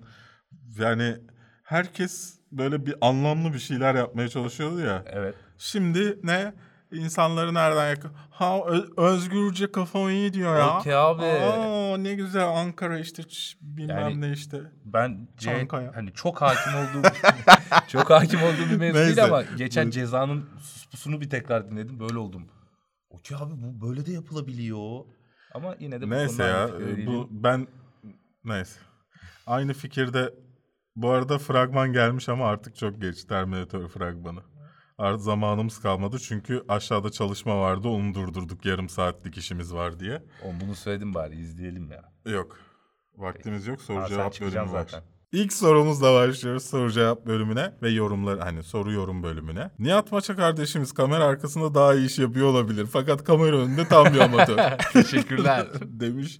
yani 0.79 1.15
herkes 1.63 2.39
böyle 2.51 2.85
bir 2.85 2.95
anlamlı 3.01 3.53
bir 3.53 3.59
şeyler 3.59 3.95
yapmaya 3.95 4.29
çalışıyordu 4.29 4.79
ya. 4.79 5.03
Evet. 5.07 5.35
Şimdi 5.57 6.19
ne? 6.23 6.53
İnsanları 6.91 7.53
nereden 7.53 7.89
yakın? 7.89 8.11
Ha 8.29 8.59
özgürce 8.97 9.71
kafam 9.71 10.09
iyi 10.09 10.33
diyor 10.33 10.57
ya. 10.57 10.77
Okey 10.79 10.95
abi. 10.95 11.23
Aa, 11.25 11.97
ne 11.97 12.13
güzel 12.13 12.47
Ankara 12.47 12.99
işte 12.99 13.23
bilmem 13.61 13.97
Yani- 13.99 14.21
ne 14.21 14.31
işte. 14.31 14.61
Ben 14.85 15.27
C, 15.37 15.45
Çankaya. 15.51 15.91
hani 15.95 16.13
çok 16.13 16.41
hakim 16.41 16.73
olduğum 16.75 17.07
çok 17.87 18.09
hakim 18.09 18.39
olduğum 18.43 18.71
bir 18.71 18.77
mevzu 18.77 18.95
değil 18.97 19.05
Neyse. 19.07 19.23
ama 19.23 19.41
geçen 19.41 19.87
Bu- 19.87 19.91
cezanın 19.91 20.49
suspusunu 20.59 21.21
bir 21.21 21.29
tekrar 21.29 21.71
dinledim 21.71 21.99
böyle 21.99 22.17
oldum. 22.17 22.47
Okey 23.09 23.37
abi 23.41 23.53
bu 23.57 23.87
böyle 23.87 24.05
de 24.05 24.11
yapılabiliyor. 24.11 24.99
Ama 25.53 25.75
yine 25.79 26.01
de 26.01 26.05
bu 26.05 26.09
Neyse 26.09 26.43
ya 26.43 26.67
e, 26.67 27.05
bu 27.07 27.27
ben 27.31 27.67
neyse. 28.43 28.79
Aynı 29.47 29.73
fikirde 29.73 30.33
bu 30.95 31.09
arada 31.09 31.37
fragman 31.37 31.93
gelmiş 31.93 32.29
ama 32.29 32.47
artık 32.47 32.75
çok 32.75 33.01
geç 33.01 33.23
Terminator 33.23 33.87
fragmanı. 33.87 34.39
Artık 34.97 35.21
zamanımız 35.21 35.79
kalmadı 35.79 36.19
çünkü 36.19 36.63
aşağıda 36.67 37.09
çalışma 37.11 37.59
vardı 37.61 37.87
onu 37.87 38.13
durdurduk 38.13 38.65
yarım 38.65 38.89
saatlik 38.89 39.37
işimiz 39.37 39.73
var 39.73 39.99
diye. 39.99 40.23
Oğlum 40.43 40.55
bunu 40.61 40.75
söyledim 40.75 41.13
bari 41.13 41.35
izleyelim 41.35 41.91
ya. 41.91 42.31
Yok. 42.33 42.59
Vaktimiz 43.15 43.67
yok 43.67 43.81
soru 43.81 44.01
sen 44.01 44.07
cevap 44.07 44.41
bölümü 44.41 44.59
var. 44.59 44.65
zaten. 44.67 45.01
İlk 45.31 45.53
sorumuzla 45.53 46.13
başlıyoruz 46.13 46.63
soru 46.65 46.91
cevap 46.91 47.25
bölümüne 47.25 47.73
ve 47.81 47.89
yorumlar 47.89 48.39
hani 48.39 48.63
soru 48.63 48.91
yorum 48.91 49.23
bölümüne. 49.23 49.71
Nihat 49.79 50.11
Maça 50.11 50.35
kardeşimiz 50.35 50.91
kamera 50.91 51.25
arkasında 51.25 51.75
daha 51.75 51.95
iyi 51.95 52.05
iş 52.07 52.19
yapıyor 52.19 52.47
olabilir 52.47 52.85
fakat 52.91 53.23
kamera 53.23 53.57
önünde 53.57 53.87
tam 53.87 54.13
bir 54.13 54.19
amatör. 54.19 54.57
Teşekkürler. 54.93 55.67
Demiş 55.85 56.39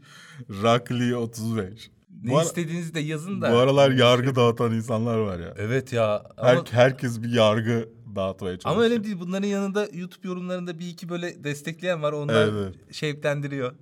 Rakli 0.64 1.16
35. 1.16 1.92
ne 2.24 2.32
Bu, 2.32 2.42
istediğinizi 2.42 2.94
de 2.94 3.00
yazın 3.00 3.42
da. 3.42 3.52
bu 3.54 3.58
aralar 3.58 3.92
yargı 3.92 4.36
dağıtan 4.36 4.74
insanlar 4.74 5.18
var 5.18 5.40
ya. 5.40 5.54
Evet 5.58 5.94
ya. 5.94 6.24
Ama, 6.38 6.50
Her, 6.50 6.60
herkes 6.72 7.22
bir 7.24 7.30
yargı 7.34 7.90
dağıtmaya 8.16 8.60
çalışıyor. 8.60 8.76
ama 8.76 8.84
öyle 8.84 9.04
değil. 9.04 9.20
Bunların 9.20 9.48
yanında 9.48 9.88
YouTube 9.94 10.28
yorumlarında 10.28 10.80
bir 10.80 10.88
iki 10.88 11.10
böyle 11.10 11.44
destekleyen 11.44 12.02
var. 12.04 12.14
Onlar 12.14 12.48
Evet. 12.48 12.76
şevklendiriyor. 12.94 13.76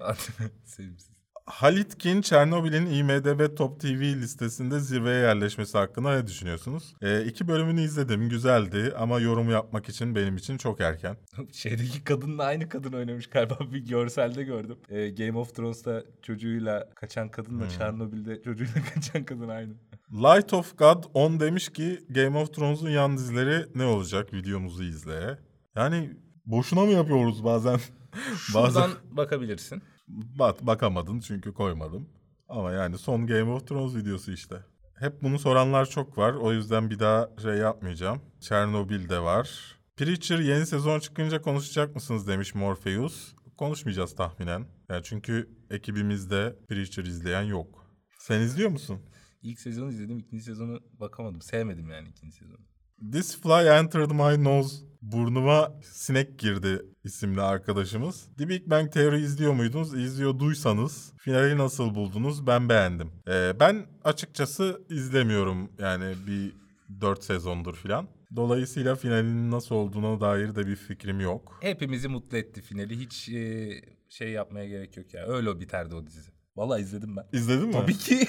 Sevimsiz. 0.64 1.10
Halit 1.50 1.98
Kin, 1.98 2.22
Çernobil'in 2.22 2.86
IMDB 2.86 3.56
Top 3.56 3.80
TV 3.80 4.00
listesinde 4.00 4.80
zirveye 4.80 5.20
yerleşmesi 5.20 5.78
hakkında 5.78 6.16
ne 6.16 6.26
düşünüyorsunuz? 6.26 6.94
Ee, 7.02 7.24
iki 7.24 7.48
bölümünü 7.48 7.80
izledim, 7.80 8.28
güzeldi 8.28 8.92
ama 8.98 9.20
yorum 9.20 9.50
yapmak 9.50 9.88
için 9.88 10.14
benim 10.14 10.36
için 10.36 10.58
çok 10.58 10.80
erken. 10.80 11.16
Şeydeki 11.52 12.04
kadınla 12.04 12.44
aynı 12.44 12.68
kadın 12.68 12.92
oynamış 12.92 13.26
galiba 13.26 13.58
bir 13.72 13.86
görselde 13.88 14.42
gördüm. 14.42 14.78
Ee, 14.88 15.10
Game 15.10 15.38
of 15.38 15.54
Thrones'ta 15.54 16.02
çocuğuyla 16.22 16.88
kaçan 16.94 17.28
kadınla 17.28 17.68
Çernobil'de 17.68 18.42
çocuğuyla 18.42 18.74
kaçan 18.94 19.24
kadın 19.24 19.48
aynı. 19.48 19.72
Light 20.12 20.54
of 20.54 20.78
God 20.78 21.04
10 21.14 21.40
demiş 21.40 21.68
ki 21.68 22.00
Game 22.08 22.38
of 22.38 22.54
Thrones'un 22.54 22.90
yan 22.90 23.16
dizileri 23.16 23.66
ne 23.74 23.84
olacak? 23.84 24.32
Videomuzu 24.32 24.84
izle. 24.84 25.38
Yani 25.76 26.10
boşuna 26.46 26.84
mı 26.84 26.90
yapıyoruz 26.90 27.44
bazen? 27.44 27.80
bazen 28.54 28.80
Şuradan 28.80 28.90
bakabilirsin. 29.10 29.82
Bak, 30.38 30.66
bakamadın 30.66 31.20
çünkü 31.20 31.52
koymadım. 31.52 32.08
Ama 32.48 32.72
yani 32.72 32.98
son 32.98 33.26
Game 33.26 33.52
of 33.52 33.66
Thrones 33.68 33.94
videosu 33.94 34.32
işte. 34.32 34.56
Hep 34.94 35.22
bunu 35.22 35.38
soranlar 35.38 35.86
çok 35.86 36.18
var. 36.18 36.34
O 36.34 36.52
yüzden 36.52 36.90
bir 36.90 36.98
daha 36.98 37.30
şey 37.42 37.54
yapmayacağım. 37.54 38.20
Chernobyl 38.40 39.08
de 39.08 39.20
var. 39.20 39.76
Preacher 39.96 40.38
yeni 40.38 40.66
sezon 40.66 41.00
çıkınca 41.00 41.42
konuşacak 41.42 41.94
mısınız 41.94 42.28
demiş 42.28 42.54
Morpheus. 42.54 43.34
Konuşmayacağız 43.56 44.14
tahminen. 44.14 44.66
Yani 44.88 45.02
çünkü 45.04 45.50
ekibimizde 45.70 46.56
Preacher 46.68 47.04
izleyen 47.04 47.42
yok. 47.42 47.86
Sen 48.18 48.40
izliyor 48.40 48.70
musun? 48.70 49.00
İlk 49.42 49.60
sezonu 49.60 49.90
izledim, 49.90 50.18
ikinci 50.18 50.44
sezonu 50.44 50.80
bakamadım. 50.92 51.42
Sevmedim 51.42 51.90
yani 51.90 52.08
ikinci 52.08 52.36
sezonu. 52.36 52.69
This 53.00 53.40
Fly 53.40 53.68
Entered 53.68 54.10
My 54.10 54.44
Nose 54.44 54.76
burnuma 55.02 55.72
sinek 55.82 56.38
girdi 56.38 56.82
isimli 57.04 57.42
arkadaşımız. 57.42 58.28
The 58.38 58.48
Big 58.48 58.62
Bang 58.66 58.92
Theory 58.92 59.22
izliyor 59.22 59.52
muydunuz? 59.52 59.94
İzliyorduysanız 59.94 61.12
finali 61.18 61.58
nasıl 61.58 61.94
buldunuz? 61.94 62.46
Ben 62.46 62.68
beğendim. 62.68 63.12
Ee, 63.28 63.52
ben 63.60 63.86
açıkçası 64.04 64.82
izlemiyorum 64.90 65.72
yani 65.78 66.14
bir 66.26 66.52
4 67.00 67.24
sezondur 67.24 67.74
filan. 67.74 68.08
Dolayısıyla 68.36 68.96
finalinin 68.96 69.50
nasıl 69.50 69.74
olduğuna 69.74 70.20
dair 70.20 70.54
de 70.54 70.66
bir 70.66 70.76
fikrim 70.76 71.20
yok. 71.20 71.58
Hepimizi 71.60 72.08
mutlu 72.08 72.36
etti 72.36 72.62
finali. 72.62 73.00
Hiç 73.00 73.28
e, 73.28 73.70
şey 74.08 74.28
yapmaya 74.28 74.68
gerek 74.68 74.96
yok 74.96 75.14
ya. 75.14 75.26
Öyle 75.26 75.50
o 75.50 75.60
biterdi 75.60 75.94
o 75.94 76.06
dizi. 76.06 76.30
Vallahi 76.56 76.82
izledim 76.82 77.16
ben. 77.16 77.24
İzledin 77.32 77.66
mi? 77.66 77.72
Tabii 77.72 77.96
ki. 77.96 78.28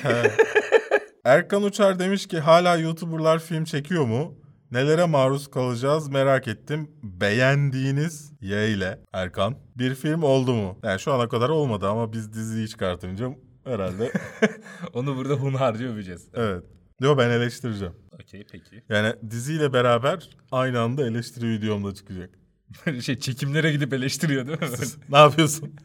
Erkan 1.23 1.63
Uçar 1.63 1.99
demiş 1.99 2.27
ki 2.27 2.39
hala 2.39 2.77
YouTuber'lar 2.77 3.39
film 3.39 3.63
çekiyor 3.63 4.05
mu? 4.05 4.37
Nelere 4.71 5.05
maruz 5.05 5.51
kalacağız 5.51 6.09
merak 6.09 6.47
ettim. 6.47 6.91
Beğendiğiniz 7.03 8.31
Y 8.41 8.69
ile 8.69 8.99
Erkan 9.13 9.55
bir 9.77 9.95
film 9.95 10.23
oldu 10.23 10.53
mu? 10.53 10.79
Yani 10.83 10.99
şu 10.99 11.13
ana 11.13 11.29
kadar 11.29 11.49
olmadı 11.49 11.87
ama 11.89 12.13
biz 12.13 12.33
diziyi 12.33 12.69
çıkartınca 12.69 13.29
herhalde 13.63 14.11
Onu 14.93 15.15
burada 15.17 15.33
hunharca 15.33 15.85
öveceğiz. 15.85 16.27
evet. 16.33 16.63
Yo 17.01 17.17
ben 17.17 17.29
eleştireceğim. 17.29 17.93
Okey 18.13 18.45
peki. 18.51 18.83
Yani 18.89 19.15
diziyle 19.29 19.73
beraber 19.73 20.29
aynı 20.51 20.79
anda 20.79 21.07
eleştiri 21.07 21.49
videomda 21.49 21.93
çıkacak. 21.93 22.29
şey 23.01 23.19
çekimlere 23.19 23.71
gidip 23.71 23.93
eleştiriyor 23.93 24.47
değil 24.47 24.59
mi? 24.61 24.67
ne 25.09 25.17
yapıyorsun? 25.17 25.75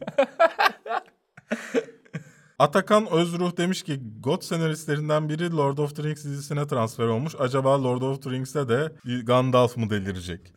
Atakan 2.59 3.07
Özruh 3.11 3.57
demiş 3.57 3.83
ki 3.83 4.01
God 4.21 4.43
senaristlerinden 4.43 5.29
biri 5.29 5.53
Lord 5.53 5.79
of 5.79 5.97
the 5.97 6.03
Rings 6.03 6.25
dizisine 6.25 6.67
transfer 6.67 7.05
olmuş. 7.05 7.35
Acaba 7.39 7.83
Lord 7.85 8.03
of 8.03 8.23
the 8.23 8.31
Rings'te 8.31 8.69
de 8.69 8.93
Gandalf 9.25 9.77
mı 9.77 9.91
delirecek? 9.91 10.41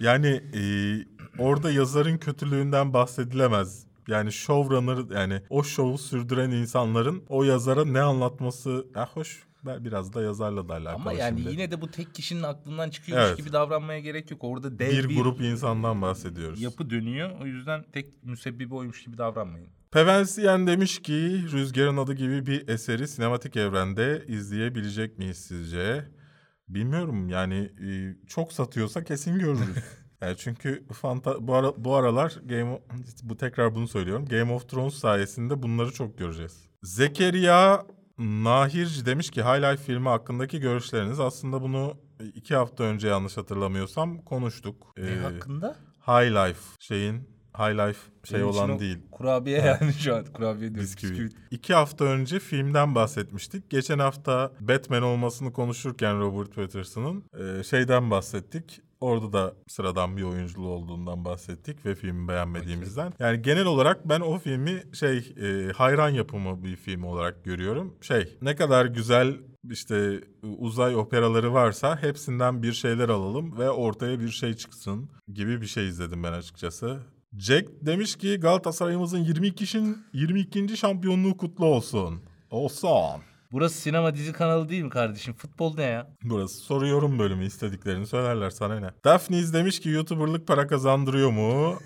Yani 0.00 0.26
e, 0.28 0.62
orada 1.38 1.70
yazarın 1.70 2.18
kötülüğünden 2.18 2.92
bahsedilemez. 2.92 3.86
Yani 4.08 4.32
showrunner 4.32 5.14
yani 5.20 5.42
o 5.50 5.62
şovu 5.62 5.98
sürdüren 5.98 6.50
insanların 6.50 7.24
o 7.28 7.44
yazara 7.44 7.84
ne 7.84 8.00
anlatması 8.00 8.86
ya 8.96 9.06
hoş 9.06 9.46
biraz 9.64 10.12
da 10.12 10.22
yazarla 10.22 10.68
da 10.68 10.74
alakalı 10.74 10.94
Ama 10.94 11.12
yani 11.12 11.38
şimdi. 11.40 11.52
yine 11.52 11.70
de 11.70 11.80
bu 11.80 11.90
tek 11.90 12.14
kişinin 12.14 12.42
aklından 12.42 12.90
çıkıyormuş 12.90 13.26
Evet. 13.28 13.38
gibi 13.38 13.52
davranmaya 13.52 14.00
gerek 14.00 14.30
yok. 14.30 14.44
Orada 14.44 14.78
dev 14.78 14.90
bir 14.90 15.08
bir, 15.08 15.16
grup 15.16 15.40
insandan 15.40 16.02
bahsediyoruz. 16.02 16.60
yapı 16.62 16.90
dönüyor. 16.90 17.30
O 17.42 17.46
yüzden 17.46 17.84
tek 17.92 18.24
müsebbibi 18.24 18.74
oymuş 18.74 19.04
gibi 19.04 19.18
davranmayın. 19.18 19.68
Pevensiyen 19.92 20.66
demiş 20.66 21.02
ki 21.02 21.44
Rüzgarın 21.52 21.96
Adı 21.96 22.12
gibi 22.12 22.46
bir 22.46 22.68
eseri 22.68 23.08
sinematik 23.08 23.56
evrende 23.56 24.24
izleyebilecek 24.28 25.18
miyiz 25.18 25.36
sizce? 25.38 26.08
Bilmiyorum 26.68 27.28
yani 27.28 27.70
e, 27.86 28.16
çok 28.26 28.52
satıyorsa 28.52 29.04
kesin 29.04 29.38
görürüz. 29.38 29.76
Yani 30.20 30.36
çünkü 30.38 30.86
fanta 30.92 31.46
bu, 31.46 31.54
ara, 31.54 31.84
bu 31.84 31.94
aralar 31.94 32.34
Game 32.44 32.70
of, 32.70 32.80
bu 33.22 33.36
tekrar 33.36 33.74
bunu 33.74 33.88
söylüyorum. 33.88 34.26
Game 34.26 34.52
of 34.52 34.68
Thrones 34.68 34.94
sayesinde 34.94 35.62
bunları 35.62 35.92
çok 35.92 36.18
göreceğiz. 36.18 36.68
Zekeriya 36.82 37.86
Nahirci 38.18 39.06
demiş 39.06 39.30
ki 39.30 39.42
High 39.42 39.62
Life 39.62 39.84
filmi 39.84 40.08
hakkındaki 40.08 40.60
görüşleriniz. 40.60 41.20
Aslında 41.20 41.62
bunu 41.62 41.94
iki 42.34 42.56
hafta 42.56 42.84
önce 42.84 43.08
yanlış 43.08 43.36
hatırlamıyorsam 43.36 44.18
konuştuk. 44.18 44.92
Ne 44.96 45.10
Ee, 45.10 45.16
hakkında? 45.16 45.76
High 46.06 46.30
Life 46.30 46.60
şeyin 46.80 47.39
High 47.60 47.88
Life 47.88 48.00
şey 48.24 48.40
Benim 48.40 48.48
olan 48.48 48.78
değil. 48.78 48.98
Kurabiye 49.10 49.58
yani 49.58 49.92
şu 49.92 50.16
an 50.16 50.24
kurabiye 50.24 50.74
diyoruz. 50.74 50.96
Bisküvi. 50.96 51.10
bisküvi. 51.10 51.28
İki 51.50 51.74
hafta 51.74 52.04
önce 52.04 52.38
filmden 52.38 52.94
bahsetmiştik. 52.94 53.70
Geçen 53.70 53.98
hafta 53.98 54.52
Batman 54.60 55.02
olmasını 55.02 55.52
konuşurken 55.52 56.20
Robert 56.20 56.54
Pattinson'ın 56.54 57.24
e, 57.38 57.62
şeyden 57.62 58.10
bahsettik. 58.10 58.80
Orada 59.00 59.32
da 59.32 59.54
sıradan 59.68 60.16
bir 60.16 60.22
oyunculuğu 60.22 60.68
olduğundan 60.68 61.24
bahsettik 61.24 61.86
ve 61.86 61.94
filmi 61.94 62.28
beğenmediğimizden. 62.28 63.12
Yani 63.18 63.42
genel 63.42 63.64
olarak 63.64 64.08
ben 64.08 64.20
o 64.20 64.38
filmi 64.38 64.82
şey 64.92 65.34
e, 65.42 65.72
hayran 65.72 66.08
yapımı 66.08 66.64
bir 66.64 66.76
film 66.76 67.04
olarak 67.04 67.44
görüyorum. 67.44 67.94
Şey 68.00 68.38
ne 68.42 68.56
kadar 68.56 68.86
güzel 68.86 69.36
işte 69.70 70.20
uzay 70.42 70.96
operaları 70.96 71.52
varsa 71.52 72.02
hepsinden 72.02 72.62
bir 72.62 72.72
şeyler 72.72 73.08
alalım 73.08 73.58
ve 73.58 73.70
ortaya 73.70 74.20
bir 74.20 74.28
şey 74.28 74.54
çıksın 74.54 75.10
gibi 75.32 75.60
bir 75.60 75.66
şey 75.66 75.88
izledim 75.88 76.22
ben 76.22 76.32
açıkçası. 76.32 77.00
Jack 77.38 77.68
demiş 77.80 78.16
ki 78.16 78.36
Galatasaray'ımızın 78.36 79.18
22. 79.18 79.78
22. 80.12 80.76
şampiyonluğu 80.76 81.36
kutlu 81.36 81.66
olsun. 81.66 82.22
Olsun. 82.50 83.22
Burası 83.52 83.80
sinema 83.80 84.14
dizi 84.14 84.32
kanalı 84.32 84.68
değil 84.68 84.82
mi 84.82 84.90
kardeşim? 84.90 85.34
Futbol 85.34 85.74
ne 85.76 85.82
ya? 85.82 86.10
Burası 86.24 86.58
soruyorum 86.58 87.18
bölümü 87.18 87.46
istediklerini 87.46 88.06
söylerler 88.06 88.50
sana 88.50 88.80
ne. 88.80 88.90
Daphne 89.04 89.52
demiş 89.52 89.80
ki 89.80 89.88
YouTuber'lık 89.88 90.46
para 90.46 90.66
kazandırıyor 90.66 91.30
mu? 91.30 91.78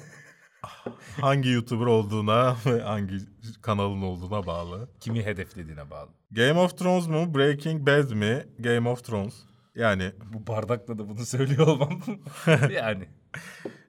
hangi 1.21 1.49
YouTuber 1.51 1.87
olduğuna 1.87 2.57
ve 2.67 2.81
hangi 2.81 3.17
kanalın 3.63 4.03
olduğuna 4.03 4.47
bağlı. 4.47 4.89
Kimi 5.01 5.25
hedeflediğine 5.25 5.91
bağlı. 5.91 6.11
Game 6.31 6.61
of 6.61 6.79
Thrones 6.79 7.07
mu? 7.07 7.35
Breaking 7.35 7.87
Bad 7.87 8.11
mi? 8.11 8.45
Game 8.59 8.89
of 8.89 9.05
Thrones. 9.05 9.35
Yani 9.75 10.13
Bu 10.33 10.47
bardakla 10.47 10.99
da 10.99 11.09
bunu 11.09 11.27
söylüyor 11.27 11.67
olmam. 11.67 12.01
yani. 12.71 13.09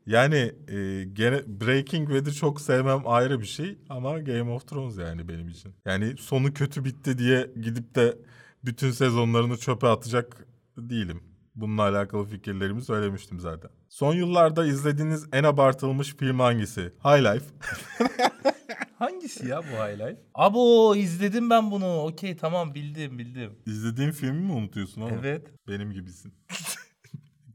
Yani 0.06 0.52
e, 0.68 1.04
gene 1.14 1.42
Breaking 1.48 2.10
Bad'i 2.10 2.34
çok 2.34 2.62
sevmem 2.62 3.02
ayrı 3.06 3.42
bir 3.42 3.46
şey 3.46 3.78
ama 3.90 4.20
Game 4.20 4.52
of 4.52 4.68
Thrones 4.68 4.98
yani 4.98 5.28
benim 5.28 5.50
için. 5.50 5.74
Yani 5.86 6.18
sonu 6.20 6.54
kötü 6.54 6.86
bitti 6.86 7.18
diye 7.18 7.52
gidip 7.62 7.96
de 7.96 8.18
bütün 8.66 8.92
sezonlarını 8.92 9.58
çöpe 9.58 9.88
atacak 9.88 10.48
değilim. 10.78 11.24
Bununla 11.56 11.82
alakalı 11.82 12.26
fikirlerimi 12.26 12.82
söylemiştim 12.82 13.40
zaten. 13.40 13.72
Son 13.90 14.14
yıllarda 14.14 14.66
izlediğiniz 14.66 15.26
en 15.34 15.44
abartılmış 15.44 16.16
film 16.16 16.40
hangisi? 16.40 16.82
High 16.82 17.34
Life. 17.34 17.46
Hangisi 19.00 19.48
ya 19.48 19.62
bu 19.62 19.76
highlight? 19.84 20.20
Abo 20.34 20.96
izledim 20.96 21.50
ben 21.50 21.72
bunu. 21.72 22.02
Okey 22.02 22.38
tamam 22.38 22.76
bildim 22.76 23.20
bildim. 23.20 23.52
İzlediğin 23.66 24.12
filmi 24.12 24.40
mi 24.40 24.52
unutuyorsun 24.52 25.02
ama? 25.02 25.12
Evet. 25.20 25.48
Benim 25.68 25.92
gibisin. 25.92 26.34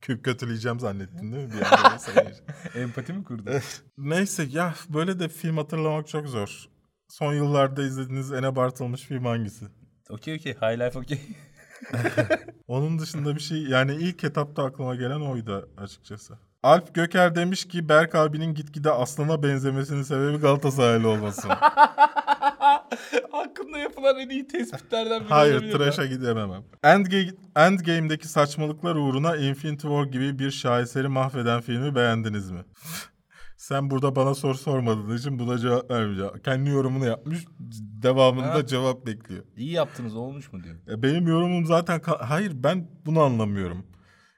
Kö- 0.03 0.23
Kötüleyeceğim 0.23 0.81
zannettin 0.81 1.33
değil 1.33 1.45
mi? 1.47 1.53
Bir 1.53 1.63
anda. 1.73 2.33
Empati 2.75 3.13
mi 3.13 3.25
kurdun? 3.25 3.53
Neyse 3.99 4.47
ya 4.51 4.75
böyle 4.89 5.19
de 5.21 5.29
film 5.29 5.57
hatırlamak 5.57 6.09
çok 6.09 6.27
zor. 6.29 6.65
Son 7.09 7.35
yıllarda 7.35 7.83
izlediğiniz 7.83 8.33
en 8.33 8.43
abartılmış 8.43 9.03
film 9.03 9.25
hangisi? 9.25 9.65
okey 10.11 10.35
okey. 10.37 10.55
High 10.55 10.79
life 10.87 10.99
okey. 10.99 11.21
Onun 12.69 12.99
dışında 12.99 13.35
bir 13.35 13.41
şey 13.41 13.59
yani 13.63 13.95
ilk 13.95 14.25
etapta 14.25 14.65
aklıma 14.65 14.95
gelen 14.95 15.21
oydu 15.21 15.69
açıkçası. 15.77 16.39
Alp 16.63 16.95
Göker 16.95 17.35
demiş 17.35 17.69
ki 17.69 17.89
Berk 17.89 18.15
abinin 18.15 18.55
gitgide 18.55 18.91
aslana 18.91 19.43
benzemesinin 19.43 20.03
sebebi 20.03 20.39
Galatasaraylı 20.39 21.09
olması. 21.09 21.49
Hakkında 23.33 23.79
yapılan 23.79 24.19
en 24.19 24.29
iyi 24.29 24.47
tespitlerden 24.49 25.21
biri. 25.21 25.29
Hayır 25.29 25.73
tıraşa 25.73 26.07
gidememem. 26.07 26.63
Endgame, 26.83 27.31
Endgame'deki 27.57 28.29
saçmalıklar 28.29 28.95
uğruna 28.95 29.37
Infinity 29.37 29.87
War 29.87 30.05
gibi 30.05 30.39
bir 30.39 30.51
şaheseri 30.51 31.09
mahveden 31.09 31.61
filmi 31.61 31.95
beğendiniz 31.95 32.51
mi? 32.51 32.65
Sen 33.57 33.91
burada 33.91 34.17
bana 34.17 34.35
soru 34.35 34.55
sormadığın 34.59 35.17
için 35.17 35.39
buna 35.39 35.59
cevap 35.59 35.91
vermeyeceğim. 35.91 36.33
Kendi 36.45 36.71
yorumunu 36.71 37.07
yapmış, 37.07 37.45
devamında 38.03 38.55
Ha. 38.55 38.67
cevap 38.67 39.07
bekliyor. 39.07 39.45
İyi 39.57 39.71
yaptınız 39.71 40.17
olmuş 40.17 40.53
mu 40.53 40.63
diyor. 40.65 40.77
E, 40.89 41.03
Benim 41.03 41.27
yorumum 41.27 41.67
zaten... 41.67 42.01
Hayır 42.21 42.53
ben 42.55 42.89
bunu 43.07 43.21
anlamıyorum. 43.21 43.87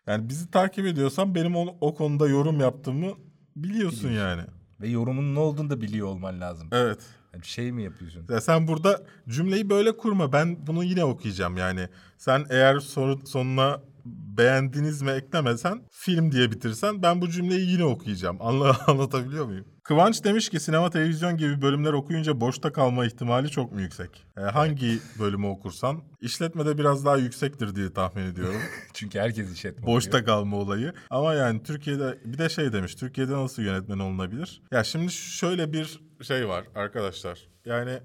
Yani 0.07 0.29
bizi 0.29 0.51
takip 0.51 0.87
ediyorsan 0.87 1.35
benim 1.35 1.57
o, 1.57 1.77
o 1.81 1.95
konuda 1.95 2.29
yorum 2.29 2.61
yaptığımı 2.61 3.13
biliyorsun 3.57 4.11
yani. 4.11 4.43
Ve 4.81 4.89
yorumun 4.89 5.35
ne 5.35 5.39
olduğunu 5.39 5.71
da 5.71 5.81
biliyor 5.81 6.07
olman 6.07 6.41
lazım. 6.41 6.69
Evet. 6.73 7.01
Yani 7.35 7.45
şey 7.45 7.73
mi 7.73 7.83
yapıyorsun? 7.83 8.27
Ya 8.31 8.41
sen 8.41 8.69
burada 8.69 9.03
cümleyi 9.29 9.71
böyle 9.71 9.97
kurma. 9.97 10.33
Ben 10.33 10.67
bunu 10.67 10.85
yine 10.85 11.05
okuyacağım 11.05 11.57
yani. 11.57 11.89
Sen 12.19 12.47
eğer 12.51 12.79
soru 12.79 13.27
sonuna 13.27 13.81
beğendiniz 14.05 15.03
mi 15.03 15.11
eklemesen 15.11 15.83
film 15.91 16.33
diye 16.33 16.51
bitirsen 16.51 17.03
ben 17.03 17.21
bu 17.21 17.29
cümleyi 17.31 17.71
yine 17.71 17.85
okuyacağım. 17.85 18.37
Anla, 18.41 18.77
anlatabiliyor 18.87 19.47
muyum? 19.47 19.67
Kıvanç 19.85 20.25
demiş 20.25 20.49
ki 20.49 20.61
sinema 20.61 20.91
televizyon 20.91 21.37
gibi 21.37 21.63
bölümler 21.63 21.93
okuyunca 21.93 22.41
boşta 22.41 22.73
kalma 22.73 23.07
ihtimali 23.07 23.51
çok 23.51 23.73
mu 23.73 23.81
yüksek? 23.81 24.27
E, 24.39 24.41
hangi 24.41 24.99
bölümü 25.19 25.47
okursan 25.47 26.03
işletmede 26.21 26.79
biraz 26.79 27.05
daha 27.05 27.17
yüksektir 27.17 27.75
diye 27.75 27.93
tahmin 27.93 28.23
ediyorum. 28.23 28.61
Çünkü 28.95 29.19
herkes 29.19 29.53
işletme 29.53 29.87
Boşta 29.87 30.25
kalma 30.25 30.57
olayı. 30.57 30.93
Ama 31.11 31.35
yani 31.35 31.63
Türkiye'de 31.63 32.19
bir 32.25 32.39
de 32.39 32.49
şey 32.49 32.73
demiş. 32.73 32.95
Türkiye'de 32.95 33.33
nasıl 33.33 33.63
yönetmen 33.63 33.99
olunabilir? 33.99 34.63
Ya 34.71 34.85
şimdi 34.85 35.13
şöyle 35.13 35.73
bir 35.73 36.01
şey 36.23 36.49
var 36.49 36.65
arkadaşlar. 36.75 37.49
Yani 37.65 38.01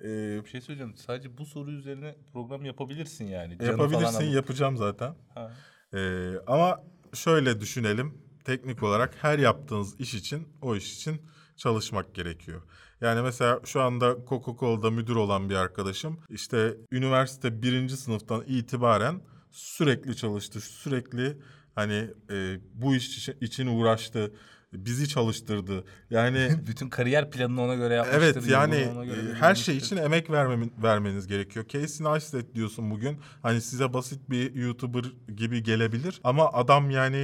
e, 0.00 0.04
Bir 0.44 0.48
şey 0.48 0.60
söyleyeceğim. 0.60 0.96
Sadece 0.96 1.38
bu 1.38 1.46
soru 1.46 1.70
üzerine 1.70 2.16
program 2.32 2.64
yapabilirsin 2.64 3.24
yani. 3.24 3.58
Canı 3.58 3.70
yapabilirsin 3.70 4.24
yapacağım 4.24 4.76
zaten. 4.76 5.14
Ha. 5.34 5.52
E, 5.94 6.32
ama 6.46 6.80
şöyle 7.14 7.60
düşünelim. 7.60 8.27
Teknik 8.48 8.82
olarak 8.82 9.14
her 9.22 9.38
yaptığınız 9.38 10.00
iş 10.00 10.14
için 10.14 10.48
o 10.62 10.76
iş 10.76 10.94
için 10.96 11.22
çalışmak 11.56 12.14
gerekiyor. 12.14 12.62
Yani 13.00 13.22
mesela 13.22 13.60
şu 13.64 13.80
anda 13.80 14.16
Coca-Cola'da 14.28 14.90
müdür 14.90 15.16
olan 15.16 15.50
bir 15.50 15.54
arkadaşım 15.54 16.20
işte 16.30 16.76
üniversite 16.92 17.62
birinci 17.62 17.96
sınıftan 17.96 18.44
itibaren 18.46 19.20
sürekli 19.50 20.16
çalıştı. 20.16 20.60
Sürekli 20.60 21.38
hani 21.74 22.10
e, 22.30 22.56
bu 22.74 22.94
iş 22.96 23.28
için- 23.40 23.66
uğraştı. 23.66 24.32
Bizi 24.72 25.08
çalıştırdı. 25.08 25.84
Yani 26.10 26.48
Bütün 26.66 26.88
kariyer 26.88 27.30
planını 27.30 27.62
ona 27.62 27.74
göre 27.74 27.94
yapmıştır. 27.94 28.22
Evet 28.22 28.50
yani 28.50 28.74
e, 28.74 29.34
her 29.34 29.54
şey 29.54 29.76
için 29.76 29.96
emek 29.96 30.30
vermemi- 30.30 30.82
vermeniz 30.82 31.26
gerekiyor. 31.26 31.64
Casey 31.68 32.06
Neistat 32.06 32.54
diyorsun 32.54 32.90
bugün. 32.90 33.18
Hani 33.42 33.60
size 33.60 33.92
basit 33.92 34.30
bir 34.30 34.54
YouTuber 34.54 35.04
gibi 35.36 35.62
gelebilir. 35.62 36.20
Ama 36.24 36.52
adam 36.52 36.90
yani 36.90 37.16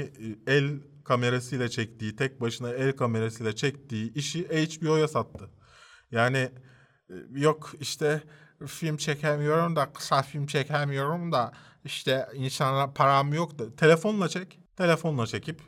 e, 0.46 0.52
el 0.52 0.70
kamerasıyla 1.04 1.68
çektiği, 1.68 2.16
tek 2.16 2.40
başına 2.40 2.70
el 2.70 2.92
kamerasıyla 2.92 3.54
çektiği 3.56 4.12
işi 4.14 4.44
HBO'ya 4.48 5.08
sattı. 5.08 5.50
Yani 6.10 6.50
e, 7.10 7.14
yok 7.34 7.72
işte 7.80 8.22
film 8.66 8.96
çekemiyorum 8.96 9.76
da 9.76 9.92
kısa 9.92 10.22
film 10.22 10.46
çekemiyorum 10.46 11.32
da 11.32 11.52
işte 11.84 12.26
insanlara 12.34 12.92
param 12.92 13.34
yok 13.34 13.58
da 13.58 13.76
telefonla 13.76 14.28
çek. 14.28 14.58
Telefonla 14.76 15.26
çekip 15.26 15.60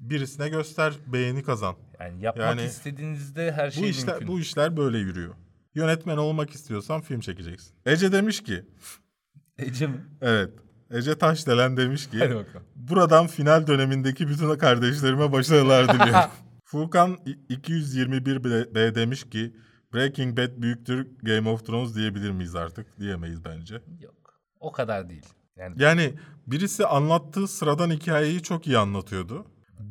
birisine 0.00 0.48
göster, 0.48 0.94
beğeni 1.06 1.42
kazan. 1.42 1.76
Yani 2.00 2.22
yapmak 2.22 2.46
Yani 2.46 2.62
istediğinizde 2.68 3.52
her 3.52 3.70
şey 3.70 3.82
Bu 3.82 3.86
işler 3.86 4.14
mümkün. 4.14 4.28
bu 4.28 4.40
işler 4.40 4.76
böyle 4.76 4.98
yürüyor. 4.98 5.34
Yönetmen 5.74 6.16
olmak 6.16 6.50
istiyorsan 6.50 7.00
film 7.00 7.20
çekeceksin. 7.20 7.74
Ece 7.86 8.12
demiş 8.12 8.42
ki, 8.42 8.64
Ece 9.58 9.86
mi? 9.86 10.04
evet. 10.20 10.50
Ece 10.90 11.18
Taşdelen 11.18 11.76
demiş 11.76 12.10
ki, 12.10 12.18
buradan 12.76 13.26
final 13.26 13.66
dönemindeki 13.66 14.28
bütün 14.28 14.54
kardeşlerime 14.58 15.32
başarılar 15.32 15.88
diliyorum. 15.88 16.30
Furkan 16.64 17.18
221 17.48 18.44
B 18.74 18.94
demiş 18.94 19.24
ki, 19.30 19.56
Breaking 19.94 20.38
Bad 20.38 20.62
büyüktür 20.62 21.06
Game 21.22 21.50
of 21.50 21.66
Thrones 21.66 21.94
diyebilir 21.94 22.30
miyiz 22.30 22.54
artık? 22.54 23.00
Diyemeyiz 23.00 23.44
bence. 23.44 23.74
Yok. 24.00 24.14
O 24.60 24.72
kadar 24.72 25.10
değil. 25.10 25.26
Yani 25.56 25.82
Yani 25.82 26.14
birisi 26.46 26.86
anlattığı 26.86 27.48
sıradan 27.48 27.90
hikayeyi 27.90 28.42
çok 28.42 28.66
iyi 28.66 28.78
anlatıyordu. 28.78 29.46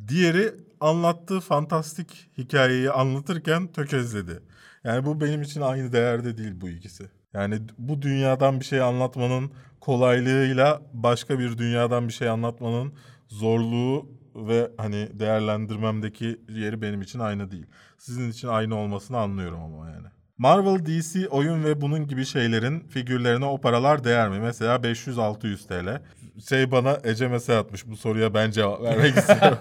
Diğeri 0.07 0.53
anlattığı 0.79 1.39
fantastik 1.39 2.29
hikayeyi 2.37 2.91
anlatırken 2.91 3.71
tökezledi. 3.71 4.39
Yani 4.83 5.05
bu 5.05 5.21
benim 5.21 5.41
için 5.41 5.61
aynı 5.61 5.91
değerde 5.91 6.37
değil 6.37 6.61
bu 6.61 6.69
ikisi. 6.69 7.09
Yani 7.33 7.59
bu 7.77 8.01
dünyadan 8.01 8.59
bir 8.59 8.65
şey 8.65 8.81
anlatmanın 8.81 9.51
kolaylığıyla 9.83 10.81
başka 10.93 11.39
bir 11.39 11.57
dünyadan 11.57 12.07
bir 12.07 12.13
şey 12.13 12.29
anlatmanın 12.29 12.93
zorluğu 13.27 14.09
ve 14.35 14.71
hani 14.77 15.09
değerlendirmemdeki 15.19 16.39
yeri 16.49 16.81
benim 16.81 17.01
için 17.01 17.19
aynı 17.19 17.51
değil. 17.51 17.65
Sizin 17.97 18.31
için 18.31 18.47
aynı 18.47 18.75
olmasını 18.75 19.17
anlıyorum 19.17 19.59
ama 19.63 19.89
yani. 19.89 20.07
Marvel, 20.37 20.85
DC, 20.85 21.27
oyun 21.29 21.63
ve 21.63 21.81
bunun 21.81 22.07
gibi 22.07 22.25
şeylerin 22.25 22.79
figürlerine 22.79 23.45
o 23.45 23.61
paralar 23.61 24.03
değer 24.03 24.29
mi? 24.29 24.39
Mesela 24.39 24.75
500-600 24.75 25.67
TL. 25.67 26.01
Şey 26.49 26.71
bana 26.71 26.97
Ece 27.03 27.27
mesaj 27.27 27.57
atmış 27.57 27.87
bu 27.87 27.97
soruya 27.97 28.33
ben 28.33 28.51
cevap 28.51 28.81
vermek 28.81 29.17
istiyorum. 29.17 29.57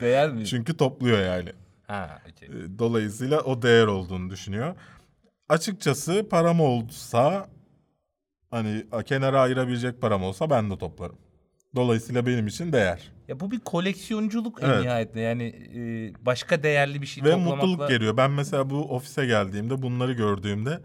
değer 0.00 0.30
mi? 0.32 0.46
Çünkü 0.46 0.76
topluyor 0.76 1.18
yani. 1.20 1.52
Ha, 1.86 2.18
okey. 2.32 2.48
E, 2.48 2.78
Dolayısıyla 2.78 3.40
o 3.40 3.62
değer 3.62 3.86
olduğunu 3.86 4.30
düşünüyor. 4.30 4.74
Açıkçası 5.48 6.28
param 6.30 6.60
olsa 6.60 7.46
hani 8.50 8.86
kenara 9.06 9.40
ayırabilecek 9.40 10.00
param 10.00 10.22
olsa 10.22 10.50
ben 10.50 10.70
de 10.70 10.78
toplarım. 10.78 11.16
Dolayısıyla 11.76 12.26
benim 12.26 12.46
için 12.46 12.72
değer. 12.72 13.12
Ya 13.28 13.40
bu 13.40 13.50
bir 13.50 13.60
koleksiyonculuk 13.60 14.62
en 14.62 14.68
Evet. 14.68 14.82
nihayetinde. 14.82 15.20
Yani 15.20 15.42
e, 15.76 15.80
başka 16.26 16.62
değerli 16.62 17.02
bir 17.02 17.06
şey 17.06 17.24
Ve 17.24 17.30
toplamakla... 17.30 17.66
mutluluk 17.66 17.88
geliyor. 17.88 18.16
Ben 18.16 18.30
mesela 18.30 18.70
bu 18.70 18.94
ofise 18.94 19.26
geldiğimde 19.26 19.82
bunları 19.82 20.12
gördüğümde 20.12 20.80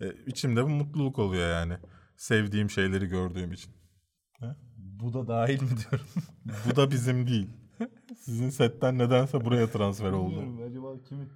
e, 0.00 0.04
içimde 0.26 0.66
bir 0.66 0.72
mutluluk 0.72 1.18
oluyor 1.18 1.50
yani. 1.50 1.74
Sevdiğim 2.16 2.70
şeyleri 2.70 3.06
gördüğüm 3.06 3.52
için. 3.52 3.72
Bu 4.76 5.12
da 5.12 5.28
dahil 5.28 5.62
mi 5.62 5.68
diyorum? 5.68 6.06
Bu 6.70 6.76
da 6.76 6.90
bizim 6.90 7.26
değil. 7.26 7.48
Sizin 8.18 8.50
setten 8.50 8.98
nedense 8.98 9.44
buraya 9.44 9.66
transfer 9.70 10.10
oldu. 10.10 10.44
Acaba 10.66 11.02
kimin? 11.08 11.28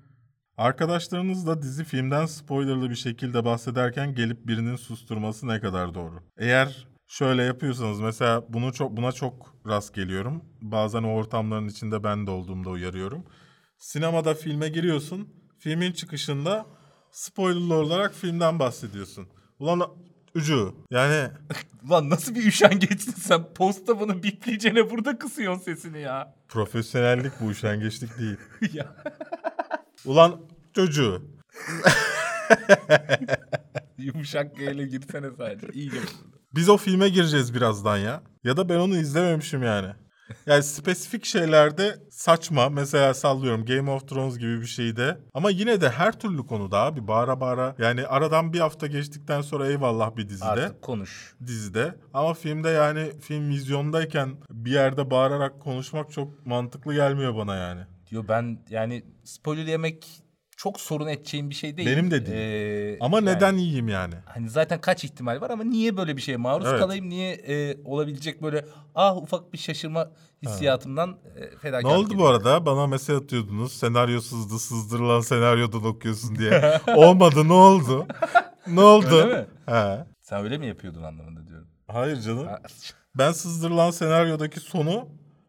Arkadaşlarınızla 0.59 1.63
dizi 1.63 1.85
filmden 1.85 2.27
spoilerlı 2.27 2.91
bir 2.91 2.95
şekilde 2.97 3.45
bahsederken 3.45 4.15
gelip 4.15 4.47
birinin 4.47 4.77
susturması 4.77 5.49
ne 5.49 5.61
kadar 5.61 5.95
doğru? 5.95 6.15
Eğer 6.39 6.89
şöyle 7.07 7.43
yapıyorsanız 7.43 8.01
mesela 8.01 8.45
bunu 8.49 8.73
çok 8.73 8.97
buna 8.97 9.13
çok 9.13 9.55
rast 9.67 9.95
geliyorum. 9.95 10.45
Bazen 10.63 11.03
o 11.03 11.09
ortamların 11.09 11.69
içinde 11.69 12.05
ben 12.05 12.27
de 12.27 12.31
olduğumda 12.31 12.71
uyarıyorum. 12.71 13.25
Sinemada 13.79 14.35
filme 14.35 14.69
giriyorsun. 14.69 15.29
Filmin 15.59 15.93
çıkışında 15.93 16.67
spoilerlı 17.11 17.75
olarak 17.75 18.15
filmden 18.15 18.59
bahsediyorsun. 18.59 19.29
Ulan 19.59 19.83
ucu 20.35 20.75
yani 20.91 21.31
Lan 21.91 22.11
nasıl 22.11 22.35
bir 22.35 22.47
üşengeçsin 22.47 23.13
sen? 23.13 23.45
Posta 23.55 24.01
bunu 24.01 24.23
bipleyeceğine 24.23 24.91
burada 24.91 25.19
kısıyorsun 25.19 25.63
sesini 25.63 26.01
ya. 26.01 26.35
profesyonellik 26.49 27.33
bu 27.41 27.51
üşengeçlik 27.51 28.19
değil. 28.19 28.37
ya. 28.73 28.97
Ulan 30.07 30.41
çocuğu. 30.75 31.23
Yumuşak 33.99 34.57
G 34.57 34.73
ile 34.73 34.87
girsene 34.87 35.27
sadece. 35.39 35.67
İyice. 35.73 35.97
Biz 36.55 36.69
o 36.69 36.77
filme 36.77 37.09
gireceğiz 37.09 37.55
birazdan 37.55 37.97
ya. 37.97 38.23
Ya 38.45 38.57
da 38.57 38.69
ben 38.69 38.77
onu 38.77 38.97
izlememişim 38.97 39.63
yani. 39.63 39.89
Yani 40.47 40.63
spesifik 40.63 41.25
şeylerde 41.25 41.97
saçma. 42.11 42.69
Mesela 42.69 43.15
sallıyorum 43.15 43.65
Game 43.65 43.91
of 43.91 44.09
Thrones 44.09 44.39
gibi 44.39 44.61
bir 44.61 44.67
şeyde. 44.67 45.19
Ama 45.35 45.51
yine 45.51 45.81
de 45.81 45.91
her 45.91 46.21
türlü 46.21 46.47
konuda 46.47 46.79
abi 46.79 47.09
bağıra 47.09 47.41
bağıra. 47.41 47.75
Yani 47.79 48.07
aradan 48.07 48.53
bir 48.53 48.61
hafta 48.61 48.87
geçtikten 48.87 49.41
sonra 49.41 49.69
eyvallah 49.69 50.17
bir 50.17 50.29
dizide. 50.29 50.45
Artık 50.45 50.83
konuş. 50.83 51.35
Dizide. 51.47 51.95
Ama 52.15 52.35
filmde 52.35 52.69
yani 52.69 53.13
film 53.21 53.49
vizyondayken 53.49 54.37
bir 54.51 54.71
yerde 54.71 55.11
bağırarak 55.11 55.61
konuşmak 55.61 56.13
çok 56.13 56.47
mantıklı 56.47 56.95
gelmiyor 56.95 57.37
bana 57.37 57.57
yani. 57.57 57.81
Diyor 58.17 58.29
ben 58.29 58.59
yani 58.71 59.05
spoiler 59.25 59.67
yemek 59.67 60.07
çok 60.57 60.81
sorun 60.81 61.07
edeceğim 61.07 61.51
bir 61.51 61.55
şey 61.55 61.77
değil. 61.77 61.89
Benim 61.91 62.11
de 62.11 62.27
değil. 62.27 62.39
Ee, 62.39 62.99
Ama 63.01 63.17
yani 63.17 63.27
neden 63.27 63.57
yiyeyim 63.57 63.89
yani? 63.89 64.15
Hani 64.25 64.51
zaten 64.51 64.81
kaç 64.81 65.05
ihtimal 65.05 65.41
var 65.41 65.51
ama 65.51 65.65
niye 65.65 65.97
böyle 65.97 66.17
bir 66.17 66.23
şeye 66.23 66.37
maruz 66.37 66.67
Evet. 66.67 66.81
kalayım? 66.81 67.09
Niye 67.09 67.33
e, 67.33 67.77
olabilecek 67.85 68.43
böyle 68.43 68.65
ah 68.95 69.17
ufak 69.17 69.53
bir 69.53 69.59
şaşırma 69.59 70.11
hissiyatımdan 70.43 71.19
e, 71.37 71.41
Ne 71.41 71.51
fedakarlık 71.51 71.99
oldu 71.99 72.09
bu 72.09 72.15
ediyorum. 72.15 72.27
arada? 72.37 72.67
Bana 72.67 72.87
mesaj 72.87 73.17
atıyordunuz. 73.17 73.73
Senaryo 73.73 74.21
sızdı, 74.21 74.59
sızdırılan 74.59 75.21
senaryodan 75.21 75.85
okuyorsun 75.85 76.37
diye. 76.37 76.81
Olmadı 76.95 77.49
ne 77.49 77.53
oldu? 77.53 78.07
Ne 78.67 78.81
oldu? 78.81 79.15
Öyle 79.17 79.35
mi? 79.41 79.47
He. 79.67 80.05
Sen 80.23 80.45
öyle 80.45 80.59
mi 80.59 80.67
yapıyordun 80.67 81.03
anlamında 81.03 81.47
diyorum. 81.49 81.69
Hayır 81.87 82.21
canım. 82.21 82.47
Ben 83.15 83.33
sızdırılan 83.33 83.91
senaryodaki 83.91 84.61
sonu 84.61 85.09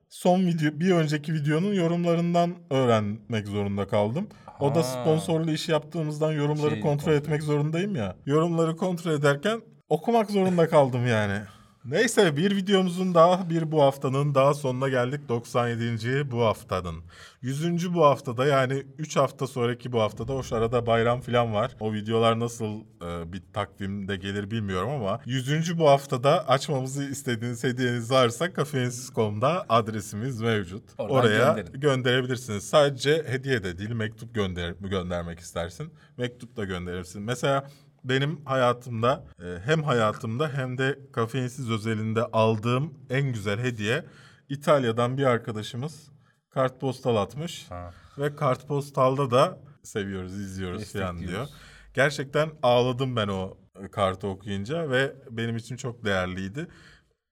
son 0.10 0.48
video 0.48 0.80
bir 0.80 0.92
önceki 0.92 1.34
videonun 1.34 1.74
yorumlarından 1.74 2.56
öğrenmek 2.70 3.48
zorunda 3.48 3.88
kaldım. 3.88 4.28
O 4.60 4.76
da 4.76 4.80
Ha. 4.80 4.84
sponsorlu 4.84 5.52
iş 5.52 5.70
yaptığımızdan 5.70 6.32
yorumları 6.32 6.72
Şey, 6.72 6.80
kontrol 6.80 7.06
kontrol. 7.06 7.14
etmek 7.14 7.44
zorundayım 7.44 7.96
ya. 7.96 8.16
Yorumları 8.26 8.78
kontrol 8.78 9.12
ederken 9.12 9.62
okumak 9.90 10.32
zorunda 10.32 10.70
kaldım 10.70 11.08
yani. 11.08 11.40
Neyse 11.88 12.38
bir 12.38 12.56
videomuzun 12.56 13.14
daha 13.14 13.50
bir 13.50 13.72
bu 13.72 13.82
haftanın 13.82 14.36
daha 14.36 14.54
sonuna 14.54 14.90
geldik 14.90 15.30
97. 15.30 16.32
bu 16.32 16.42
haftanın. 16.42 17.04
100. 17.42 17.94
bu 17.94 18.06
haftada 18.06 18.46
yani 18.46 18.84
3 18.98 19.16
hafta 19.16 19.48
sonraki 19.48 19.92
bu 19.92 20.02
haftada 20.02 20.34
o 20.34 20.42
arada 20.52 20.86
bayram 20.86 21.22
falan 21.22 21.54
var. 21.54 21.76
O 21.80 21.94
videolar 21.94 22.40
nasıl 22.40 22.80
e, 23.02 23.34
bir 23.34 23.42
takvimde 23.54 24.16
gelir 24.16 24.52
bilmiyorum 24.52 24.90
ama 24.90 25.20
100. 25.26 25.78
bu 25.80 25.90
haftada 25.90 26.48
açmamızı 26.48 27.04
istediğiniz 27.04 27.64
hediyeniz 27.64 28.12
varsa 28.12 28.54
kafeinsiz.com'da 28.54 29.66
adresimiz 29.70 30.42
mevcut. 30.42 30.84
Oradan 30.98 31.16
Oraya 31.16 31.54
gönderin. 31.54 31.80
gönderebilirsiniz. 31.80 32.64
Sadece 32.70 33.24
hediye 33.28 33.64
de 33.64 33.78
değil 33.78 33.92
mektup 33.92 34.36
gönder 34.36 34.74
göndermek 34.80 35.40
istersin. 35.40 35.94
Mektup 36.18 36.58
da 36.58 36.66
gönderirsin. 36.66 37.22
Mesela 37.22 37.68
benim 38.10 38.46
hayatımda 38.46 39.24
e, 39.40 39.60
hem 39.66 39.84
hayatımda 39.84 40.50
hem 40.50 40.78
de 40.78 41.00
kafeinsiz 41.14 41.72
özelinde 41.72 42.24
aldığım 42.24 42.94
en 43.10 43.34
güzel 43.34 43.60
hediye 43.60 44.06
İtalya'dan 44.50 45.18
bir 45.18 45.24
arkadaşımız 45.24 46.12
kartpostal 46.50 47.16
atmış. 47.16 47.66
Ha. 47.70 47.94
Ve 48.18 48.36
kartpostalda 48.36 49.32
da 49.32 49.60
seviyoruz, 49.84 50.34
izliyoruz 50.34 50.94
falan 50.94 51.20
diyor. 51.20 51.48
Gerçekten 51.94 52.50
ağladım 52.64 53.16
ben 53.16 53.28
o 53.28 53.58
e, 53.84 53.88
kartı 53.88 54.28
okuyunca 54.28 54.90
ve 54.90 55.16
benim 55.32 55.58
için 55.58 55.78
çok 55.78 56.06
değerliydi. 56.06 56.68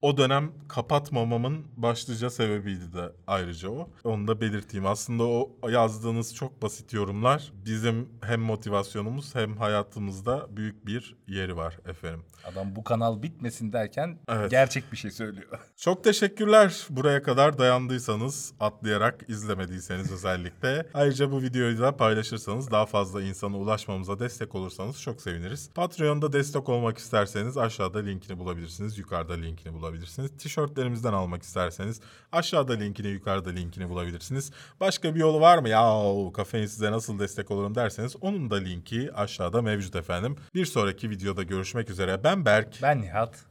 O 0.06 0.18
dönem 0.18 0.52
kapatmamamın 0.68 1.66
başlıca 1.78 2.30
sebebiydi 2.30 2.94
de 2.94 3.12
ayrıca 3.28 3.70
o. 3.70 3.90
Onu 4.04 4.28
da 4.28 4.42
belirteyim. 4.42 4.86
Aslında 4.86 5.24
o 5.24 5.70
yazdığınız 5.70 6.36
çok 6.36 6.62
basit 6.62 6.94
yorumlar 6.94 7.52
bizim 7.66 8.10
hem 8.22 8.42
motivasyonumuz 8.42 9.36
hem 9.36 9.58
hayatımızda 9.58 10.48
büyük 10.50 10.86
bir 10.86 11.16
yeri 11.28 11.58
var 11.58 11.78
efendim. 11.88 12.24
Adam 12.52 12.76
bu 12.76 12.84
kanal 12.84 13.22
bitmesin 13.22 13.74
derken 13.74 14.20
Evet. 14.28 14.52
gerçek 14.52 14.92
bir 14.92 14.98
şey 14.98 15.12
söylüyor. 15.12 15.60
Çok 15.78 16.04
teşekkürler 16.04 16.86
buraya 16.90 17.24
kadar 17.24 17.58
dayandıysanız, 17.58 18.54
atlayarak 18.60 19.26
izlemediyseniz 19.28 20.12
özellikle. 20.12 20.88
Ayrıca 20.94 21.32
bu 21.32 21.42
videoyu 21.42 21.80
da 21.80 21.98
paylaşırsanız, 21.98 22.72
daha 22.72 22.86
fazla 22.86 23.22
insana 23.22 23.58
ulaşmamıza 23.58 24.20
destek 24.20 24.56
olursanız 24.56 25.02
çok 25.02 25.22
seviniriz. 25.22 25.70
Patreon'da 25.76 26.34
destek 26.34 26.70
olmak 26.70 26.98
isterseniz 26.98 27.58
aşağıda 27.58 28.00
linkini 28.00 28.40
bulabilirsiniz, 28.40 28.98
yukarıda 28.98 29.34
linkini 29.34 29.74
bulabilirsiniz. 29.74 29.95
Tişörtlerimizden 30.38 31.14
almak 31.14 31.44
isterseniz 31.44 32.02
aşağıda 32.32 32.74
linkini, 32.74 33.08
yukarıda 33.08 33.50
linkini 33.50 33.90
bulabilirsiniz. 33.90 34.52
Başka 34.80 35.16
bir 35.16 35.20
yolu 35.20 35.42
var 35.42 35.58
mı? 35.58 35.70
Ya 35.70 36.04
kafein 36.34 36.66
size 36.66 36.92
nasıl 36.92 37.20
destek 37.20 37.52
olurum 37.52 37.76
derseniz 37.76 38.16
onun 38.22 38.50
da 38.50 38.56
linki 38.56 39.14
aşağıda 39.14 39.62
mevcut 39.62 39.96
efendim. 39.96 40.36
Bir 40.56 40.66
sonraki 40.66 41.10
videoda 41.10 41.44
görüşmek 41.44 41.90
üzere. 41.90 42.24
Ben 42.24 42.46
Berk. 42.46 42.80
Ben 42.82 43.02
Nihat. 43.02 43.46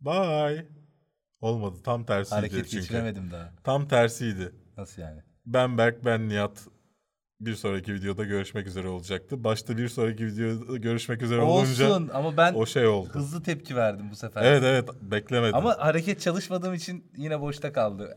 Bye. 0.00 0.66
Olmadı. 1.40 1.76
Tam 1.84 2.04
tersiydi 2.04 2.34
Hareket 2.34 2.68
çünkü. 2.70 2.76
geçiremedim 2.76 3.30
daha. 3.30 3.52
Tam 3.64 3.88
tersiydi. 3.88 4.52
Nasıl 4.76 5.02
yani? 5.02 5.20
Ben 5.46 5.78
Berk, 5.78 6.04
ben 6.04 6.28
Nihat. 6.28 6.66
Bir 7.40 7.54
sonraki 7.54 7.94
videoda 7.94 8.24
görüşmek 8.24 8.66
üzere 8.66 8.88
olacaktı. 8.88 9.44
Başta 9.44 9.76
bir 9.76 9.88
sonraki 9.88 10.26
videoda 10.26 10.76
görüşmek 10.76 11.22
üzere 11.22 11.40
olunca 11.40 11.88
Olsun 11.90 12.10
ama 12.14 12.36
ben 12.36 12.54
o 12.54 12.66
şey 12.66 12.86
oldu. 12.86 13.08
hızlı 13.12 13.42
tepki 13.42 13.76
verdim 13.76 14.06
bu 14.10 14.16
sefer. 14.16 14.42
Evet 14.42 14.62
evet 14.64 14.88
beklemedim. 15.02 15.54
Ama 15.54 15.76
hareket 15.78 16.20
çalışmadığım 16.20 16.74
için 16.74 17.04
yine 17.16 17.40
boşta 17.40 17.72
kaldı. 17.72 18.14